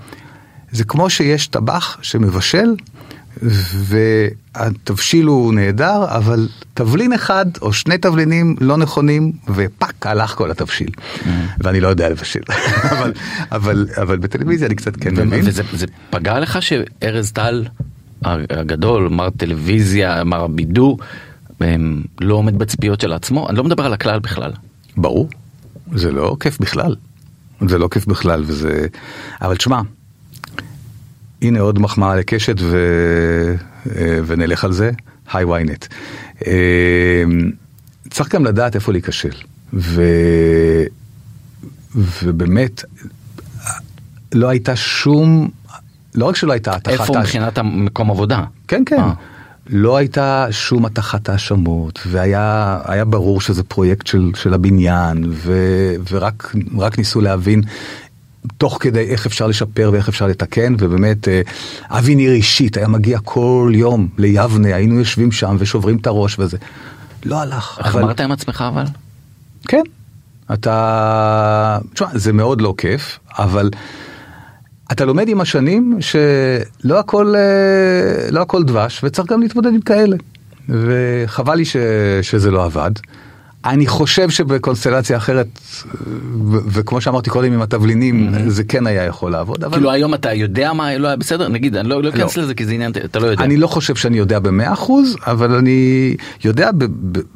זה 0.73 0.85
כמו 0.85 1.11
שיש 1.11 1.47
טבח 1.47 1.99
שמבשל, 2.03 2.75
והתבשיל 4.53 5.27
הוא 5.27 5.55
נהדר, 5.55 6.05
אבל 6.09 6.49
תבלין 6.75 7.13
אחד 7.13 7.47
או 7.63 7.73
שני 7.73 7.99
תבלינים 7.99 8.57
לא 8.61 8.77
נכונים, 8.77 9.33
ופאק, 9.55 10.07
הלך 10.07 10.31
כל 10.31 10.51
התבשיל. 10.51 10.89
Mm-hmm. 10.89 11.29
ואני 11.59 11.81
לא 11.81 11.89
יודע 11.89 12.09
לבשל. 12.09 12.41
אבל, 12.93 13.13
אבל, 13.53 13.87
אבל 14.03 14.19
בטלוויזיה 14.19 14.67
אני 14.67 14.75
קצת 14.75 14.97
כן 14.97 15.27
מבין. 15.27 15.45
וזה 15.73 15.87
פגע 16.11 16.41
לך 16.41 16.59
שארז 16.63 17.33
טל 17.33 17.65
הגדול, 18.25 19.09
מר 19.09 19.31
טלוויזיה, 19.31 20.25
מר 20.25 20.47
בידור, 20.47 20.99
לא 22.21 22.35
עומד 22.35 22.59
בציפיות 22.59 23.01
של 23.01 23.13
עצמו? 23.13 23.49
אני 23.49 23.57
לא 23.57 23.65
מדבר 23.65 23.87
על 23.87 23.93
הכלל 23.93 24.19
בכלל. 24.19 24.53
ברור, 24.97 25.29
זה 25.95 26.13
לא 26.13 26.37
כיף 26.41 26.59
בכלל. 26.61 26.97
זה 27.69 27.79
לא 27.79 27.89
כיף 27.89 28.07
בכלל, 28.07 28.43
וזה... 28.47 28.87
אבל 29.43 29.57
תשמע, 29.57 29.81
הנה 31.43 31.61
עוד 31.61 31.79
מחמאה 31.79 32.17
לקשת 32.17 32.57
ו... 32.61 32.77
אה, 33.97 34.19
ונלך 34.27 34.65
על 34.65 34.73
זה, 34.73 34.91
היי 35.33 35.45
ynet. 35.45 35.87
אה, 36.47 37.25
צריך 38.11 38.35
גם 38.35 38.45
לדעת 38.45 38.75
איפה 38.75 38.93
להיכשל. 38.93 39.35
ו... 39.75 40.03
ובאמת, 41.95 42.85
לא 44.35 44.49
הייתה 44.49 44.77
שום, 44.77 45.49
לא 46.15 46.25
רק 46.25 46.37
שלא 46.37 46.53
הייתה 46.53 46.73
הטחת... 46.73 47.01
איפה 47.01 47.19
מבחינת 47.19 47.59
המקום 47.59 48.11
עבודה? 48.11 48.45
כן, 48.69 48.83
כן. 48.87 48.99
אה. 49.01 49.13
לא 49.67 49.97
הייתה 49.97 50.47
שום 50.51 50.87
הטחת 50.87 51.29
האשמות, 51.29 51.99
והיה 52.07 53.05
ברור 53.07 53.41
שזה 53.41 53.63
פרויקט 53.63 54.07
של, 54.07 54.31
של 54.35 54.55
הבניין, 54.55 55.25
ו, 55.31 55.55
ורק 56.11 56.99
ניסו 56.99 57.21
להבין 57.21 57.63
תוך 58.59 58.79
כדי 58.81 59.01
איך 59.01 59.27
אפשר 59.27 59.47
לשפר 59.47 59.91
ואיך 59.93 60.09
אפשר 60.09 60.27
לתקן, 60.27 60.75
ובאמת 60.79 61.29
אה, 61.29 61.41
אבי 61.89 62.15
ניר 62.15 62.33
אישית 62.33 62.77
היה 62.77 62.89
מגיע 62.89 63.19
כל 63.25 63.73
יום 63.75 64.09
ליבנה, 64.19 64.75
היינו 64.75 64.99
יושבים 64.99 65.33
שם 65.33 65.57
ושוברים 65.59 65.97
את 65.97 66.07
הראש 66.07 66.39
וזה. 66.39 66.57
לא 67.25 67.41
הלך. 67.41 67.79
איך 67.79 67.95
אבל... 67.95 68.03
אמרת 68.03 68.21
עם 68.21 68.33
עצמך 68.33 68.65
אבל? 68.69 68.85
כן. 69.69 69.83
אתה... 70.53 71.79
תשמע, 71.95 72.09
זה 72.15 72.33
מאוד 72.33 72.61
לא 72.61 72.75
כיף, 72.79 73.19
אבל 73.39 73.71
אתה 74.93 75.05
לומד 75.05 75.29
עם 75.29 75.41
השנים 75.41 75.99
שלא 76.01 76.99
הכל, 76.99 77.35
אה, 77.37 78.31
לא 78.31 78.41
הכל 78.41 78.63
דבש, 78.65 79.01
וצריך 79.05 79.29
גם 79.29 79.41
להתמודד 79.43 79.75
עם 79.75 79.81
כאלה. 79.81 80.17
וחבל 80.69 81.55
לי 81.55 81.65
ש... 81.65 81.77
שזה 82.23 82.51
לא 82.51 82.65
עבד. 82.65 82.91
אני 83.65 83.87
חושב 83.87 84.31
שבקונסטלציה 84.31 85.17
אחרת, 85.17 85.47
וכמו 86.67 87.01
שאמרתי 87.01 87.31
קודם 87.31 87.53
עם 87.53 87.63
התבלינים, 87.63 88.35
mm-hmm. 88.35 88.49
זה 88.49 88.65
כן 88.65 88.87
היה 88.87 89.05
יכול 89.05 89.33
לעבוד. 89.33 89.65
אבל... 89.65 89.75
כאילו 89.75 89.91
היום 89.91 90.15
אתה 90.15 90.33
יודע 90.33 90.73
מה 90.73 90.99
לא 90.99 91.07
היה 91.07 91.17
בסדר? 91.17 91.49
נגיד, 91.49 91.77
אני 91.77 91.89
לא, 91.89 92.03
לא 92.03 92.09
אכנס 92.09 92.37
לא. 92.37 92.43
לזה 92.43 92.55
כי 92.55 92.67
זה 92.67 92.73
עניין, 92.73 92.93
אתה 93.05 93.19
לא 93.19 93.27
יודע. 93.27 93.45
אני 93.45 93.57
לא 93.57 93.67
חושב 93.67 93.95
שאני 93.95 94.19
יודע 94.19 94.39
במאה 94.39 94.73
אחוז, 94.73 95.17
אבל 95.27 95.55
אני 95.55 96.15
יודע 96.45 96.71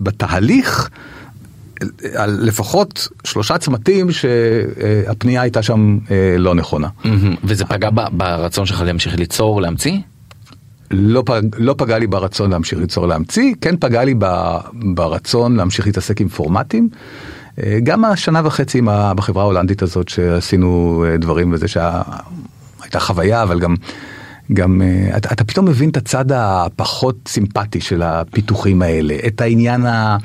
בתהליך. 0.00 0.88
על 2.14 2.38
לפחות 2.42 3.08
שלושה 3.24 3.58
צמתים 3.58 4.12
שהפנייה 4.12 5.42
הייתה 5.42 5.62
שם 5.62 5.98
אה, 6.10 6.36
לא 6.38 6.54
נכונה. 6.54 6.88
Mm-hmm. 7.04 7.08
וזה 7.44 7.64
פגע 7.64 7.88
ברצון 8.12 8.66
שלך 8.66 8.80
להמשיך 8.80 9.18
ליצור, 9.18 9.60
להמציא? 9.60 9.98
לא, 10.94 11.22
פג, 11.26 11.42
לא 11.58 11.74
פגע 11.78 11.98
לי 11.98 12.06
ברצון 12.06 12.50
להמשיך 12.50 12.78
ליצור 12.78 13.06
להמציא, 13.06 13.54
כן 13.60 13.74
פגע 13.80 14.04
לי 14.04 14.14
ברצון 14.72 15.56
להמשיך 15.56 15.86
להתעסק 15.86 16.20
עם 16.20 16.28
פורמטים. 16.28 16.88
אה, 17.62 17.78
גם 17.82 18.04
השנה 18.04 18.40
וחצי 18.44 18.80
בחברה 19.16 19.42
ההולנדית 19.42 19.82
הזאת 19.82 20.08
שעשינו 20.08 21.04
אה, 21.08 21.16
דברים 21.16 21.52
וזה 21.52 21.68
שהייתה 21.68 23.00
חוויה, 23.00 23.42
אבל 23.42 23.60
גם, 23.60 23.74
גם 24.52 24.82
אה, 24.82 25.16
אתה, 25.16 25.28
אתה 25.32 25.44
פתאום 25.44 25.66
מבין 25.66 25.90
את 25.90 25.96
הצד 25.96 26.32
הפחות 26.32 27.16
סימפטי 27.28 27.80
של 27.80 28.02
הפיתוחים 28.02 28.82
האלה, 28.82 29.16
את 29.26 29.40
העניין 29.40 29.86
ה... 29.86 30.16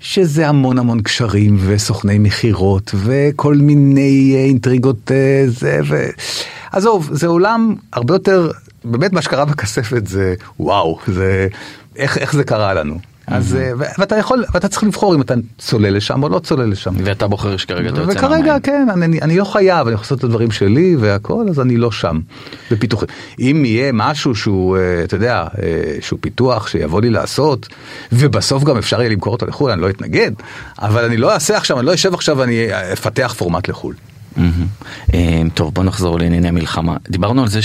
שזה 0.00 0.48
המון 0.48 0.78
המון 0.78 1.02
קשרים 1.02 1.56
וסוכני 1.60 2.18
מכירות 2.18 2.94
וכל 2.94 3.54
מיני 3.54 4.34
אינטריגות 4.36 5.10
זה 5.46 5.80
ו... 5.88 6.06
עזוב, 6.72 7.08
זה 7.12 7.26
עולם 7.26 7.74
הרבה 7.92 8.14
יותר 8.14 8.50
באמת 8.90 9.12
מה 9.12 9.22
שקרה 9.22 9.44
בכספת 9.44 10.06
זה 10.06 10.34
וואו, 10.60 10.98
זה 11.06 11.48
איך, 11.96 12.18
איך 12.18 12.32
זה 12.32 12.44
קרה 12.44 12.74
לנו. 12.74 12.98
אז 13.26 13.56
אה, 13.56 13.72
ואתה 13.98 14.16
יכול 14.16 14.44
ואתה 14.54 14.68
צריך 14.68 14.84
לבחור 14.84 15.14
אם 15.14 15.20
אתה 15.20 15.34
צולל 15.58 15.96
לשם 15.96 16.22
או 16.22 16.28
לא 16.28 16.38
צולל 16.38 16.70
לשם. 16.70 16.94
ואתה 17.04 17.26
בוחר 17.26 17.56
שכרגע 17.56 17.88
אתה 17.88 18.00
יוצא 18.00 18.12
מהמים. 18.12 18.16
וכרגע 18.18 18.56
כן 18.62 18.86
אני, 19.02 19.20
אני 19.20 19.36
לא 19.36 19.44
חייב 19.44 19.86
אני 19.86 19.94
יכול 19.94 20.04
לעשות 20.04 20.18
את 20.18 20.24
הדברים 20.24 20.50
שלי 20.50 20.96
והכל 20.96 21.46
אז 21.50 21.60
אני 21.60 21.76
לא 21.76 21.90
שם. 21.90 22.20
בפיתוחים. 22.70 23.08
אם 23.38 23.62
יהיה 23.64 23.92
משהו 23.92 24.34
שהוא 24.34 24.76
אה, 24.76 25.04
אתה 25.04 25.14
יודע 25.14 25.44
אה, 25.62 25.96
שהוא 26.00 26.18
פיתוח 26.22 26.68
שיבוא 26.68 27.00
לי 27.00 27.10
לעשות 27.10 27.68
ובסוף 28.12 28.64
גם 28.64 28.76
אפשר 28.76 29.00
יהיה 29.00 29.10
למכור 29.10 29.32
אותו 29.32 29.46
לחו"ל 29.46 29.70
אני 29.70 29.82
לא 29.82 29.90
אתנגד 29.90 30.30
אבל 30.78 31.04
אני 31.04 31.16
לא 31.16 31.32
אעשה 31.32 31.56
עכשיו 31.56 31.78
אני 31.78 31.86
לא 31.86 31.94
אשב 31.94 32.14
עכשיו 32.14 32.38
ואני 32.38 32.68
אפתח 32.92 33.34
פורמט 33.38 33.68
לחו"ל. 33.68 33.94
אמ, 34.38 35.48
טוב 35.54 35.74
בוא 35.74 35.84
נחזור 35.84 36.18
לענייני 36.18 36.50
מלחמה 36.50 36.96
דיברנו 37.10 37.42
על 37.42 37.48
זה 37.48 37.60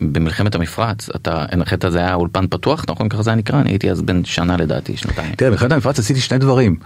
שבמלחמת 0.00 0.54
המפרץ 0.54 1.08
אתה 1.16 1.44
הנחית 1.52 1.84
זה 1.88 1.98
היה 1.98 2.14
אולפן 2.14 2.46
פתוח 2.46 2.84
נכון 2.88 3.08
ככה 3.08 3.22
זה 3.22 3.30
היה 3.30 3.36
נקרא 3.36 3.60
אני 3.60 3.70
הייתי 3.70 3.90
אז 3.90 4.02
בן 4.02 4.24
שנה 4.24 4.56
לדעתי 4.56 4.96
שנתיים. 4.96 5.32
תראה 5.34 5.50
במלחמת 5.50 5.72
המפרץ 5.72 5.98
עשיתי 5.98 6.20
שני 6.20 6.38
דברים. 6.38 6.76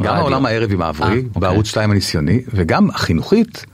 גם 0.00 0.14
העולם 0.14 0.46
הערב 0.46 0.72
עם 0.72 0.82
האברי 0.82 1.08
אה, 1.08 1.16
אוקיי. 1.16 1.40
בערוץ 1.40 1.66
2 1.66 1.90
הניסיוני 1.90 2.40
וגם 2.54 2.90
החינוכית. 2.90 3.66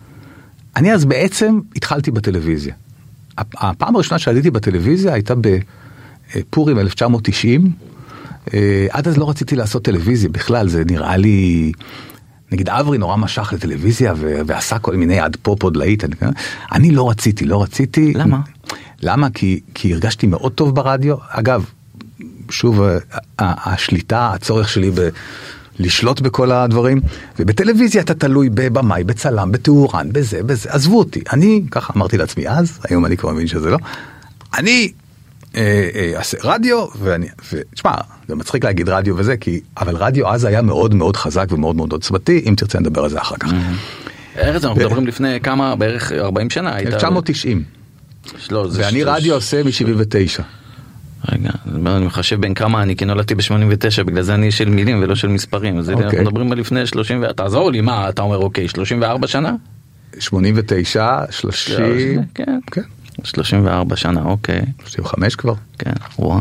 אני 0.77 0.93
אז 0.93 1.05
בעצם 1.05 1.61
התחלתי 1.77 2.11
בטלוויזיה. 2.11 2.75
הפעם 3.39 3.95
הראשונה 3.95 4.19
שעליתי 4.19 4.51
בטלוויזיה 4.51 5.13
הייתה 5.13 5.35
בפורים 6.35 6.79
1990. 6.79 7.73
אה, 8.55 8.87
עד 8.91 9.09
אז 9.09 9.17
לא 9.17 9.31
רציתי 9.31 9.57
לעשות 9.57 9.85
טלוויזיה 9.85 10.31
בכלל 10.31 10.69
זה 10.69 10.83
נראה 10.87 11.17
לי 11.17 11.73
נגיד 12.55 12.69
אברי 12.69 12.99
נורא 12.99 13.17
משך 13.17 13.53
לטלוויזיה 13.53 14.15
ועשה 14.19 14.79
כל 14.79 14.97
מיני 14.97 15.21
עד 15.21 15.37
פופ 15.43 15.63
עוד 15.63 15.77
להיט, 15.77 16.05
אני 16.73 16.91
לא 16.91 17.11
רציתי, 17.11 17.45
לא 17.45 17.63
רציתי. 17.63 18.13
למה? 18.15 18.41
למה? 19.03 19.31
כי, 19.31 19.61
כי 19.75 19.93
הרגשתי 19.93 20.27
מאוד 20.27 20.53
טוב 20.53 20.75
ברדיו. 20.75 21.17
אגב, 21.29 21.65
שוב, 22.51 22.83
השליטה, 23.39 24.31
הצורך 24.35 24.69
שלי 24.69 24.91
ב... 24.91 25.09
לשלוט 25.79 26.21
בכל 26.21 26.53
הדברים, 26.53 27.01
ובטלוויזיה 27.39 28.03
אתה 28.03 28.15
תלוי 28.15 28.49
בבמאי, 28.55 29.05
בצלם, 29.05 29.53
בתאורן, 29.53 30.09
בזה, 30.13 30.43
בזה, 30.43 30.69
עזבו 30.73 30.99
אותי. 30.99 31.21
אני, 31.33 31.63
ככה 31.71 31.93
אמרתי 31.97 32.17
לעצמי 32.17 32.49
אז, 32.49 32.79
היום 32.89 33.07
אני 33.07 33.17
כבר 33.17 33.33
מבין 33.33 33.47
שזה 33.47 33.71
לא, 33.71 33.79
אני 34.59 34.93
רדיו 36.45 36.87
ואני, 36.99 37.27
ותשמע, 37.53 37.93
זה 38.29 38.35
מצחיק 38.35 38.65
להגיד 38.65 38.89
רדיו 38.89 39.17
וזה, 39.17 39.37
כי, 39.37 39.61
אבל 39.77 39.97
רדיו 39.97 40.29
אז 40.29 40.45
היה 40.45 40.63
מאוד 40.63 40.95
מאוד 40.95 41.17
חזק 41.17 41.47
ומאוד 41.51 41.77
מאוד 41.77 41.93
עוצמתי, 41.93 42.45
אם 42.49 42.55
תרצה 42.57 42.81
נדבר 42.81 43.05
על 43.05 43.11
זה 43.11 43.21
אחר 43.21 43.37
כך. 43.37 43.49
ארז, 44.39 44.65
אנחנו 44.65 44.81
מדברים 44.81 45.07
לפני 45.07 45.41
כמה, 45.41 45.77
בערך 45.77 46.13
40 46.13 46.51
שנה. 46.51 46.79
1990. 46.79 47.63
ואני 48.73 49.05
רדיו 49.05 49.35
עושה 49.35 49.63
מ-79. 49.63 50.43
רגע, 51.33 51.51
אני 51.97 52.07
מחשב 52.07 52.41
בין 52.41 52.55
כמה 52.55 52.83
אני 52.83 52.97
כי 52.97 53.05
נולדתי 53.05 53.35
ב-89 53.35 54.03
בגלל 54.05 54.23
זה 54.23 54.35
אני 54.35 54.51
של 54.51 54.69
מילים 54.69 55.03
ולא 55.03 55.15
של 55.15 55.29
מספרים 55.29 55.79
אז 55.79 55.91
אנחנו 55.91 56.19
מדברים 56.19 56.53
על 56.53 56.59
לפני 56.59 56.87
30 56.87 57.25
תעזור 57.37 57.71
לי 57.71 57.81
מה 57.81 58.09
אתה 58.09 58.23
אומר 58.23 58.39
אוקיי 58.39 58.69
34 58.69 59.27
שנה? 59.27 59.53
89 60.19 61.19
30 61.31 62.23
כן. 62.35 62.83
34 63.23 63.97
שנה, 63.97 64.23
אוקיי. 64.25 64.63
35 64.85 65.37
כבר. 65.37 65.55
כן, 65.79 65.93
וואה. 66.19 66.41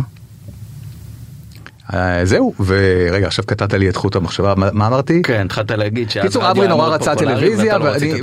זהו, 2.24 2.54
ורגע 2.66 3.28
עכשיו 3.28 3.46
קטעת 3.46 3.74
לי 3.74 3.90
את 3.90 3.96
חוט 3.96 4.16
המחשבה, 4.16 4.54
מה 4.56 4.88
אמרתי? 4.88 5.22
כן, 5.22 5.46
התחלת 5.46 5.72
להגיד 5.72 6.10
קיצור 6.22 6.52
אברי 6.52 6.68
נורא 6.68 6.88
רצה 6.88 7.16
טלוויזיה, 7.16 7.78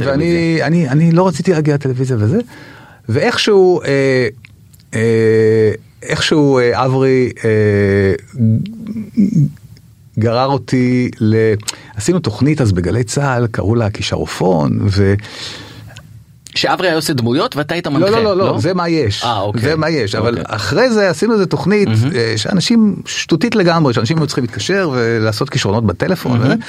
ואני 0.05 1.13
לא 1.13 1.29
רציתי 1.29 1.53
להגיע 1.53 1.75
לטלוויזיה 1.75 2.17
וזה, 2.21 2.39
ואיכשהו, 3.09 3.83
אה, 3.83 4.29
אה, 4.95 5.71
איכשהו 6.03 6.59
אה, 6.59 6.85
אברי 6.85 7.33
גרר 10.19 10.47
אותי, 10.47 11.11
עשינו 11.97 12.19
תוכנית 12.19 12.61
אז 12.61 12.73
בגלי 12.73 13.05
צה"ל, 13.05 13.47
קראו 13.47 13.75
לה 13.75 13.91
כישרופון, 13.91 14.79
ו... 14.91 15.15
שאברי 16.55 16.89
היה 16.89 16.97
עושה 16.97 17.13
דמויות 17.13 17.57
ואתה 17.57 17.75
היית 17.75 17.87
מנחה. 17.87 18.11
לא, 18.11 18.23
לא, 18.23 18.37
לא, 18.37 18.53
לא, 18.53 18.59
זה 18.59 18.75
מה 18.75 18.89
יש. 18.89 19.25
אה, 19.25 19.41
אוקיי. 19.41 19.63
זה 19.63 19.77
מה 19.77 19.91
יש, 19.91 20.15
אבל 20.15 20.39
אוקיי. 20.39 20.57
אחרי 20.57 20.91
זה 20.91 21.11
עשינו 21.11 21.35
איזה 21.35 21.47
תוכנית 21.47 21.89
mm-hmm. 21.89 22.37
שאנשים 22.37 22.97
שטותית 23.07 23.55
לגמרי, 23.55 23.95
שאנשים 23.95 24.19
היו 24.19 24.27
צריכים 24.27 24.45
להתקשר 24.45 24.91
ולעשות 24.95 25.51
כישרונות 25.51 25.87
בטלפון. 25.87 26.43
Mm-hmm. 26.43 26.65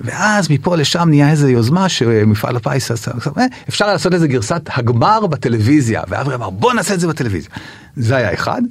ואז 0.00 0.50
מפה 0.50 0.76
לשם 0.76 1.08
נהיה 1.08 1.30
איזה 1.30 1.50
יוזמה 1.50 1.88
שמפעל 1.88 2.56
הפיס 2.56 2.90
עשה, 2.90 3.10
אה, 3.38 3.44
אפשר 3.68 3.86
לעשות 3.86 4.14
איזה 4.14 4.28
גרסת 4.28 4.62
הגמר 4.74 5.26
בטלוויזיה, 5.26 6.02
ואברי 6.08 6.34
אמר 6.34 6.50
בוא 6.50 6.72
נעשה 6.74 6.94
את 6.94 7.00
זה 7.00 7.08
בטלוויזיה. 7.08 7.50
זה 7.96 8.16
היה 8.16 8.34
אחד. 8.34 8.62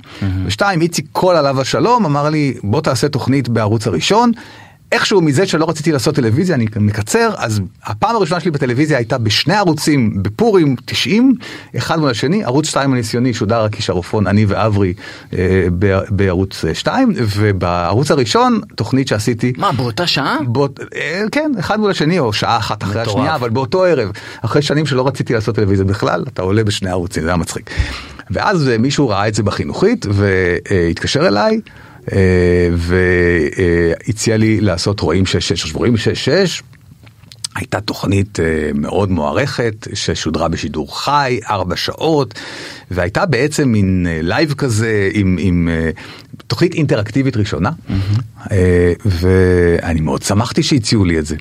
ושתיים, 0.45 0.81
איציק 0.81 1.05
קול 1.11 1.35
עליו 1.35 1.61
השלום 1.61 2.05
אמר 2.05 2.29
לי 2.29 2.53
בוא 2.63 2.81
תעשה 2.81 3.09
תוכנית 3.09 3.49
בערוץ 3.49 3.87
הראשון. 3.87 4.31
איכשהו 4.91 5.21
מזה 5.21 5.45
שלא 5.45 5.69
רציתי 5.69 5.91
לעשות 5.91 6.15
טלוויזיה, 6.15 6.55
אני 6.55 6.65
מקצר, 6.79 7.29
אז 7.37 7.61
הפעם 7.83 8.15
הראשונה 8.15 8.39
שלי 8.39 8.51
בטלוויזיה 8.51 8.97
הייתה 8.97 9.17
בשני 9.17 9.53
ערוצים, 9.53 10.23
בפורים 10.23 10.75
90, 10.85 11.35
אחד 11.77 11.99
מול 11.99 12.09
השני, 12.09 12.43
ערוץ 12.43 12.67
2 12.67 12.93
הניסיוני 12.93 13.33
שודר 13.33 13.63
רק 13.63 13.75
כשרופון, 13.75 14.27
אני 14.27 14.45
ואברי 14.45 14.93
אה, 15.33 15.67
בערוץ 16.09 16.65
2, 16.73 17.13
ובערוץ 17.17 18.11
הראשון, 18.11 18.61
תוכנית 18.75 19.07
שעשיתי... 19.07 19.53
מה, 19.57 19.71
באותה 19.71 20.07
שעה? 20.07 20.37
באות, 20.47 20.79
אה, 20.95 21.23
כן, 21.31 21.51
אחד 21.59 21.79
מול 21.79 21.91
השני, 21.91 22.19
או 22.19 22.33
שעה 22.33 22.57
אחת 22.57 22.83
אחרי 22.83 23.01
מטורף. 23.01 23.15
השנייה, 23.15 23.35
אבל 23.35 23.49
באותו 23.49 23.83
ערב, 23.83 24.11
אחרי 24.41 24.61
שנים 24.61 24.85
שלא 24.85 25.07
רציתי 25.07 25.33
לעשות 25.33 25.55
טלוויזיה 25.55 25.85
בכלל, 25.85 26.23
אתה 26.27 26.41
עולה 26.41 26.63
בשני 26.63 26.89
ערוצים, 26.89 27.23
זה 27.23 27.29
היה 27.29 27.37
מצחיק. 27.37 27.69
ואז 28.31 28.69
אה, 28.69 28.77
מישהו 28.77 29.09
ראה 29.09 29.27
את 29.27 29.33
זה 29.33 29.43
בחינוכית, 29.43 30.05
והתקשר 30.09 31.27
אליי. 31.27 31.59
אה, 32.11 32.69
והציע 32.73 34.37
לי 34.37 34.61
לעשות 34.61 34.99
רואים 34.99 35.23
6-6, 35.23 35.27
רואים 35.73 35.95
6-6 35.95 35.97
הייתה 37.55 37.81
תוכנית 37.81 38.39
אה, 38.39 38.45
מאוד 38.75 39.11
מוערכת 39.11 39.87
ששודרה 39.93 40.47
בשידור 40.47 40.99
חי, 41.03 41.39
ארבע 41.49 41.75
שעות, 41.75 42.39
והייתה 42.91 43.25
בעצם 43.25 43.69
מין 43.69 44.07
לייב 44.21 44.49
אה, 44.49 44.55
כזה 44.55 45.09
עם, 45.13 45.37
עם 45.39 45.69
תוכנית 46.47 46.73
אינטראקטיבית 46.73 47.37
ראשונה, 47.37 47.69
mm-hmm. 47.69 48.51
ואני 49.05 50.01
מאוד 50.01 50.21
שמחתי 50.21 50.63
שהציעו 50.63 51.05
לי 51.05 51.19
את 51.19 51.25
זה. 51.25 51.35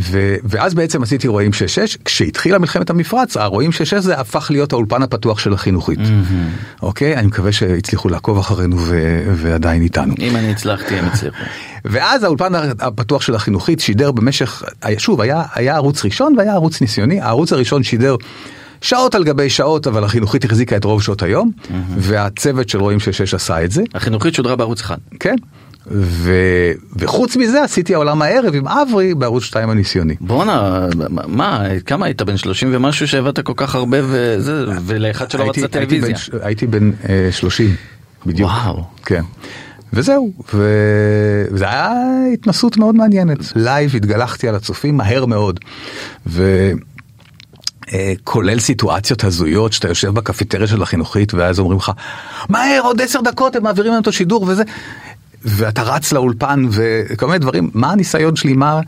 ו, 0.00 0.36
ואז 0.44 0.74
בעצם 0.74 1.02
עשיתי 1.02 1.28
רואים 1.28 1.50
6-6, 1.50 1.96
כשהתחילה 2.04 2.58
מלחמת 2.58 2.90
המפרץ, 2.90 3.36
הרואים 3.36 3.70
6-6 3.70 4.00
זה 4.00 4.18
הפך 4.20 4.50
להיות 4.50 4.72
האולפן 4.72 5.02
הפתוח 5.02 5.38
של 5.38 5.52
החינוכית. 5.52 5.98
Mm-hmm. 5.98 6.82
אוקיי? 6.82 7.16
אני 7.16 7.26
מקווה 7.26 7.52
שהצליחו 7.52 8.08
לעקוב 8.08 8.38
אחרינו 8.38 8.76
ו, 8.78 9.22
ועדיין 9.34 9.82
איתנו. 9.82 10.14
אם 10.18 10.36
אני 10.36 10.50
הצלחתי, 10.50 10.94
הם 10.94 11.04
הצליחו. 11.04 11.36
ואז 11.84 12.24
האולפן 12.24 12.54
הפתוח 12.78 13.22
של 13.22 13.34
החינוכית 13.34 13.80
שידר 13.80 14.12
במשך, 14.12 14.62
שוב, 14.98 15.20
היה, 15.20 15.42
היה 15.54 15.74
ערוץ 15.76 16.04
ראשון 16.04 16.34
והיה 16.38 16.52
ערוץ 16.52 16.80
ניסיוני, 16.80 17.20
הערוץ 17.20 17.52
הראשון 17.52 17.82
שידר 17.82 18.16
שעות 18.80 19.14
על 19.14 19.24
גבי 19.24 19.50
שעות, 19.50 19.86
אבל 19.86 20.04
החינוכית 20.04 20.44
החזיקה 20.44 20.76
את 20.76 20.84
רוב 20.84 21.02
שעות 21.02 21.22
היום, 21.22 21.50
mm-hmm. 21.50 21.72
והצוות 21.96 22.68
של 22.68 22.80
רואים 22.80 22.98
6-6 22.98 23.02
עשה 23.36 23.64
את 23.64 23.70
זה. 23.70 23.82
החינוכית 23.94 24.34
שודרה 24.34 24.56
בערוץ 24.56 24.80
אחד. 24.80 24.96
כן. 25.20 25.34
ו... 25.90 26.32
וחוץ 26.96 27.36
מזה 27.36 27.62
עשיתי 27.62 27.94
העולם 27.94 28.22
הערב 28.22 28.54
עם 28.54 28.68
אברי 28.68 29.14
בערוץ 29.14 29.42
2 29.42 29.70
הניסיוני. 29.70 30.14
בואנה, 30.20 30.86
מה, 31.28 31.62
כמה 31.86 32.06
היית 32.06 32.22
בן 32.22 32.36
30 32.36 32.68
ומשהו 32.72 33.08
שהבאת 33.08 33.40
כל 33.40 33.52
כך 33.56 33.74
הרבה 33.74 33.98
וזה, 34.02 34.64
ולאחד 34.86 35.30
שלא 35.30 35.48
רצה 35.48 35.68
טלוויזיה? 35.68 36.16
הייתי 36.42 36.66
בן, 36.66 36.82
הייתי 36.82 37.00
בן 37.00 37.30
uh, 37.30 37.32
30, 37.32 37.74
בדיוק. 38.26 38.50
וואו. 38.50 38.84
כן. 39.04 39.22
וזהו, 39.92 40.32
ו... 40.54 40.68
וזה 41.50 41.64
היה 41.64 41.92
התנסות 42.32 42.76
מאוד 42.76 42.94
מעניינת. 42.94 43.38
לייב 43.56 43.96
התגלחתי 43.96 44.48
על 44.48 44.54
הצופים 44.54 44.96
מהר 44.96 45.26
מאוד. 45.26 45.60
ו... 46.26 46.70
אה, 47.92 48.12
כולל 48.24 48.60
סיטואציות 48.60 49.24
הזויות 49.24 49.72
שאתה 49.72 49.88
יושב 49.88 50.08
בקפיטריה 50.08 50.66
של 50.66 50.82
החינוכית 50.82 51.34
ואז 51.34 51.58
אומרים 51.58 51.78
לך 51.78 51.92
מהר 52.48 52.80
עוד 52.82 53.00
עשר 53.00 53.20
דקות 53.20 53.56
הם 53.56 53.62
מעבירים 53.62 53.92
לנו 53.92 54.02
את 54.02 54.06
השידור 54.06 54.42
וזה 54.48 54.62
ואתה 55.44 55.82
רץ 55.82 56.12
לאולפן 56.12 56.64
וכל 56.70 57.26
מיני 57.26 57.38
דברים, 57.38 57.70
מה 57.74 57.92
הניסיון 57.92 58.36
שלי, 58.36 58.52
מה... 58.52 58.80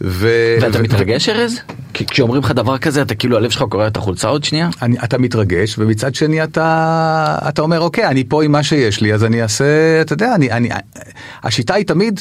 ו... 0.00 0.28
ואתה 0.60 0.78
ו... 0.78 0.82
מתרגש 0.82 1.28
ארז? 1.28 1.60
כי 1.94 2.06
כשאומרים 2.06 2.42
לך 2.42 2.50
דבר 2.50 2.78
כזה 2.78 3.02
אתה 3.02 3.14
כאילו 3.14 3.36
הלב 3.36 3.50
שלך 3.50 3.64
קורע 3.68 3.86
את 3.86 3.96
החולצה 3.96 4.28
עוד 4.28 4.44
שנייה? 4.44 4.68
אני, 4.82 4.96
אתה 5.04 5.18
מתרגש 5.18 5.78
ומצד 5.78 6.14
שני 6.14 6.44
אתה 6.44 7.38
אתה 7.48 7.62
אומר 7.62 7.80
אוקיי 7.80 8.06
אני 8.06 8.24
פה 8.24 8.44
עם 8.44 8.52
מה 8.52 8.62
שיש 8.62 9.00
לי 9.00 9.14
אז 9.14 9.24
אני 9.24 9.42
אעשה 9.42 10.00
אתה 10.00 10.12
יודע 10.12 10.34
אני 10.34 10.50
אני 10.50 10.68
השיטה 11.42 11.74
היא 11.74 11.86
תמיד 11.86 12.20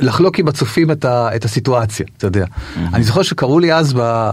לחלוק 0.00 0.38
עם 0.38 0.48
הצופים 0.48 0.90
את, 0.90 1.04
ה, 1.04 1.36
את 1.36 1.44
הסיטואציה 1.44 2.06
אתה 2.16 2.26
יודע 2.26 2.44
mm-hmm. 2.44 2.78
אני 2.94 3.04
זוכר 3.04 3.22
שקראו 3.22 3.58
לי 3.58 3.74
אז 3.74 3.94
ב... 3.96 4.30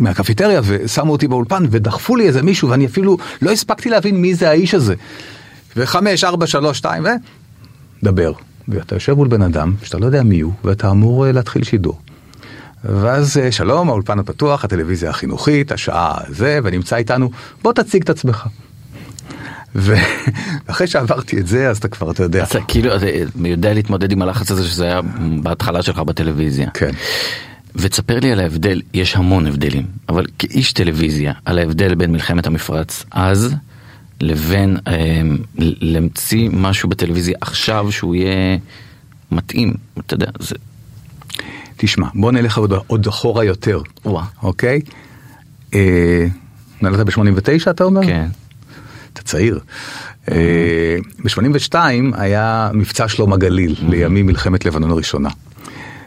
מהקפיטריה 0.00 0.60
ושמו 0.64 1.12
אותי 1.12 1.28
באולפן 1.28 1.64
ודחפו 1.70 2.16
לי 2.16 2.26
איזה 2.26 2.42
מישהו 2.42 2.68
ואני 2.68 2.86
אפילו 2.86 3.16
לא 3.42 3.50
הספקתי 3.50 3.90
להבין 3.90 4.16
מי 4.16 4.34
זה 4.34 4.50
האיש 4.50 4.74
הזה. 4.74 4.94
וחמש 5.76 6.24
ארבע 6.24 6.46
שלוש 6.46 6.78
שתיים 6.78 7.04
ו... 7.04 7.08
דבר. 8.02 8.32
ואתה 8.68 8.96
יושב 8.96 9.14
מול 9.14 9.28
בן 9.28 9.42
אדם 9.42 9.74
שאתה 9.82 9.98
לא 9.98 10.06
יודע 10.06 10.22
מי 10.22 10.40
הוא 10.40 10.52
ואתה 10.64 10.90
אמור 10.90 11.26
אה, 11.26 11.32
להתחיל 11.32 11.64
שידור. 11.64 11.98
ואז 12.84 13.36
אה, 13.36 13.52
שלום 13.52 13.88
האולפן 13.88 14.18
הפתוח 14.18 14.64
הטלוויזיה 14.64 15.10
החינוכית 15.10 15.72
השעה 15.72 16.14
זה 16.28 16.60
ונמצא 16.64 16.96
איתנו 16.96 17.30
בוא 17.62 17.72
תציג 17.72 18.02
את 18.02 18.10
עצמך. 18.10 18.46
ואחרי 19.74 20.86
שעברתי 20.92 21.40
את 21.40 21.46
זה 21.46 21.70
אז 21.70 21.78
אתה 21.78 21.88
כבר 21.88 22.10
אתה 22.10 22.22
יודע. 22.22 22.44
אתה 22.44 22.58
כאילו 22.68 22.96
אתה 22.96 23.06
יודע 23.44 23.74
להתמודד 23.74 24.12
עם 24.12 24.22
הלחץ 24.22 24.50
הזה 24.50 24.64
שזה 24.68 24.84
היה 24.84 25.00
בהתחלה 25.42 25.82
שלך 25.82 25.98
בטלוויזיה. 25.98 26.70
כן. 26.70 26.90
ותספר 27.76 28.20
לי 28.20 28.32
על 28.32 28.40
ההבדל 28.40 28.80
יש 28.94 29.16
המון 29.16 29.46
הבדלים 29.46 29.86
אבל 30.08 30.26
כאיש 30.38 30.72
טלוויזיה 30.72 31.32
על 31.44 31.58
ההבדל 31.58 31.94
בין 31.94 32.12
מלחמת 32.12 32.46
המפרץ 32.46 33.04
אז 33.10 33.54
לבין 34.20 34.76
אה, 34.86 35.22
להמציא 35.58 36.48
משהו 36.52 36.88
בטלוויזיה 36.88 37.36
עכשיו 37.40 37.92
שהוא 37.92 38.14
יהיה 38.14 38.58
מתאים, 39.30 39.74
אתה 39.98 40.14
יודע, 40.14 40.30
זה... 40.38 40.54
תשמע, 41.76 42.06
בוא 42.14 42.32
נלך 42.32 42.58
עוד, 42.58 42.72
עוד 42.86 43.06
אחורה 43.06 43.44
יותר, 43.44 43.80
וואה. 44.04 44.24
אוקיי? 44.42 44.80
אה, 45.74 46.26
נולדת 46.82 47.06
ב-89 47.06 47.70
אתה 47.70 47.84
אומר? 47.84 48.06
כן. 48.06 48.26
אתה 49.12 49.22
צעיר. 49.22 49.60
אה, 50.30 50.96
ב-82 51.18 51.74
היה 52.12 52.70
מבצע 52.74 53.08
שלום 53.08 53.32
הגליל 53.32 53.74
לימים 53.88 54.26
מלחמת 54.26 54.64
לבנון 54.64 54.90
הראשונה. 54.90 55.28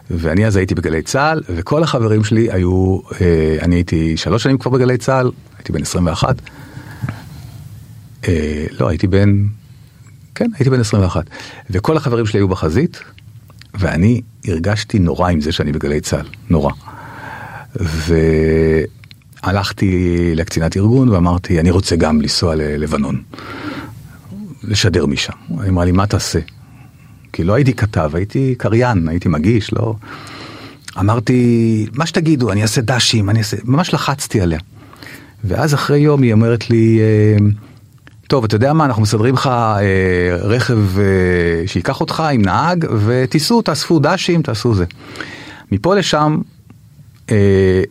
ואני 0.09 0.47
אז 0.47 0.55
הייתי 0.55 0.75
בגלי 0.75 1.01
צה"ל 1.01 1.41
וכל 1.49 1.83
החברים 1.83 2.23
שלי 2.23 2.51
היו, 2.51 2.99
אה, 3.21 3.57
אני 3.61 3.75
הייתי 3.75 4.17
שלוש 4.17 4.43
שנים 4.43 4.57
כבר 4.57 4.71
בגלי 4.71 4.97
צה"ל, 4.97 5.31
הייתי 5.57 5.71
בן 5.71 5.81
21. 5.81 6.35
אה, 8.27 8.65
לא, 8.79 8.87
הייתי 8.87 9.07
בן, 9.07 9.45
כן, 10.35 10.49
הייתי 10.53 10.69
בן 10.69 10.79
21. 10.79 11.23
וכל 11.69 11.97
החברים 11.97 12.25
שלי 12.25 12.39
היו 12.39 12.47
בחזית, 12.47 12.99
ואני 13.73 14.21
הרגשתי 14.47 14.99
נורא 14.99 15.29
עם 15.29 15.41
זה 15.41 15.51
שאני 15.51 15.71
בגלי 15.71 16.01
צה"ל, 16.01 16.25
נורא. 16.49 16.71
והלכתי 19.43 20.31
לקצינת 20.35 20.77
ארגון 20.77 21.09
ואמרתי, 21.09 21.59
אני 21.59 21.71
רוצה 21.71 21.95
גם 21.95 22.21
לנסוע 22.21 22.55
ללבנון, 22.55 23.21
לשדר 24.63 25.05
משם. 25.05 25.33
היא 25.49 25.69
אמרה 25.69 25.85
לי, 25.85 25.91
מה 25.91 26.07
תעשה? 26.07 26.39
כי 27.33 27.43
לא 27.43 27.53
הייתי 27.53 27.73
כתב, 27.73 28.11
הייתי 28.13 28.55
קריין, 28.57 29.07
הייתי 29.07 29.29
מגיש, 29.29 29.73
לא... 29.73 29.95
אמרתי, 30.99 31.85
מה 31.93 32.05
שתגידו, 32.05 32.51
אני 32.51 32.61
אעשה 32.61 32.81
דשים, 32.81 33.29
אני 33.29 33.39
אעשה... 33.39 33.57
ממש 33.63 33.93
לחצתי 33.93 34.41
עליה. 34.41 34.59
ואז 35.43 35.73
אחרי 35.73 35.99
יום 35.99 36.21
היא 36.21 36.33
אומרת 36.33 36.69
לי, 36.69 36.99
אה, 36.99 37.37
טוב, 38.27 38.43
אתה 38.43 38.55
יודע 38.55 38.73
מה, 38.73 38.85
אנחנו 38.85 39.01
מסדרים 39.01 39.33
לך 39.33 39.47
אה, 39.47 39.81
רכב 40.41 40.99
אה, 40.99 41.67
שייקח 41.67 42.01
אותך 42.01 42.23
עם 42.33 42.41
נהג 42.41 42.85
ותיסעו, 43.05 43.61
תאספו 43.61 43.99
דשים, 43.99 44.41
תעשו 44.41 44.73
זה. 44.75 44.85
מפה 45.71 45.95
לשם 45.95 46.37
אה, 47.31 47.83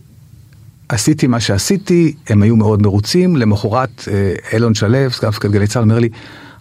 עשיתי 0.88 1.26
מה 1.26 1.40
שעשיתי, 1.40 2.14
הם 2.28 2.42
היו 2.42 2.56
מאוד 2.56 2.82
מרוצים, 2.82 3.36
למחרת 3.36 4.08
אה, 4.10 4.34
אילון 4.52 4.74
שלו, 4.74 5.10
סגן 5.10 5.28
מפקד 5.28 5.52
גלי 5.52 5.66
צה"ל, 5.66 5.82
אומר 5.82 5.98
לי, 5.98 6.08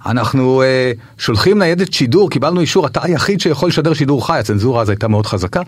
אנחנו 0.06 0.62
אה, 0.62 0.92
שולחים 1.18 1.60
ניידת 1.60 1.94
שידור, 1.94 2.30
קיבלנו 2.30 2.62
אישור, 2.62 2.88
אתה 2.88 3.00
היחיד 3.04 3.40
שיכול 3.40 3.70
לשדר 3.70 3.94
שידור 3.94 4.28
חי, 4.28 4.40
הצנזורה 4.40 4.82
אז 4.82 4.90
הייתה 4.90 5.08
מאוד 5.08 5.26
חזקה. 5.26 5.62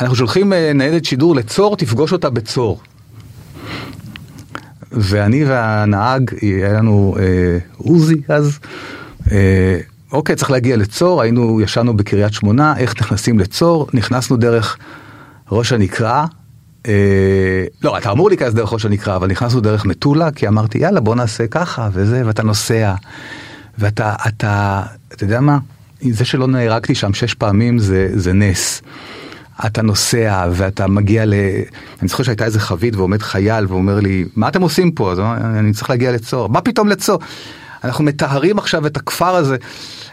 אנחנו 0.00 0.16
שולחים 0.16 0.52
אה, 0.52 0.72
ניידת 0.74 1.04
שידור 1.04 1.34
לצור, 1.34 1.76
תפגוש 1.76 2.12
אותה 2.12 2.30
בצור. 2.30 2.80
ואני 4.96 5.44
והנהג, 5.44 6.30
היה 6.42 6.72
לנו 6.72 7.16
אה, 7.18 7.58
עוזי 7.76 8.22
אז, 8.28 8.58
אה, 9.32 9.78
אוקיי, 10.12 10.36
צריך 10.36 10.50
להגיע 10.50 10.76
לצור, 10.76 11.22
היינו, 11.22 11.60
ישנו 11.60 11.96
בקריית 11.96 12.32
שמונה, 12.32 12.74
איך 12.78 13.00
נכנסים 13.00 13.38
לצור, 13.38 13.88
נכנסנו 13.94 14.36
דרך 14.36 14.78
ראש 15.52 15.72
הנקרה, 15.72 16.26
אה, 16.86 17.64
לא, 17.82 17.98
אתה 17.98 18.10
אמור 18.10 18.28
להיכנס 18.28 18.54
דרך 18.54 18.72
ראש 18.72 18.84
הנקרה, 18.84 19.16
אבל 19.16 19.28
נכנסנו 19.28 19.60
דרך 19.60 19.84
מטולה, 19.84 20.30
כי 20.30 20.48
אמרתי, 20.48 20.78
יאללה, 20.78 21.00
בוא 21.00 21.14
נעשה 21.14 21.46
ככה 21.46 21.88
וזה, 21.92 22.22
ואתה 22.26 22.42
נוסע, 22.42 22.94
ואתה, 23.78 24.14
אתה, 24.28 24.82
אתה 25.12 25.24
יודע 25.24 25.40
מה? 25.40 25.58
זה 26.10 26.24
שלא 26.24 26.46
נהרגתי 26.46 26.94
שם 26.94 27.14
שש 27.14 27.34
פעמים 27.34 27.78
זה, 27.78 28.08
זה 28.14 28.32
נס. 28.32 28.82
אתה 29.66 29.82
נוסע 29.82 30.48
ואתה 30.52 30.86
מגיע 30.86 31.26
ל... 31.26 31.34
אני 32.02 32.08
זוכר 32.08 32.22
שהייתה 32.22 32.44
איזה 32.44 32.60
חבית 32.60 32.96
ועומד 32.96 33.22
חייל 33.22 33.66
ואומר 33.68 34.00
לי, 34.00 34.24
מה 34.36 34.48
אתם 34.48 34.62
עושים 34.62 34.90
פה? 34.90 35.12
אז 35.12 35.20
אני 35.58 35.72
צריך 35.72 35.90
להגיע 35.90 36.12
לצור. 36.12 36.48
מה 36.48 36.60
פתאום 36.60 36.88
לצור? 36.88 37.18
אנחנו 37.84 38.04
מטהרים 38.04 38.58
עכשיו 38.58 38.86
את 38.86 38.96
הכפר 38.96 39.34
הזה. 39.34 39.56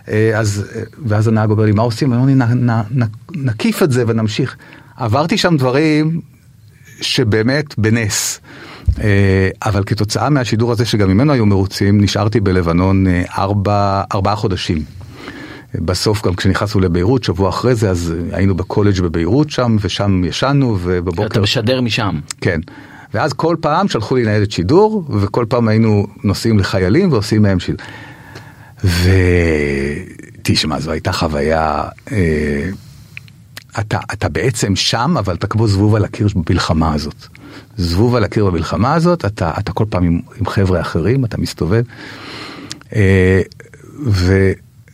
אה, 0.08 0.40
אז, 0.40 0.66
אה, 0.76 0.82
ואז 1.06 1.28
הנהג 1.28 1.50
אומר 1.50 1.66
לי, 1.66 1.72
מה 1.72 1.82
עושים? 1.82 2.14
נ, 2.14 2.42
נ, 2.42 2.70
נ, 2.72 3.04
נקיף 3.36 3.84
את 3.84 3.92
זה 3.92 4.04
ונמשיך. 4.08 4.56
עברתי 4.98 5.38
שם 5.38 5.58
דברים 5.58 6.22
שבאמת 7.02 7.78
בנס. 7.78 8.40
אה, 9.04 9.50
אבל 9.66 9.84
כתוצאה 9.86 10.30
מהשידור 10.30 10.72
הזה 10.72 10.86
שגם 10.86 11.10
ממנו 11.10 11.34
היו 11.34 11.46
מרוצים, 11.46 12.02
נשארתי 12.02 12.40
בלבנון 12.40 13.06
ארבע, 13.38 14.04
ארבעה 14.14 14.36
חודשים. 14.36 15.01
בסוף 15.76 16.26
גם 16.26 16.36
כשנכנסנו 16.36 16.82
לביירות, 16.82 17.24
שבוע 17.24 17.50
אחרי 17.50 17.76
זה, 17.76 17.90
אז 17.90 18.14
היינו 18.32 18.56
בקולג' 18.56 19.02
בביירות 19.02 19.50
שם, 19.50 19.78
ושם 19.82 20.22
ישנו, 20.24 20.78
ובבוקר... 20.82 21.26
אתה 21.26 21.40
משדר 21.40 21.82
משם. 21.82 22.20
כן. 22.42 22.60
ואז 23.14 23.34
כל 23.34 23.56
פעם 23.62 23.88
שלחו 23.88 24.16
לי 24.16 24.24
ניידת 24.24 24.52
שידור, 24.52 25.06
וכל 25.22 25.46
פעם 25.50 25.68
היינו 25.68 26.08
נוסעים 26.24 26.60
לחיילים 26.60 27.12
ועושים 27.12 27.42
מהם 27.42 27.60
שידור. 27.60 27.86
ותשמע, 30.40 30.80
זו 30.80 30.92
הייתה 30.92 31.12
חוויה, 31.12 31.84
אה, 32.12 32.70
אתה, 33.80 34.00
אתה 34.14 34.30
בעצם 34.30 34.76
שם, 34.76 35.16
אבל 35.20 35.36
אתה 35.36 35.48
כמו 35.48 35.68
זבוב 35.68 35.96
על 35.96 36.06
הקיר 36.06 36.28
במלחמה 36.36 36.94
הזאת. 36.94 37.28
זבוב 37.78 38.16
על 38.16 38.24
הקיר 38.24 38.46
במלחמה 38.46 38.94
הזאת, 38.94 39.26
אתה, 39.26 39.52
אתה 39.60 39.72
כל 39.72 39.86
פעם 39.90 40.04
עם, 40.04 40.20
עם 40.40 40.46
חבר'ה 40.46 40.82
אחרים, 40.82 41.26
אתה 41.26 41.38
מסתובב. 41.38 41.84
אה, 42.96 43.42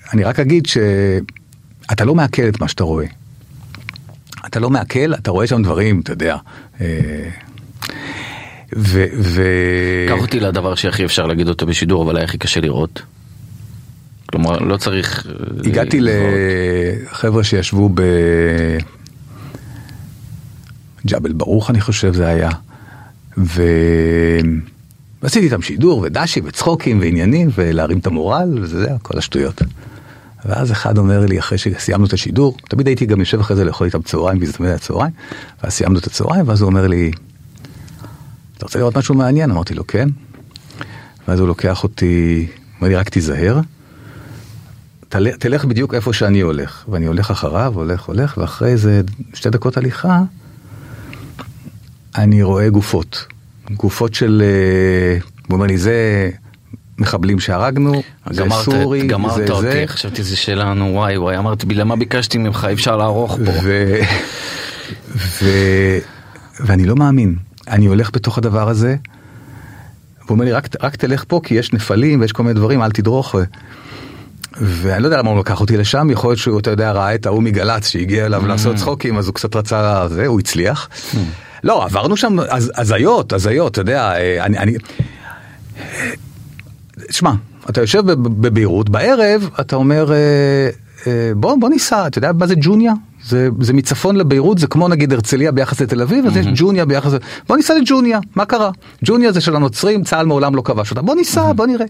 ואני 0.10 0.24
רק 0.24 0.40
אגיד 0.40 0.66
שאתה 0.66 2.06
לא 2.06 2.16
מעכל 2.16 2.48
את 2.50 2.62
מה 2.62 2.68
שאתה 2.68 2.84
רואה. 2.84 3.06
אתה 4.46 4.60
לא 4.60 4.70
מעכל, 4.70 5.14
אתה 5.14 5.32
רואה 5.32 5.48
שם 5.48 5.64
דברים, 5.64 6.00
אתה 6.00 6.12
יודע. 6.12 6.38
אה, 6.82 7.30
ו... 8.76 9.06
ו... 9.20 9.44
קח 10.10 10.22
אותי 10.22 10.40
לדבר 10.40 10.76
שהכי 10.76 11.06
אפשר 11.06 11.26
להגיד 11.28 11.48
אותו 11.48 11.66
בשידור, 11.66 12.04
אבל 12.04 12.18
היה 12.18 12.26
הכי 12.26 12.38
קשה 12.38 12.62
לראות. 12.62 13.02
כלומר, 14.26 14.60
לא 14.60 14.78
צריך... 14.78 15.28
אה, 15.28 15.32
הגעתי 15.66 16.00
לחבר'ה 16.02 17.44
שישבו 17.44 17.90
בג'בל 21.06 21.34
ברוך, 21.34 21.70
אני 21.70 21.82
חושב 21.82 22.14
זה 22.14 22.28
היה. 22.28 22.50
ו... 23.38 23.64
ועשיתי 25.24 25.46
איתם 25.46 25.62
שידור 25.62 26.00
ודשי 26.00 26.42
וצחוקים 26.44 27.00
ועניינים 27.00 27.50
ולהרים 27.56 28.00
את 28.00 28.08
המורל 28.08 28.60
וזה 28.62 28.88
כל 29.02 29.18
השטויות. 29.18 29.62
ואז 30.48 30.72
אחד 30.72 30.98
אומר 30.98 31.26
לי 31.26 31.40
אחרי 31.40 31.58
שסיימנו 31.58 32.06
את 32.06 32.14
השידור, 32.14 32.58
תמיד 32.70 32.88
הייתי 32.88 33.06
גם 33.06 33.20
יושב 33.20 33.40
אחרי 33.40 33.56
זה 33.56 33.64
לאכול 33.64 33.88
איתם 33.88 34.02
צהריים 34.02 34.40
בהזדמנות 34.40 34.76
הצהריים, 34.76 35.12
ואז 35.64 35.74
סיימנו 35.74 36.00
את 36.00 36.08
הצהריים 36.08 36.48
ואז 36.48 36.62
הוא 36.62 36.70
אומר 36.70 36.88
לי, 36.88 37.12
אתה 38.58 38.66
רוצה 38.66 38.80
לראות 38.80 38.98
משהו 38.98 39.16
מעניין? 39.16 39.52
אמרתי 39.52 39.74
לו 39.74 39.88
כן. 39.88 40.10
ואז 41.28 41.40
הוא 41.40 41.48
לוקח 41.48 41.84
אותי, 41.84 42.48
אומר 42.78 42.90
לי 42.90 42.96
רק 42.96 43.10
תיזהר. 43.10 43.60
תל, 45.10 45.32
תלך 45.32 45.66
בדיוק 45.66 45.94
איפה 45.94 46.14
שאני 46.14 46.42
הולך, 46.42 46.86
ואני 46.90 47.06
הולך 47.06 47.32
אחריו, 47.32 47.74
הולך, 47.76 48.04
הולך, 48.04 48.38
ואחרי 48.38 48.72
איזה 48.72 49.02
שתי 49.34 49.50
דקות 49.50 49.78
הליכה, 49.78 50.22
אני 52.16 52.44
רואה 52.44 52.70
גופות. 52.70 53.26
גופות 53.72 54.14
של, 54.14 54.44
אה, 54.46 55.20
הוא 55.48 55.56
אומר 55.56 55.68
לי, 55.68 55.78
זה 55.78 56.30
מחבלים 56.98 57.40
שהרגנו, 57.40 58.02
זה 58.30 58.42
גמרת, 58.44 58.66
סורי, 58.66 59.08
גמרת 59.08 59.34
זה 59.48 59.54
אותי, 59.54 59.62
זה. 59.72 59.84
חשבתי 59.88 60.24
זה 60.24 60.36
שלנו, 60.36 60.86
וואי 60.94 61.18
וואי, 61.18 61.38
אמרתי, 61.38 61.66
למה 61.76 61.96
ביקשתי 61.96 62.38
ממך, 62.38 62.66
אי 62.70 62.74
אפשר 62.74 62.98
לערוך 62.98 63.32
פה. 63.46 63.52
ו... 63.64 63.96
ו... 65.16 65.46
ואני 66.60 66.86
לא 66.86 66.96
מאמין, 66.96 67.36
אני 67.68 67.86
הולך 67.86 68.10
בתוך 68.14 68.38
הדבר 68.38 68.70
הזה, 68.70 68.96
והוא 70.22 70.30
אומר 70.30 70.46
לי, 70.46 70.52
רק, 70.52 70.68
רק 70.82 70.96
תלך 70.96 71.24
פה 71.28 71.42
כי 71.44 71.56
יש 71.56 71.74
נפלים 71.74 72.22
ויש 72.22 72.32
כל 72.32 72.44
מיני 72.44 72.54
דברים, 72.56 72.82
אל 72.84 72.92
תדרוך. 72.92 73.34
ו... 73.36 73.44
ואני 74.62 75.02
לא 75.04 75.08
יודע 75.08 75.18
למה 75.18 75.30
הוא 75.30 75.40
לקח 75.40 75.62
אותי 75.62 75.78
לשם, 75.78 76.10
יכול 76.12 76.30
להיות 76.30 76.40
שהוא, 76.40 76.60
אתה 76.60 76.70
יודע, 76.72 76.92
ראה 76.92 77.16
את 77.16 77.26
ההוא 77.26 77.44
מגל"צ 77.44 77.88
שהגיע 77.88 78.26
אליו 78.26 78.42
Mm. 78.44 78.48
לעשות 78.48 78.76
צחוקים, 78.76 79.18
אז 79.18 79.28
הוא 79.28 79.34
קצת 79.36 79.56
רצה 79.56 80.08
זה, 80.08 80.28
הוא 80.28 80.40
הצליח. 80.40 80.90
לא, 81.64 81.84
עברנו 81.86 82.18
שם 82.18 82.40
הז- 82.40 82.72
הזיות, 82.76 83.34
הזיות, 83.34 83.72
אתה 83.72 83.82
יודע, 83.82 84.12
אה, 84.16 84.46
אני... 84.46 84.58
אני... 84.58 84.74
שמע, 87.10 87.32
אתה 87.70 87.82
יושב 87.82 88.12
בב- 88.12 88.48
בביירות, 88.48 88.90
בערב 88.90 89.50
אתה 89.62 89.76
אומר, 89.76 90.12
אה, 90.12 90.18
אה, 91.08 91.32
בוא, 91.36 91.56
בוא 91.60 91.70
ניסע, 91.70 92.08
אתה 92.08 92.18
יודע 92.18 92.32
מה 92.40 92.48
זה 92.48 92.54
ג'וניה? 92.62 92.94
זה, 93.26 93.50
זה 93.62 93.74
מצפון 93.74 94.16
לביירות, 94.16 94.58
זה 94.58 94.68
כמו 94.68 94.88
נגיד 94.88 95.14
הרצליה 95.14 95.52
ביחס 95.52 95.82
לתל 95.82 96.02
אביב, 96.02 96.26
אז 96.26 96.38
יש 96.38 96.48
ג'וניה 96.56 96.86
ביחס, 96.86 97.14
ל- 97.14 97.18
בוא 97.48 97.58
ניסע 97.58 97.74
לג'וניה, 97.82 98.20
מה 98.36 98.46
קרה? 98.46 98.72
ג'וניה 99.06 99.32
זה 99.32 99.42
של 99.42 99.56
הנוצרים, 99.56 100.04
צה"ל 100.04 100.26
מעולם 100.26 100.56
לא 100.56 100.62
כבש 100.62 100.90
אותה, 100.92 101.02
בוא 101.02 101.16
ניסע, 101.16 101.54
בוא 101.54 101.66
נראה. 101.68 101.86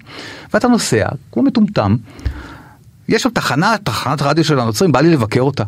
ואתה 0.54 0.68
נוסע, 0.68 1.06
כמו 1.32 1.44
מטומטם, 1.44 1.96
יש 3.10 3.24
שם 3.24 3.30
תחנה, 3.30 3.76
תחנת 3.84 4.22
רדיו 4.22 4.44
של 4.44 4.60
הנוצרים, 4.60 4.92
בא 4.92 5.02
לי 5.02 5.10
לבקר 5.10 5.42
אותה. 5.42 5.64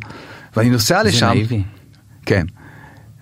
ואני 0.57 0.69
נוסע 0.69 0.97
זה 1.03 1.09
לשם. 1.09 1.27
נאיבי. 1.27 1.63
כן. 2.25 2.45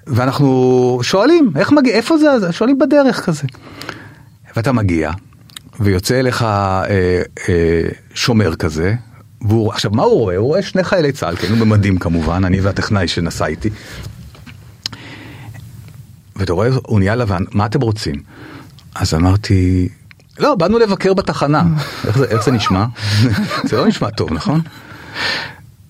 ואנחנו 0.08 1.00
שואלים, 1.02 1.52
איך 1.56 1.72
מגיע, 1.72 1.94
איפה 1.94 2.18
זה, 2.18 2.52
שואלים 2.52 2.80
בדרך 2.80 3.26
כזה. 3.26 3.44
ואתה 4.56 4.72
מגיע, 4.72 5.12
ויוצא 5.80 6.20
אליך 6.20 6.42
אה, 6.42 6.84
אה, 7.50 7.90
שומר 8.14 8.56
כזה, 8.56 8.94
והוא, 9.42 9.72
עכשיו 9.72 9.92
מה 9.92 10.04
הוא 10.04 10.20
רואה? 10.20 10.36
הוא 10.36 10.48
רואה 10.48 10.62
שני 10.62 10.84
חיילי 10.84 11.12
צה"ל, 11.12 11.36
כן, 11.36 11.48
הוא 11.50 11.58
במדים 11.58 11.98
כמובן, 11.98 12.46
אני 12.46 12.62
והטכנאי 12.62 13.08
שנסע 13.08 13.46
איתי. 13.46 13.70
ואתה 16.36 16.54
רואה, 16.54 16.70
הוא 16.88 17.00
נהיה 17.00 17.16
לבן, 17.16 17.44
מה 17.52 17.66
אתם 17.66 17.82
רוצים? 17.82 18.16
אז 18.96 19.14
אמרתי, 19.14 19.90
לא, 20.40 20.56
באנו 20.56 20.80
לבקר 20.80 21.14
בתחנה. 21.14 21.64
איך 22.08 22.18
זה, 22.18 22.26
איך 22.26 22.46
זה 22.46 22.52
נשמע? 22.52 22.86
זה 23.64 23.78
לא 23.78 23.88
נשמע 23.88 24.10
טוב, 24.10 24.34
נכון? 24.34 24.62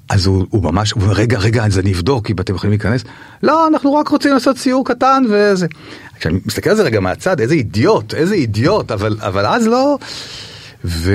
אז 0.10 0.26
הוא, 0.26 0.46
הוא 0.50 0.64
ממש, 0.64 0.92
הוא 0.92 1.04
אומר, 1.04 1.14
רגע, 1.14 1.40
רגע, 1.40 1.66
אז 1.66 1.80
אני 1.80 1.94
אבדוק 1.94 2.30
אם 2.30 2.36
אתם 2.40 2.56
יכולים 2.56 2.72
להיכנס. 2.72 3.04
לא, 3.44 3.68
אנחנו 3.68 3.96
רק 3.96 4.08
רוצים 4.08 4.34
לעשות 4.34 4.58
סיור 4.58 4.86
קטן 4.86 5.24
וזה. 5.30 5.68
כשאני 6.20 6.40
מסתכל 6.46 6.70
על 6.70 6.76
זה 6.76 6.84
רגע 6.84 7.00
מהצד, 7.00 7.40
איזה 7.40 7.54
אידיוט, 7.54 8.14
איזה 8.14 8.36
אידיוט, 8.36 8.92
אבל, 8.92 9.18
אבל 9.20 9.46
אז 9.46 9.68
לא. 9.68 9.98
ו... 10.86 11.12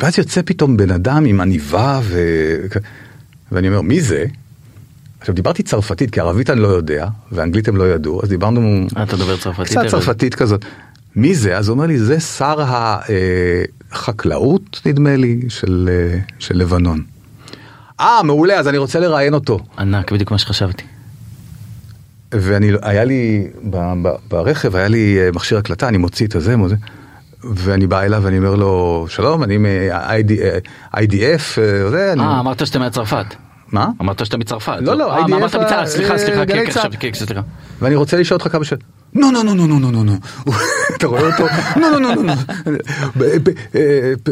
ואז 0.00 0.18
יוצא 0.18 0.40
פתאום 0.44 0.76
בן 0.76 0.90
אדם 0.90 1.24
עם 1.24 1.40
עניבה, 1.40 2.00
ו... 2.02 2.20
ואני 3.52 3.68
אומר, 3.68 3.80
מי 3.80 4.00
זה? 4.00 4.24
עכשיו 5.20 5.34
דיברתי 5.34 5.62
צרפתית, 5.62 6.10
כי 6.10 6.20
ערבית 6.20 6.50
אני 6.50 6.60
לא 6.60 6.68
יודע, 6.68 7.06
ואנגלית 7.32 7.68
הם 7.68 7.76
לא 7.76 7.94
ידעו, 7.94 8.20
אז 8.22 8.28
דיברנו 8.28 8.86
אה, 8.96 9.02
אתה 9.02 9.16
דובר 9.16 9.36
צרפתית? 9.36 9.78
קצת? 9.78 9.86
צרפתית 9.86 10.34
כזאת. 10.34 10.64
מי 11.16 11.34
זה? 11.34 11.58
אז 11.58 11.68
הוא 11.68 11.74
אומר 11.74 11.86
לי, 11.86 11.98
זה 11.98 12.20
שר 12.20 12.64
החקלאות, 13.92 14.80
נדמה 14.86 15.16
לי, 15.16 15.40
של, 15.48 15.90
אה, 15.92 16.18
של 16.38 16.56
לבנון. 16.56 17.02
אה, 18.00 18.22
מעולה, 18.22 18.58
אז 18.58 18.68
אני 18.68 18.78
רוצה 18.78 19.00
לראיין 19.00 19.34
אותו. 19.34 19.58
ענק, 19.78 20.12
בדיוק 20.12 20.30
מה 20.30 20.38
שחשבתי. 20.38 20.84
ואני, 22.32 22.70
היה 22.82 23.04
לי, 23.04 23.46
ב, 23.70 23.76
ב, 24.02 24.08
ברכב 24.28 24.76
היה 24.76 24.88
לי 24.88 25.18
אה, 25.18 25.30
מכשיר 25.34 25.58
הקלטה, 25.58 25.88
אני 25.88 25.98
מוציא 25.98 26.26
את 26.26 26.34
הזה, 26.34 26.56
מוציא, 26.56 26.76
ואני 27.44 27.86
בא 27.86 28.02
אליו 28.02 28.22
ואני 28.22 28.38
אומר 28.38 28.54
לו, 28.54 29.06
שלום, 29.08 29.42
אני 29.42 29.58
מ-IDF, 29.58 30.42
אה, 30.42 30.58
אה, 31.58 31.90
זה, 31.90 32.12
אני... 32.12 32.22
אה, 32.22 32.40
אמרת 32.40 32.66
שאתה 32.66 32.78
מהצרפת. 32.78 33.26
מה? 33.72 33.88
אמרת 34.00 34.26
שאתה 34.26 34.36
מצרפת. 34.36 34.76
לא, 34.80 34.96
לא, 34.96 35.18
IDF... 35.18 35.24
אמרת 35.24 35.54
מצרפת, 35.54 35.86
סליחה, 35.86 36.18
סליחה, 36.18 36.46
כן, 36.46 36.54
כן 36.54 36.66
עכשיו, 36.66 36.90
כן, 36.90 36.98
כן, 37.00 37.14
סליחה. 37.14 37.40
ואני 37.80 37.94
רוצה 37.94 38.16
לשאול 38.16 38.40
אותך 38.40 38.52
כמה 38.52 38.64
ש... 38.64 38.72
נו, 39.14 39.30
נו, 39.30 39.42
נו, 39.42 39.54
נו, 39.54 39.66
נו, 39.66 39.78
נו, 39.78 39.90
נו, 39.90 40.04
נו. 40.04 40.16
אתה 40.96 41.06
רואה 41.06 41.26
אותו? 41.26 41.44
נו, 41.76 41.90
נו, 41.90 41.98
נו, 41.98 42.14
נו, 42.14 42.22
נו. 42.22 42.32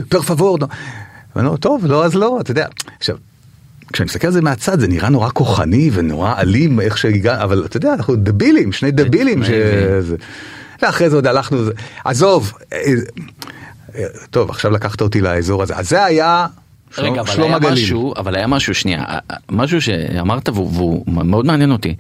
פר 0.08 0.22
פבור. 0.22 0.58
לא. 1.36 1.56
טוב, 1.56 1.86
לא, 1.86 2.04
אז 2.04 2.14
לא, 2.14 2.38
אתה 2.40 2.50
יודע. 2.50 2.66
עכשיו... 2.98 3.16
כשאני 3.94 4.04
מסתכל 4.06 4.26
על 4.26 4.32
זה 4.32 4.40
מהצד 4.42 4.80
זה 4.80 4.88
נראה 4.88 5.08
נורא 5.08 5.28
כוחני 5.32 5.90
ונורא 5.92 6.34
אלים 6.38 6.80
איך 6.80 6.98
שהגענו, 6.98 7.42
אבל 7.42 7.62
אתה 7.64 7.76
יודע, 7.76 7.92
אנחנו 7.94 8.16
דבילים, 8.16 8.72
שני 8.72 8.90
דבילים. 8.90 9.44
ש- 9.44 9.48
נאיבי. 9.48 10.02
זה- 10.02 10.16
ואחרי 10.82 11.10
זה 11.10 11.16
עוד 11.16 11.26
הלכנו, 11.26 11.58
עזוב. 12.04 12.52
אה, 12.72 12.78
אה, 13.96 14.04
טוב, 14.30 14.50
עכשיו 14.50 14.70
לקחת 14.70 15.00
אותי 15.00 15.20
לאזור 15.20 15.62
הזה. 15.62 15.76
אז 15.76 15.88
זה 15.88 16.04
היה 16.04 16.46
רגע, 16.98 17.20
אבל 17.20 17.30
שלום 17.30 17.54
הגליל. 17.54 17.72
משהו, 17.72 18.14
אבל 18.16 18.36
היה 18.36 18.46
משהו, 18.46 18.74
שנייה, 18.74 18.98
אה, 19.08 19.18
משהו 19.50 19.82
שאמרת 19.82 20.48
והוא, 20.48 20.70
והוא 20.74 21.04
מאוד 21.24 21.46
מעניין 21.46 21.70
אותי. 21.72 21.94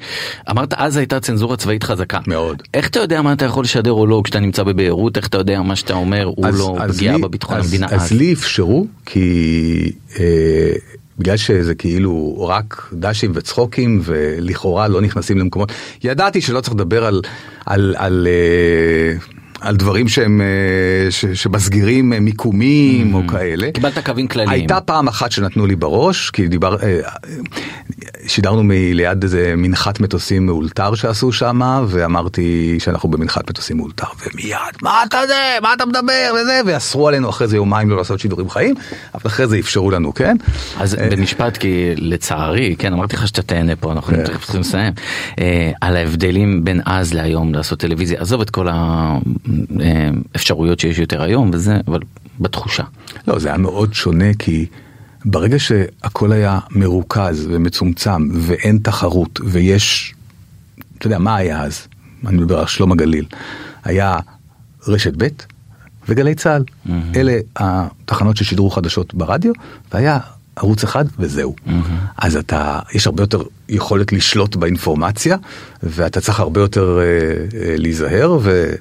אמרת 0.50 0.74
אז 0.76 0.96
הייתה 0.96 1.20
צנזורה 1.20 1.56
צבאית 1.56 1.82
חזקה. 1.84 2.18
מאוד. 2.26 2.62
איך 2.74 2.88
אתה 2.88 3.00
יודע 3.00 3.22
מה 3.22 3.32
אתה 3.32 3.44
יכול 3.44 3.64
לשדר 3.64 3.92
או 3.92 4.06
לא 4.06 4.20
כשאתה 4.24 4.40
נמצא 4.40 4.62
בביירות, 4.62 5.16
איך 5.16 5.26
אתה 5.26 5.38
יודע 5.38 5.62
מה 5.62 5.76
שאתה 5.76 5.92
אומר 5.92 6.24
הוא 6.24 6.46
אז- 6.46 6.58
לא 6.58 6.76
אז 6.80 6.96
פגיעה 6.96 7.16
לי- 7.16 7.22
בביטחון 7.22 7.56
אז- 7.56 7.64
המדינה 7.64 7.86
אז 7.86 8.02
אז. 8.02 8.12
לי 8.12 8.32
אפשרו, 8.32 8.86
כי 9.06 9.92
אה, 10.20 10.24
בגלל 11.18 11.36
שזה 11.36 11.74
כאילו 11.74 12.44
רק 12.48 12.90
דשים 12.92 13.32
וצחוקים 13.34 14.00
ולכאורה 14.04 14.88
לא 14.88 15.00
נכנסים 15.00 15.38
למקומות, 15.38 15.72
ידעתי 16.04 16.40
שלא 16.40 16.60
צריך 16.60 16.74
לדבר 16.74 17.04
על, 17.04 17.20
על, 17.66 17.94
על, 17.98 18.28
אה, 18.30 19.18
על 19.64 19.76
דברים 19.76 20.08
שהם, 20.08 20.40
אה, 20.40 21.10
ש, 21.10 21.24
שמסגירים 21.24 22.12
אה, 22.12 22.20
מיקומים 22.20 23.14
או 23.14 23.26
כאלה. 23.26 23.72
קיבלת 23.72 23.98
קווים 23.98 24.28
כלליים. 24.28 24.50
הייתה 24.50 24.80
פעם 24.80 25.08
אחת 25.08 25.32
שנתנו 25.32 25.66
לי 25.66 25.76
בראש, 25.76 26.30
כי 26.30 26.48
דיבר, 26.48 26.76
אה, 26.82 27.00
שידרנו 28.26 28.62
מליד 28.64 29.22
איזה 29.22 29.54
מנחת 29.56 30.00
מטוסים 30.00 30.46
מאולתר 30.46 30.94
שעשו 30.94 31.32
שם, 31.32 31.84
ואמרתי 31.88 32.76
שאנחנו 32.78 33.08
במנחת 33.08 33.50
מטוסים 33.50 33.76
מאולתר, 33.76 34.06
ומיד, 34.20 34.56
מה 34.82 35.02
אתה 35.08 35.18
זה, 35.26 35.58
מה 35.62 35.74
אתה 35.74 35.86
מדבר, 35.86 36.34
וזה, 36.34 36.60
ואסרו 36.66 37.08
עלינו 37.08 37.30
אחרי 37.30 37.48
זה 37.48 37.56
יומיים 37.56 37.90
לא 37.90 37.96
לעשות 37.96 38.20
שידורים 38.20 38.50
חיים, 38.50 38.74
אבל 39.14 39.22
אחרי 39.26 39.46
זה 39.46 39.58
אפשרו 39.58 39.90
לנו, 39.90 40.14
כן? 40.14 40.36
אז 40.78 40.96
במשפט, 41.10 41.56
כי 41.56 41.90
לצערי, 41.96 42.76
כן, 42.78 42.92
אמרתי 42.92 43.16
לך 43.16 43.28
שאתה 43.28 43.42
תהנה 43.42 43.76
פה, 43.76 43.92
אנחנו 43.92 44.16
כן. 44.16 44.24
תכף 44.24 44.42
צריכים 44.42 44.60
לסיים, 44.60 44.92
על 45.80 45.96
ההבדלים 45.96 46.64
בין 46.64 46.80
אז 46.86 47.14
להיום 47.14 47.54
לעשות 47.54 47.78
טלוויזיה, 47.78 48.20
עזוב 48.20 48.40
את 48.40 48.50
כל 48.50 48.68
האפשרויות 50.34 50.80
שיש 50.80 50.98
יותר 50.98 51.22
היום 51.22 51.50
וזה, 51.52 51.80
אבל 51.88 52.00
בתחושה. 52.40 52.82
לא, 53.28 53.38
זה 53.38 53.48
היה 53.48 53.58
מאוד 53.58 53.94
שונה 53.94 54.34
כי 54.38 54.66
ברגע 55.24 55.58
שהכל 55.58 56.32
היה 56.32 56.58
מרוכז 56.70 57.46
ומצומצם 57.50 58.28
ואין 58.32 58.78
תחרות 58.82 59.40
ויש, 59.44 60.14
אתה 60.98 61.06
יודע, 61.06 61.18
מה 61.18 61.36
היה 61.36 61.62
אז? 61.62 61.86
אני 62.26 62.36
מדבר 62.36 62.58
על 62.58 62.66
שלום 62.66 62.92
הגליל. 62.92 63.24
היה 63.84 64.18
רשת 64.88 65.12
ב' 65.16 65.28
וגלי 66.08 66.34
צה"ל. 66.34 66.62
Mm-hmm. 66.64 66.90
אלה 67.16 67.38
התחנות 67.56 68.36
ששידרו 68.36 68.70
חדשות 68.70 69.14
ברדיו, 69.14 69.52
והיה 69.92 70.18
ערוץ 70.56 70.84
אחד 70.84 71.04
וזהו. 71.18 71.54
Mm-hmm. 71.66 71.70
אז 72.18 72.36
אתה, 72.36 72.80
יש 72.94 73.06
הרבה 73.06 73.22
יותר 73.22 73.42
יכולת 73.68 74.12
לשלוט 74.12 74.56
באינפורמציה, 74.56 75.36
ואתה 75.82 76.20
צריך 76.20 76.40
הרבה 76.40 76.60
יותר 76.60 76.98
אה, 76.98 77.04
אה, 77.04 77.74
להיזהר, 77.76 78.38
ו... 78.42 78.74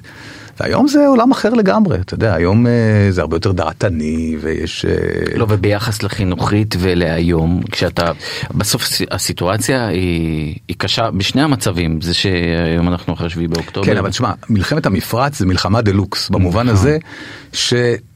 והיום 0.60 0.88
זה 0.88 1.06
עולם 1.06 1.30
אחר 1.30 1.50
לגמרי, 1.50 1.98
אתה 2.00 2.14
יודע, 2.14 2.34
היום 2.34 2.66
אה, 2.66 2.72
זה 3.10 3.20
הרבה 3.20 3.36
יותר 3.36 3.52
דעתני 3.52 4.36
ויש... 4.40 4.84
אה, 4.84 5.36
לא, 5.36 5.46
וביחס 5.48 6.02
לחינוכית 6.02 6.74
ולהיום, 6.78 7.60
כשאתה, 7.72 8.12
בסוף 8.50 8.88
הסיטואציה 9.10 9.86
היא, 9.86 10.54
היא 10.68 10.76
קשה 10.78 11.10
בשני 11.10 11.42
המצבים, 11.42 12.00
זה 12.00 12.14
שהיום 12.14 12.88
אנחנו 12.88 13.14
אחרי 13.14 13.30
שביעי 13.30 13.48
באוקטובר. 13.48 13.86
כן, 13.86 13.96
אבל 13.96 14.10
תשמע, 14.10 14.32
מלחמת 14.50 14.86
המפרץ 14.86 15.38
זה 15.38 15.46
מלחמה 15.46 15.82
דה 15.82 15.92
לוקס, 15.92 16.30
במובן 16.30 16.68
הזה 16.68 16.98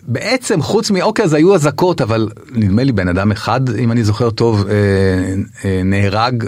שבעצם 0.09 0.63
חוץ 0.63 0.91
מאוקיי 0.91 1.25
אז 1.25 1.35
היו 1.35 1.55
אזעקות, 1.55 2.01
אבל 2.01 2.29
נדמה 2.53 2.85
לי 2.85 2.93
בן 2.93 3.09
אדם 3.09 3.33
אחד, 3.33 3.77
אם 3.79 3.93
אני 3.93 4.05
זוכר 4.05 4.31
טוב, 4.31 4.65
אה, 4.69 4.75
אה, 5.65 5.83
נהרג 5.85 6.45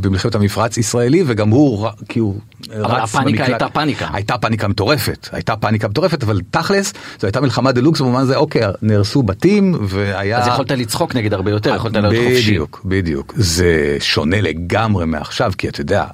במלחמת 0.00 0.34
המפרץ 0.34 0.76
ישראלי, 0.76 1.24
וגם 1.26 1.48
הוא, 1.48 1.88
כי 2.08 2.18
הוא 2.18 2.40
רץ 2.70 3.02
הפאניקה 3.02 3.42
במקלט. 3.42 3.48
הייתה 3.48 3.68
פאניקה. 3.68 4.08
הייתה 4.12 4.38
פאניקה 4.38 4.68
מטורפת, 4.68 5.28
הייתה 5.32 5.56
פאניקה 5.56 5.88
מטורפת, 5.88 6.22
אבל 6.22 6.40
תכלס 6.50 6.92
זו 7.20 7.26
הייתה 7.26 7.40
מלחמה 7.40 7.72
דה 7.72 7.80
לוקס 7.80 8.00
במובן 8.00 8.20
הזה, 8.20 8.36
אוקיי, 8.36 8.62
נהרסו 8.82 9.22
בתים 9.22 9.74
והיה... 9.80 10.38
אז 10.38 10.46
יכולת 10.48 10.70
לצחוק 10.70 11.16
נגד 11.16 11.34
הרבה 11.34 11.50
יותר, 11.50 11.74
יכולת 11.74 11.96
להיות 11.96 12.14
חופשי. 12.24 12.50
בדיוק, 12.50 12.80
בדיוק. 12.84 13.34
זה 13.36 13.96
שונה 14.00 14.40
לגמרי 14.40 15.06
מעכשיו, 15.06 15.52
כי 15.58 15.68
אתה 15.68 15.80
יודע, 15.80 16.04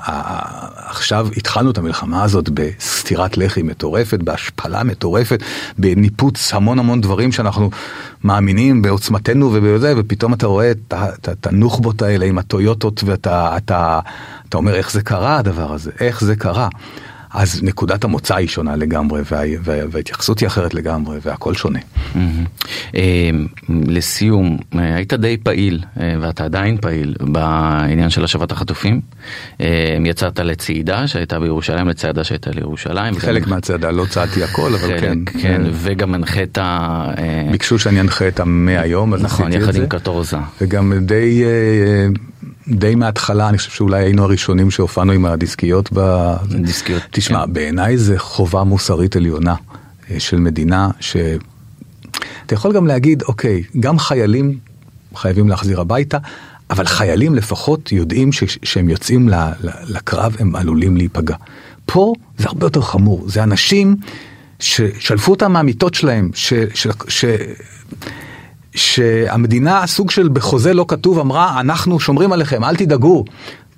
עכשיו 0.77 1.29
התחלנו 1.37 1.71
את 1.71 1.79
המלחמה 1.79 2.23
הזאת 2.23 2.49
בסטירת 2.49 3.37
לחי 3.37 3.63
מטורפת, 3.63 4.19
בהשפלה 4.23 4.85
מטורפת, 4.85 5.43
בניפוץ 5.79 6.39
המון 6.69 6.79
המון 6.79 7.01
דברים 7.01 7.33
שאנחנו 7.33 7.71
מאמינים 8.25 8.83
בעוצמתנו 8.83 9.51
ובזה, 9.53 9.95
ופתאום 9.97 10.35
אתה 10.35 10.47
רואה 10.47 10.71
את 10.71 10.95
את 10.95 11.29
את 11.29 11.47
הנוח'בות 11.47 12.03
האלה 12.03 12.27
עם 12.27 12.39
הטויוטות, 12.39 13.05
ואתה 13.07 13.57
אתה, 13.57 14.01
אתה 14.49 14.57
אומר 14.57 14.75
איך 14.75 14.93
זה 14.93 15.03
קרה 15.03 15.37
הדבר 15.39 15.73
הזה, 15.73 15.91
איך 16.01 16.25
זה 16.25 16.37
קרה. 16.37 16.69
אז 17.35 17.63
נקודת 17.63 18.05
המוצא 18.05 18.37
היא 18.37 18.49
שונה 18.49 18.77
לגמרי, 18.77 19.23
וה, 19.31 19.41
וה, 19.65 19.79
וההתייחסות 19.91 20.39
היא 20.41 20.47
אחרת 20.47 20.75
לגמרי, 20.75 21.19
והכל 21.23 21.55
שונה. 21.55 21.79
אה, 22.95 23.31
לסיום, 23.69 24.59
אה, 24.75 24.95
היית 24.97 25.15
די 25.15 25.37
פעיל, 25.43 25.81
אה, 26.01 26.15
ואתה 26.21 26.45
עדיין 26.45 26.77
פעיל, 26.81 27.15
בעניין 27.21 28.11
של 28.11 28.25
השבת 28.25 28.53
החטופים. 28.53 29.01
יצאת 30.05 30.39
לצעידה 30.41 31.07
שהייתה 31.07 31.41
בירושלים, 31.41 31.89
לצעדה 31.89 32.25
שהייתה 32.25 32.51
לירושלים. 32.51 33.15
חלק 33.19 33.43
וגם- 33.43 33.51
מהצעדה 33.51 33.91
לא 33.91 34.05
צעדתי 34.11 34.45
הכל, 34.45 34.71
אבל 34.75 35.01
כן. 35.01 35.19
כן, 35.43 35.63
וגם 35.73 36.15
הנחית... 36.15 36.59
ביקשו 37.51 37.79
שאני 37.79 38.01
אנחה 38.01 38.29
את 38.29 38.41
המאה 38.41 38.87
יום, 38.87 39.15
אז 39.15 39.23
נכון, 39.23 39.47
עשיתי 39.47 39.59
יחד 39.63 39.69
את 39.69 39.75
זה. 39.75 39.81
עם 39.83 39.89
קטורזה. 39.89 40.37
וגם 40.61 40.93
די, 41.01 41.43
אה, 41.45 42.07
די 42.71 42.95
מההתחלה, 42.95 43.49
אני 43.49 43.59
חושב 43.59 43.71
שאולי 43.71 44.05
היינו 44.05 44.25
הראשונים 44.25 44.71
שהופענו 44.71 45.13
עם 45.13 45.27
הדיסקיות. 45.27 45.89
ב... 45.93 46.35
דיסקיות, 46.63 47.03
תשמע, 47.11 47.47
כן. 47.47 47.53
בעיניי 47.53 47.99
זה 47.99 48.19
חובה 48.19 48.65
מוסרית 48.65 49.17
עליונה 49.17 49.55
אה, 50.11 50.21
של 50.21 50.39
מדינה, 50.39 50.91
ש... 51.01 51.17
אתה 52.47 52.55
יכול 52.55 52.73
גם 52.73 52.87
להגיד, 52.87 53.23
אוקיי, 53.23 53.63
גם 53.81 53.99
חיילים 53.99 54.59
חייבים 55.15 55.49
להחזיר 55.49 55.81
הביתה, 55.81 56.19
אבל 56.71 56.87
חיילים 56.87 57.35
לפחות 57.35 57.93
יודעים 57.93 58.33
ש... 58.33 58.45
שהם 58.63 58.89
יוצאים 58.89 59.29
לקרב, 59.87 60.37
הם 60.39 60.57
עלולים 60.57 60.97
להיפגע. 60.97 61.37
פה 61.87 62.13
זה 62.39 62.47
הרבה 62.47 62.67
יותר 62.67 62.81
חמור, 62.81 63.25
זה 63.29 63.43
אנשים 63.43 63.97
ששלפו 64.59 65.31
אותם 65.31 65.53
מהמיטות 65.53 65.95
שלהם, 65.95 66.31
ש... 66.35 66.53
ש... 66.75 66.87
ש... 67.09 67.25
שהמדינה 68.79 69.87
סוג 69.87 70.11
של 70.11 70.29
בחוזה 70.33 70.75
לא 70.75 70.85
כתוב 70.89 71.19
אמרה 71.19 71.61
אנחנו 71.61 72.01
שומרים 72.01 72.33
עליכם 72.33 72.65
אל 72.65 72.77
תדאגו. 72.77 73.25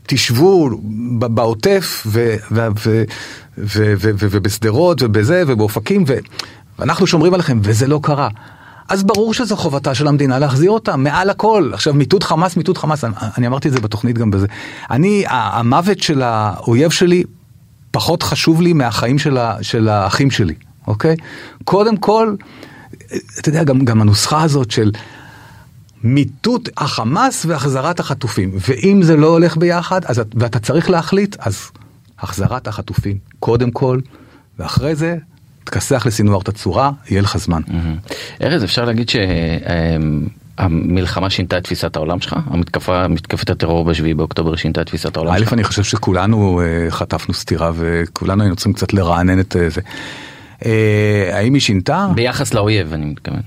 תשבו 0.06 0.70
בעוטף 1.18 2.06
ובשדרות 3.58 5.02
ובזה 5.02 5.42
ובאופקים 5.46 6.04
ואנחנו 6.78 7.06
שומרים 7.06 7.34
עליכם 7.34 7.60
וזה 7.62 7.86
לא 7.86 8.00
קרה. 8.02 8.28
אז 8.88 9.02
ברור 9.04 9.34
שזו 9.34 9.56
חובתה 9.56 9.94
של 9.94 10.08
המדינה 10.08 10.38
להחזיר 10.38 10.70
אותם 10.70 11.02
מעל 11.02 11.30
הכל. 11.30 11.70
עכשיו 11.72 11.94
מיטוט 11.94 12.22
חמאס 12.22 12.56
מיטוט 12.56 12.78
חמאס 12.78 13.04
אני, 13.04 13.14
אני 13.38 13.46
אמרתי 13.46 13.68
את 13.68 13.72
זה 13.72 13.80
בתוכנית 13.80 14.18
גם 14.18 14.30
בזה. 14.30 14.46
אני 14.90 15.24
המוות 15.28 16.00
של 16.02 16.22
האויב 16.22 16.90
שלי 16.90 17.22
פחות 17.90 18.22
חשוב 18.22 18.62
לי 18.62 18.72
מהחיים 18.72 19.18
של, 19.18 19.36
ה- 19.38 19.56
של 19.62 19.88
האחים 19.88 20.30
שלי 20.30 20.54
אוקיי? 20.86 21.16
קודם 21.64 21.96
כל 21.96 22.34
אתה 23.40 23.48
יודע, 23.48 23.64
גם, 23.64 23.84
גם 23.84 24.00
הנוסחה 24.00 24.42
הזאת 24.42 24.70
של 24.70 24.90
מיטוט 26.04 26.68
החמאס 26.76 27.44
והחזרת 27.48 28.00
החטופים, 28.00 28.50
ואם 28.68 29.02
זה 29.02 29.16
לא 29.16 29.26
הולך 29.26 29.56
ביחד, 29.56 30.04
אז, 30.04 30.18
את- 30.18 30.34
ואתה 30.34 30.58
צריך 30.58 30.90
להחליט, 30.90 31.36
אז 31.38 31.70
החזרת 32.18 32.68
החטופים 32.68 33.18
קודם 33.40 33.70
כל, 33.70 34.00
ואחרי 34.58 34.94
זה 34.94 35.16
תכסח 35.64 36.06
לסינואר 36.06 36.40
את 36.40 36.48
הצורה, 36.48 36.90
יהיה 37.10 37.22
לך 37.22 37.36
זמן. 37.38 37.62
מהמם. 37.68 37.96
ארז, 38.42 38.64
אפשר 38.64 38.84
להגיד 38.84 39.08
שהמלחמה 40.58 41.30
שינתה 41.30 41.58
את 41.58 41.64
תפיסת 41.64 41.96
העולם 41.96 42.20
שלך? 42.20 42.36
המתקפה, 42.46 43.08
מתקפת 43.08 43.50
הטרור 43.50 43.84
בשביעי 43.84 44.14
באוקטובר 44.14 44.56
שינתה 44.56 44.80
את 44.80 44.86
תפיסת 44.86 45.16
העולם 45.16 45.32
א', 45.34 45.38
שלך? 45.38 45.52
אני 45.52 45.64
חושב 45.64 45.82
שכולנו 45.84 46.60
אה, 46.60 46.90
חטפנו 46.90 47.34
סטירה 47.34 47.72
וכולנו 47.74 48.42
היינו 48.42 48.56
צריכים 48.56 48.72
קצת 48.72 48.92
לרענן 48.92 49.40
את 49.40 49.56
אה, 49.56 49.68
זה. 49.70 49.80
אה, 50.66 50.70
האם 51.32 51.54
היא 51.54 51.60
שינתה? 51.62 52.08
ביחס 52.14 52.54
לאויב, 52.54 52.92
אני 52.92 53.04
מתכוון. 53.06 53.40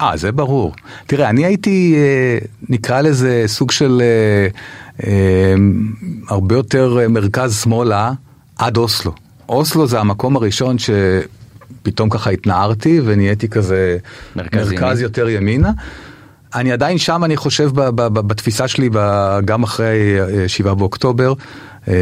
אה, 0.00 0.16
זה 0.16 0.32
ברור. 0.32 0.72
תראה, 1.06 1.30
אני 1.30 1.44
הייתי, 1.44 1.94
אה, 1.96 2.38
נקרא 2.68 3.00
לזה 3.00 3.42
סוג 3.46 3.70
של 3.70 4.02
אה, 4.04 4.48
אה, 5.06 5.54
הרבה 6.28 6.54
יותר 6.54 6.98
אה, 7.00 7.08
מרכז 7.08 7.60
שמאלה 7.62 8.12
עד 8.58 8.76
אוסלו. 8.76 9.12
אוסלו 9.48 9.86
זה 9.86 10.00
המקום 10.00 10.36
הראשון 10.36 10.76
שפתאום 10.78 12.10
ככה 12.10 12.30
התנערתי 12.30 13.00
ונהייתי 13.04 13.48
כזה 13.48 13.96
מרכז 14.36 14.72
מרכז. 14.72 15.00
יותר 15.00 15.28
ימינה. 15.28 15.70
אני 16.54 16.72
עדיין 16.72 16.98
שם, 16.98 17.24
אני 17.24 17.36
חושב, 17.36 17.70
ב- 17.74 17.80
ב- 17.88 18.06
ב- 18.06 18.26
בתפיסה 18.28 18.68
שלי, 18.68 18.88
ב- 18.92 19.38
גם 19.44 19.62
אחרי 19.62 19.96
אה, 20.20 20.48
שבעה 20.48 20.74
באוקטובר, 20.74 21.32
אה, 21.88 21.94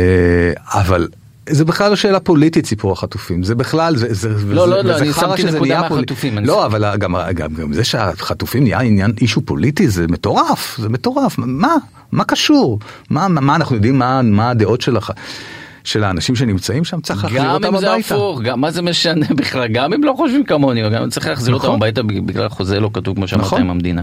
אבל... 0.66 1.08
זה 1.50 1.64
בכלל 1.64 1.90
לא 1.90 1.96
שאלה 1.96 2.20
פוליטית 2.20 2.66
סיפור 2.66 2.92
החטופים. 2.92 3.42
זה 3.42 3.54
בכלל 3.54 3.96
זה 3.96 4.14
זה 4.14 4.28
לא, 4.28 4.68
לא, 4.68 4.84
לא, 4.84 4.98
אני 4.98 5.12
שמתי 5.12 5.44
נקודה 5.44 5.80
מהחטופים, 5.80 6.38
לא 6.38 6.66
אבל 6.66 6.96
גם, 6.96 7.16
גם, 7.34 7.54
גם 7.54 7.72
זה 7.72 7.84
שהחטופים 7.84 8.62
נהיה 8.62 8.80
עניין 8.80 9.12
אישו 9.20 9.40
פוליטי 9.40 9.88
זה 9.88 10.06
מטורף 10.08 10.76
זה 10.78 10.88
מטורף. 10.88 11.34
מה? 11.38 11.74
מה 12.12 12.24
קשור? 12.24 12.78
מה 13.10 13.28
מה 13.28 13.56
אנחנו 13.56 13.76
יודעים 13.76 13.98
מה 13.98 14.22
מה 14.22 14.50
הדעות 14.50 14.80
של, 14.80 14.96
הח... 14.96 15.10
של 15.86 16.04
האנשים 16.04 16.36
שנמצאים 16.36 16.84
שם 16.84 17.00
צריך 17.00 17.24
להחזיר 17.24 17.42
גם 17.42 17.50
אותם 17.50 17.74
אם 17.74 17.80
זה 17.80 17.92
הביתה. 17.92 18.14
הפוך, 18.14 18.42
גם 18.42 18.60
מה 18.60 18.70
זה 18.70 18.82
משנה 18.82 19.26
בכלל, 19.38 19.68
גם 19.68 19.92
אם 19.92 20.04
לא 20.04 20.14
חושבים 20.16 20.44
כמוני, 20.44 20.90
גם 20.90 21.02
אם 21.02 21.08
צריך 21.10 21.26
להחזיר 21.26 21.54
אותם 21.54 21.64
נכון. 21.66 21.76
הביתה 21.76 22.02
בגלל 22.02 22.48
חוזה 22.48 22.80
לא 22.80 22.90
כתוב 22.92 23.16
כמו 23.16 23.28
שאמרת 23.28 23.44
נכון. 23.46 23.60
עם 23.60 23.70
המדינה. 23.70 24.02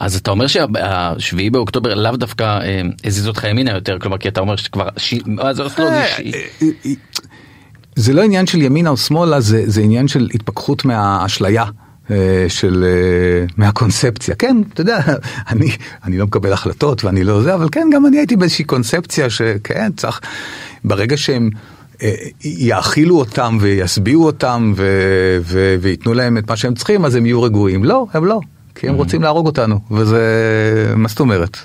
אז 0.00 0.16
אתה 0.16 0.30
אומר 0.30 0.46
שהשביעי 0.46 1.50
באוקטובר 1.50 1.94
לאו 1.94 2.16
דווקא 2.16 2.44
אה, 2.44 2.80
הזיז 3.04 3.28
אותך 3.28 3.44
ימינה 3.44 3.70
יותר, 3.70 3.98
כלומר 3.98 4.18
כי 4.18 4.28
אתה 4.28 4.40
אומר 4.40 4.56
שכבר, 4.56 4.88
ש- 4.96 5.14
אז 5.38 5.56
זה 5.56 5.62
אה, 5.78 6.92
זה 7.96 8.12
לא 8.12 8.22
עניין 8.22 8.46
של 8.46 8.62
ימינה 8.62 8.90
או 8.90 8.96
שמאלה 8.96 9.40
זה 9.40 9.62
זה 9.66 9.80
עניין 9.80 10.08
של 10.08 10.28
התפכחות 10.34 10.84
מהאשליה. 10.84 11.64
אה, 12.10 12.44
של 12.48 12.84
אה, 12.84 13.46
מהקונספציה 13.56 14.34
כן 14.34 14.56
אתה 14.72 14.80
יודע 14.80 15.00
אני 15.50 15.70
אני 16.04 16.18
לא 16.18 16.26
מקבל 16.26 16.52
החלטות 16.52 17.04
ואני 17.04 17.24
לא 17.24 17.42
זה 17.42 17.54
אבל 17.54 17.68
כן 17.72 17.88
גם 17.92 18.06
אני 18.06 18.16
הייתי 18.16 18.36
באיזושהי 18.36 18.64
קונספציה 18.64 19.30
שכן 19.30 19.92
צריך 19.96 20.20
ברגע 20.84 21.16
שהם 21.16 21.50
יאכילו 22.44 23.18
אותם 23.18 23.58
וישביעו 23.60 24.26
אותם 24.26 24.72
ו- 24.76 25.38
ו- 25.40 25.76
וייתנו 25.80 26.14
להם 26.14 26.38
את 26.38 26.50
מה 26.50 26.56
שהם 26.56 26.74
צריכים, 26.74 27.04
אז 27.04 27.14
הם 27.14 27.26
יהיו 27.26 27.42
רגועים. 27.42 27.84
לא, 27.84 28.06
הם 28.12 28.24
לא, 28.24 28.40
כי 28.74 28.88
הם 28.88 28.94
רוצים 28.94 29.22
להרוג 29.22 29.46
אותנו, 29.46 29.80
וזה, 29.90 30.22
מה 30.96 31.08
זאת 31.08 31.20
אומרת? 31.20 31.58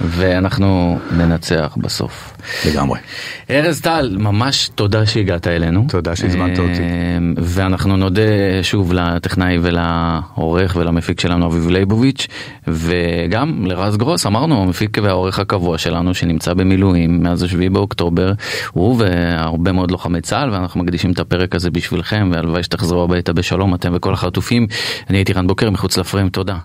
ואנחנו 0.00 0.98
ננצח 1.16 1.76
בסוף. 1.76 2.32
לגמרי. 2.66 2.98
ארז 3.50 3.80
טל, 3.80 4.16
ממש 4.18 4.70
תודה 4.74 5.06
שהגעת 5.06 5.46
אלינו. 5.46 5.84
תודה 5.88 6.16
שהזמנת 6.16 6.58
אותי. 6.58 6.80
אה, 6.80 7.18
ואנחנו 7.36 7.96
נודה 7.96 8.22
שוב 8.62 8.92
לטכנאי 8.92 9.58
ולעורך 9.62 10.76
ולמפיק 10.76 11.20
שלנו 11.20 11.46
אביב 11.46 11.68
ליבוביץ', 11.68 12.26
וגם 12.68 13.66
לרז 13.66 13.96
גרוס, 13.96 14.26
אמרנו, 14.26 14.62
המפיק 14.62 14.98
והעורך 15.02 15.38
הקבוע 15.38 15.78
שלנו 15.78 16.14
שנמצא 16.14 16.54
במילואים 16.54 17.22
מאז 17.22 17.42
השביעי 17.42 17.68
באוקטובר, 17.68 18.32
הוא 18.72 18.96
והרבה 18.98 19.72
מאוד 19.72 19.90
לוחמי 19.90 20.20
צה"ל, 20.20 20.50
ואנחנו 20.50 20.82
מקדישים 20.82 21.12
את 21.12 21.18
הפרק 21.18 21.54
הזה 21.54 21.70
בשבילכם, 21.70 22.30
והלוואי 22.32 22.62
שתחזרו 22.62 23.04
הביתה 23.04 23.32
בשלום, 23.32 23.74
אתם 23.74 23.92
וכל 23.94 24.12
החטופים. 24.12 24.66
אני 25.10 25.18
הייתי 25.18 25.32
רן 25.32 25.46
בוקר 25.46 25.70
מחוץ 25.70 25.96
לפריים, 25.96 26.28
תודה. 26.28 26.56